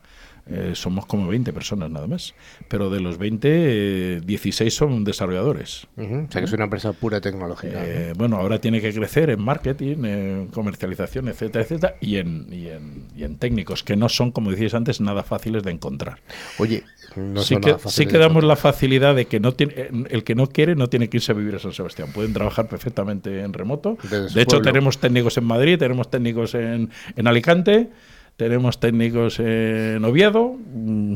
eh, 0.47 0.71
somos 0.75 1.05
como 1.05 1.27
20 1.27 1.53
personas 1.53 1.89
nada 1.89 2.07
más. 2.07 2.33
Pero 2.67 2.89
de 2.89 2.99
los 2.99 3.17
20, 3.17 3.47
eh, 3.51 4.21
16 4.21 4.73
son 4.73 5.03
desarrolladores. 5.03 5.87
O 5.97 6.31
sea, 6.31 6.41
que 6.41 6.45
es 6.45 6.53
una 6.53 6.65
empresa 6.65 6.93
pura 6.93 7.21
tecnológica. 7.21 7.83
Eh, 7.85 8.13
bueno, 8.17 8.37
ahora 8.37 8.59
tiene 8.59 8.81
que 8.81 8.93
crecer 8.93 9.29
en 9.29 9.41
marketing, 9.41 10.03
en 10.05 10.47
comercialización, 10.47 11.27
etcétera, 11.27 11.63
etcétera, 11.63 11.95
y 12.01 12.17
en, 12.17 12.47
y, 12.51 12.67
en, 12.67 13.05
y 13.15 13.23
en 13.23 13.37
técnicos, 13.37 13.83
que 13.83 13.95
no 13.95 14.09
son, 14.09 14.31
como 14.31 14.51
decíais 14.51 14.73
antes, 14.73 15.01
nada 15.01 15.23
fáciles 15.23 15.63
de 15.63 15.71
encontrar. 15.71 16.19
Oye, 16.57 16.83
no 17.15 17.41
sí, 17.41 17.55
son 17.55 17.61
que, 17.61 17.71
nada 17.71 17.79
sí 17.87 18.05
que 18.05 18.17
damos 18.17 18.43
la 18.43 18.55
facilidad 18.55 19.15
de 19.15 19.25
que 19.25 19.39
no 19.39 19.53
tiene, 19.53 19.73
eh, 19.75 19.91
el 20.09 20.23
que 20.23 20.35
no 20.35 20.47
quiere 20.47 20.75
no 20.75 20.89
tiene 20.89 21.09
que 21.09 21.17
irse 21.17 21.31
a 21.31 21.35
vivir 21.35 21.55
a 21.55 21.59
San 21.59 21.73
Sebastián. 21.73 22.09
Pueden 22.13 22.33
trabajar 22.33 22.67
perfectamente 22.67 23.41
en 23.41 23.53
remoto. 23.53 23.97
Desde 24.03 24.33
de 24.33 24.41
hecho, 24.41 24.57
pueblo. 24.57 24.71
tenemos 24.71 24.97
técnicos 24.99 25.37
en 25.37 25.43
Madrid, 25.45 25.77
tenemos 25.77 26.09
técnicos 26.09 26.55
en, 26.55 26.89
en 27.15 27.27
Alicante, 27.27 27.89
tenemos 28.37 28.79
técnicos 28.79 29.39
en 29.39 30.03
Oviedo, 30.05 30.55
mm, 30.73 31.15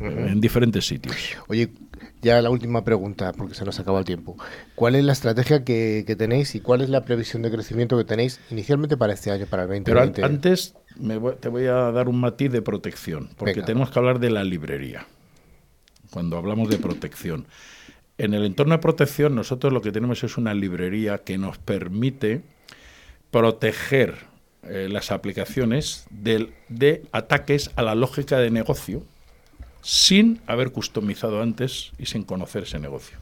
en 0.00 0.40
diferentes 0.40 0.86
sitios. 0.86 1.16
Oye, 1.48 1.70
ya 2.22 2.40
la 2.42 2.50
última 2.50 2.84
pregunta, 2.84 3.32
porque 3.32 3.54
se 3.54 3.64
nos 3.64 3.78
acaba 3.80 3.98
el 3.98 4.04
tiempo. 4.04 4.36
¿Cuál 4.74 4.94
es 4.94 5.04
la 5.04 5.12
estrategia 5.12 5.64
que, 5.64 6.04
que 6.06 6.16
tenéis 6.16 6.54
y 6.54 6.60
cuál 6.60 6.80
es 6.82 6.88
la 6.88 7.04
previsión 7.04 7.42
de 7.42 7.50
crecimiento 7.50 7.96
que 7.98 8.04
tenéis 8.04 8.40
inicialmente 8.50 8.96
para 8.96 9.12
este 9.12 9.30
año, 9.30 9.46
para 9.46 9.64
el 9.64 9.82
Pero 9.82 10.00
an- 10.00 10.08
2020? 10.12 10.22
antes 10.24 10.74
me 10.98 11.16
voy- 11.18 11.34
te 11.38 11.48
voy 11.48 11.66
a 11.66 11.90
dar 11.92 12.08
un 12.08 12.20
matiz 12.20 12.50
de 12.50 12.62
protección, 12.62 13.28
porque 13.36 13.54
Venga. 13.54 13.66
tenemos 13.66 13.90
que 13.90 13.98
hablar 13.98 14.18
de 14.20 14.30
la 14.30 14.44
librería. 14.44 15.06
Cuando 16.10 16.36
hablamos 16.38 16.68
de 16.70 16.78
protección. 16.78 17.46
En 18.16 18.34
el 18.34 18.44
entorno 18.44 18.72
de 18.74 18.78
protección, 18.78 19.34
nosotros 19.36 19.72
lo 19.72 19.80
que 19.82 19.92
tenemos 19.92 20.24
es 20.24 20.36
una 20.38 20.54
librería 20.54 21.18
que 21.18 21.38
nos 21.38 21.58
permite 21.58 22.42
proteger 23.30 24.14
eh, 24.64 24.88
las 24.90 25.10
aplicaciones 25.10 26.06
del- 26.10 26.52
de 26.68 27.02
ataques 27.12 27.70
a 27.76 27.82
la 27.82 27.94
lógica 27.94 28.38
de 28.38 28.50
negocio 28.50 29.02
sin 29.82 30.40
haber 30.46 30.70
customizado 30.72 31.40
antes 31.42 31.92
y 31.98 32.06
sin 32.06 32.22
conocer 32.24 32.64
ese 32.64 32.78
negocio. 32.78 33.18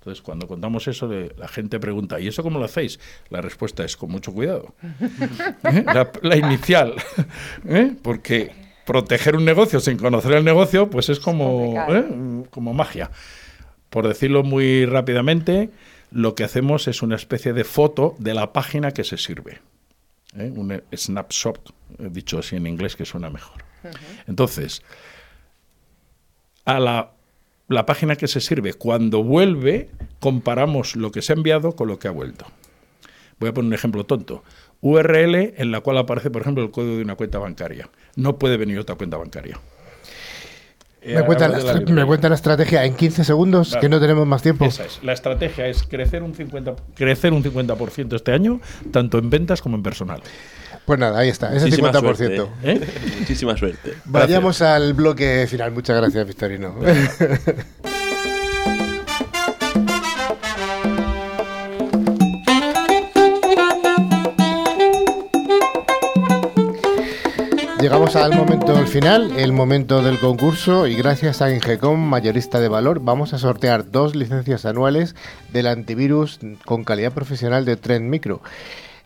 Entonces, 0.00 0.22
cuando 0.22 0.48
contamos 0.48 0.88
eso, 0.88 1.08
la 1.36 1.48
gente 1.48 1.78
pregunta, 1.78 2.18
¿y 2.20 2.28
eso 2.28 2.42
cómo 2.42 2.58
lo 2.58 2.64
hacéis? 2.64 2.98
La 3.28 3.40
respuesta 3.42 3.84
es 3.84 3.96
con 3.96 4.10
mucho 4.10 4.32
cuidado. 4.32 4.74
¿Eh? 5.64 5.84
La, 5.86 6.10
la 6.22 6.36
inicial. 6.36 6.94
¿eh? 7.68 7.92
Porque 8.02 8.50
proteger 8.86 9.36
un 9.36 9.44
negocio 9.44 9.78
sin 9.78 9.98
conocer 9.98 10.32
el 10.32 10.44
negocio, 10.44 10.88
pues 10.88 11.10
es 11.10 11.20
como. 11.20 11.74
¿eh? 11.90 12.44
como 12.50 12.72
magia. 12.72 13.10
Por 13.90 14.08
decirlo 14.08 14.42
muy 14.42 14.86
rápidamente, 14.86 15.68
lo 16.10 16.34
que 16.34 16.44
hacemos 16.44 16.88
es 16.88 17.02
una 17.02 17.16
especie 17.16 17.52
de 17.52 17.64
foto 17.64 18.14
de 18.18 18.34
la 18.34 18.52
página 18.54 18.92
que 18.92 19.04
se 19.04 19.18
sirve. 19.18 19.58
¿Eh? 20.36 20.52
Un 20.54 20.82
snapshot, 20.94 21.74
eh, 21.98 22.08
dicho 22.10 22.38
así 22.38 22.56
en 22.56 22.66
inglés, 22.66 22.96
que 22.96 23.04
suena 23.04 23.30
mejor. 23.30 23.64
Entonces, 24.26 24.82
a 26.64 26.78
la, 26.78 27.12
la 27.68 27.86
página 27.86 28.16
que 28.16 28.28
se 28.28 28.40
sirve, 28.40 28.74
cuando 28.74 29.22
vuelve, 29.22 29.90
comparamos 30.20 30.96
lo 30.96 31.12
que 31.12 31.22
se 31.22 31.32
ha 31.32 31.36
enviado 31.36 31.76
con 31.76 31.88
lo 31.88 31.98
que 31.98 32.08
ha 32.08 32.12
vuelto. 32.12 32.46
Voy 33.38 33.48
a 33.48 33.54
poner 33.54 33.68
un 33.68 33.74
ejemplo 33.74 34.04
tonto. 34.04 34.44
URL 34.82 35.54
en 35.56 35.70
la 35.72 35.80
cual 35.80 35.98
aparece, 35.98 36.30
por 36.30 36.42
ejemplo, 36.42 36.62
el 36.62 36.70
código 36.70 36.96
de 36.96 37.02
una 37.02 37.16
cuenta 37.16 37.38
bancaria. 37.38 37.88
No 38.16 38.38
puede 38.38 38.56
venir 38.56 38.78
otra 38.78 38.96
cuenta 38.96 39.16
bancaria. 39.16 39.58
Eh, 41.02 41.14
Me 41.16 41.22
cuenta, 41.24 41.48
la, 41.48 41.80
me 41.80 42.04
cuenta 42.04 42.28
la 42.28 42.34
estrategia 42.34 42.84
en 42.84 42.94
15 42.94 43.24
segundos, 43.24 43.68
Claro. 43.68 43.80
que 43.80 43.88
no 43.88 44.00
tenemos 44.00 44.26
más 44.26 44.42
tiempo. 44.42 44.66
Esa 44.66 44.84
es. 44.84 45.00
La 45.02 45.14
estrategia 45.14 45.66
es 45.66 45.82
crecer 45.84 46.22
un 46.22 46.34
50%, 46.34 46.76
crecer 46.94 47.32
un 47.32 47.42
50 47.42 47.74
este 48.16 48.32
año, 48.32 48.60
tanto 48.92 49.18
en 49.18 49.30
ventas 49.30 49.62
como 49.62 49.76
en 49.76 49.82
personal. 49.82 50.20
Pues 50.84 50.98
nada, 50.98 51.18
ahí 51.20 51.28
está, 51.28 51.54
ese 51.54 51.66
Muchísima 51.66 51.90
50%. 51.92 52.16
suerte. 52.16 52.42
¿Eh? 52.64 52.80
Muchísima 53.20 53.56
suerte. 53.56 53.94
Vayamos 54.04 54.60
al 54.60 54.92
bloque 54.92 55.46
final. 55.48 55.70
Muchas 55.72 55.96
gracias, 55.96 56.26
Victorino. 56.26 56.74
Llegamos 67.80 68.14
al 68.14 68.36
momento 68.36 68.74
del 68.74 68.86
final, 68.86 69.32
el 69.38 69.52
momento 69.54 70.02
del 70.02 70.18
concurso 70.18 70.86
y 70.86 70.94
gracias 70.96 71.40
a 71.40 71.50
Ingecom, 71.50 71.98
mayorista 71.98 72.60
de 72.60 72.68
valor, 72.68 73.00
vamos 73.00 73.32
a 73.32 73.38
sortear 73.38 73.90
dos 73.90 74.14
licencias 74.14 74.66
anuales 74.66 75.16
del 75.50 75.66
antivirus 75.66 76.40
con 76.66 76.84
calidad 76.84 77.12
profesional 77.12 77.64
de 77.64 77.76
Trend 77.76 78.10
Micro. 78.10 78.42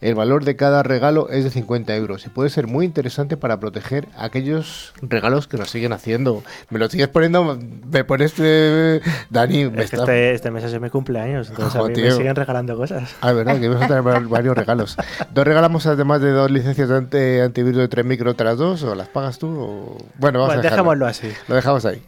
El 0.05 0.15
valor 0.15 0.45
de 0.45 0.55
cada 0.55 0.83
regalo 0.83 1.31
es 1.31 1.45
de 1.45 1.51
50 1.51 1.97
euros 1.97 2.27
y 2.27 2.29
puede 2.29 2.51
ser 2.51 2.67
muy 2.67 2.85
interesante 2.85 3.39
para 3.39 3.59
proteger 3.59 4.07
aquellos 4.19 4.93
regalos 5.01 5.49
que 5.49 5.57
nos 5.57 5.71
siguen 5.71 5.95
haciendo. 5.95 6.43
Me 6.69 6.79
lo 6.79 6.91
sigues 6.91 7.09
poniendo, 7.09 7.59
me 7.91 8.05
pones, 8.05 8.35
eh, 8.39 9.01
Dani, 9.31 9.71
me 9.71 9.83
Es 9.85 9.91
que 9.91 9.97
está- 9.97 10.03
este, 10.13 10.35
este 10.35 10.51
mes 10.51 10.63
es 10.65 10.79
mi 10.79 10.91
cumpleaños, 10.91 11.49
entonces 11.49 11.81
a 11.81 11.83
mí 11.85 11.95
me 12.03 12.11
siguen 12.11 12.37
regalando 12.37 12.77
cosas. 12.77 13.17
Ah, 13.23 13.33
verdad, 13.33 13.59
que 13.59 13.67
vamos 13.67 13.83
a 13.83 13.87
tener 13.89 14.03
var- 14.03 14.29
varios 14.29 14.55
regalos. 14.55 14.95
¿Dos 15.33 15.47
regalamos 15.47 15.87
además 15.87 16.21
de 16.21 16.33
dos 16.33 16.51
licencias 16.51 16.87
de 16.91 16.97
ante- 16.99 17.41
antivirus 17.41 17.79
de 17.79 17.89
3 17.89 18.05
micro 18.05 18.31
otras 18.33 18.59
dos 18.59 18.83
o 18.83 18.95
las 18.95 19.09
pagas 19.09 19.39
tú? 19.39 19.47
o- 19.49 19.97
Bueno, 20.19 20.41
vamos 20.41 20.49
Bueno, 20.49 20.61
a 20.61 20.63
dejarlo. 20.63 20.69
dejémoslo 20.93 21.07
así. 21.07 21.33
Lo 21.49 21.55
dejamos 21.55 21.87
ahí. 21.87 22.03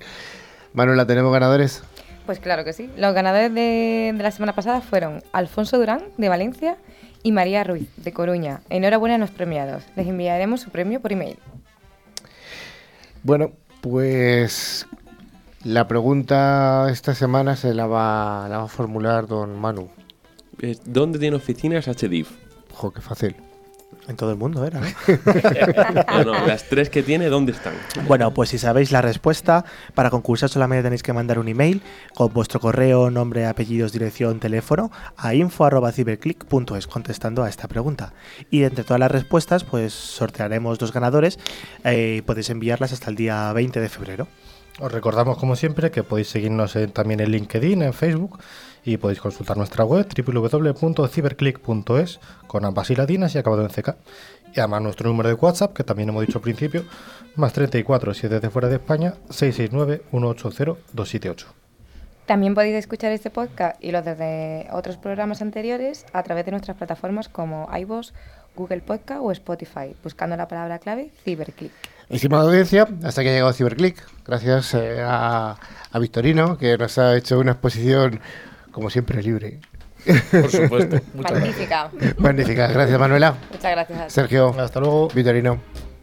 Manuela, 0.74 1.06
¿tenemos 1.06 1.32
ganadores? 1.32 1.82
Pues 2.26 2.40
claro 2.40 2.64
que 2.64 2.72
sí. 2.72 2.90
Los 2.98 3.14
ganadores 3.14 3.54
de, 3.54 4.12
de 4.14 4.22
la 4.22 4.32
semana 4.32 4.52
pasada 4.54 4.80
fueron 4.80 5.22
Alfonso 5.32 5.78
Durán, 5.78 6.00
de 6.18 6.28
Valencia, 6.28 6.76
y 7.26 7.32
María 7.32 7.64
Ruiz, 7.64 7.88
de 7.96 8.12
Coruña. 8.12 8.60
Enhorabuena 8.70 9.16
a 9.16 9.18
los 9.18 9.32
premiados. 9.32 9.82
Les 9.96 10.06
enviaremos 10.06 10.60
su 10.60 10.70
premio 10.70 11.00
por 11.00 11.10
email. 11.10 11.36
Bueno, 13.24 13.50
pues 13.80 14.86
la 15.64 15.88
pregunta 15.88 16.86
esta 16.88 17.16
semana 17.16 17.56
se 17.56 17.74
la 17.74 17.88
va, 17.88 18.46
la 18.48 18.58
va 18.58 18.64
a 18.66 18.68
formular 18.68 19.26
don 19.26 19.58
Manu. 19.58 19.88
Eh, 20.62 20.76
¿Dónde 20.84 21.18
tiene 21.18 21.34
oficinas 21.34 21.88
HDIF? 21.88 22.30
Ojo, 22.72 22.92
qué 22.92 23.00
fácil. 23.00 23.34
En 24.08 24.16
todo 24.16 24.30
el 24.30 24.36
mundo 24.36 24.64
era, 24.64 24.80
¿no? 24.80 24.86
No, 26.24 26.24
no, 26.32 26.46
las 26.46 26.68
tres 26.68 26.90
que 26.90 27.02
tiene, 27.02 27.26
¿dónde 27.26 27.52
están? 27.52 27.74
Bueno, 28.06 28.32
pues 28.32 28.50
si 28.50 28.58
sabéis 28.58 28.92
la 28.92 29.00
respuesta, 29.02 29.64
para 29.94 30.10
concursar 30.10 30.48
solamente 30.48 30.82
tenéis 30.84 31.02
que 31.02 31.12
mandar 31.12 31.38
un 31.40 31.48
email 31.48 31.82
con 32.14 32.32
vuestro 32.32 32.60
correo, 32.60 33.10
nombre, 33.10 33.46
apellidos, 33.46 33.92
dirección, 33.92 34.38
teléfono 34.38 34.92
a 35.16 35.34
info.ciberclick.es 35.34 36.86
contestando 36.86 37.42
a 37.42 37.48
esta 37.48 37.68
pregunta. 37.68 38.12
Y 38.50 38.62
entre 38.64 38.84
todas 38.84 39.00
las 39.00 39.10
respuestas, 39.10 39.64
pues 39.64 39.92
sortearemos 39.92 40.78
dos 40.78 40.92
ganadores 40.92 41.38
eh, 41.84 42.16
y 42.18 42.22
podéis 42.22 42.50
enviarlas 42.50 42.92
hasta 42.92 43.10
el 43.10 43.16
día 43.16 43.52
20 43.52 43.80
de 43.80 43.88
febrero. 43.88 44.28
Os 44.78 44.92
recordamos, 44.92 45.38
como 45.38 45.56
siempre, 45.56 45.90
que 45.90 46.02
podéis 46.02 46.28
seguirnos 46.28 46.76
en- 46.76 46.90
también 46.92 47.20
en 47.20 47.30
LinkedIn, 47.30 47.82
en 47.82 47.94
Facebook 47.94 48.38
y 48.86 48.96
podéis 48.98 49.20
consultar 49.20 49.56
nuestra 49.56 49.84
web 49.84 50.06
www.ciberclick.es 50.16 52.20
con 52.46 52.64
ambas 52.64 52.88
y 52.90 52.94
latinas 52.94 53.34
y 53.34 53.38
acabado 53.38 53.62
en 53.62 53.68
CK. 53.68 53.96
Y 54.54 54.60
además 54.60 54.80
nuestro 54.80 55.08
número 55.08 55.28
de 55.28 55.34
WhatsApp, 55.34 55.74
que 55.74 55.82
también 55.82 56.08
hemos 56.08 56.24
dicho 56.24 56.38
al 56.38 56.42
principio, 56.42 56.84
más 57.34 57.52
34 57.52 58.14
si 58.14 58.26
es 58.26 58.32
desde 58.32 58.48
fuera 58.48 58.68
de 58.68 58.76
España, 58.76 59.14
669-180-278. 59.28 61.46
También 62.26 62.54
podéis 62.54 62.76
escuchar 62.76 63.10
este 63.10 63.30
podcast 63.30 63.82
y 63.82 63.90
los 63.90 64.04
de 64.04 64.68
otros 64.72 64.96
programas 64.96 65.42
anteriores 65.42 66.06
a 66.12 66.22
través 66.22 66.44
de 66.44 66.52
nuestras 66.52 66.76
plataformas 66.76 67.28
como 67.28 67.68
iVoox, 67.76 68.12
Google 68.54 68.82
Podcast 68.82 69.20
o 69.20 69.32
Spotify, 69.32 69.96
buscando 70.02 70.36
la 70.36 70.46
palabra 70.46 70.78
clave 70.78 71.10
Ciberclick. 71.24 71.72
Estimada 72.08 72.44
audiencia, 72.44 72.86
hasta 73.02 73.22
que 73.22 73.30
ha 73.30 73.32
llegado 73.32 73.52
Ciberclick. 73.52 74.00
Gracias 74.24 74.74
eh, 74.74 75.02
a, 75.02 75.56
a 75.90 75.98
Victorino, 75.98 76.56
que 76.56 76.78
nos 76.78 76.98
ha 76.98 77.16
hecho 77.16 77.40
una 77.40 77.50
exposición, 77.52 78.20
como 78.76 78.90
siempre, 78.90 79.22
libre. 79.22 79.58
Por 80.30 80.50
supuesto. 80.50 81.00
Muchas 81.14 81.32
gracias. 81.32 81.40
Magnífica. 81.40 81.90
Magnífica. 82.18 82.66
Gracias, 82.66 83.00
Manuela. 83.00 83.34
Muchas 83.50 83.72
gracias. 83.72 84.12
Sergio. 84.12 84.54
Hasta 84.60 84.80
luego. 84.80 85.08
Victorino. 85.14 85.58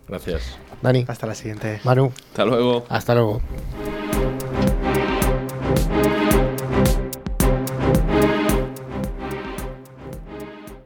Gracias. 0.08 0.58
Dani. 0.82 1.06
Hasta 1.08 1.28
la 1.28 1.36
siguiente. 1.36 1.82
Manu. 1.84 2.12
Hasta 2.32 2.46
luego. 2.46 2.84
Hasta 2.90 3.14
luego. 3.14 3.42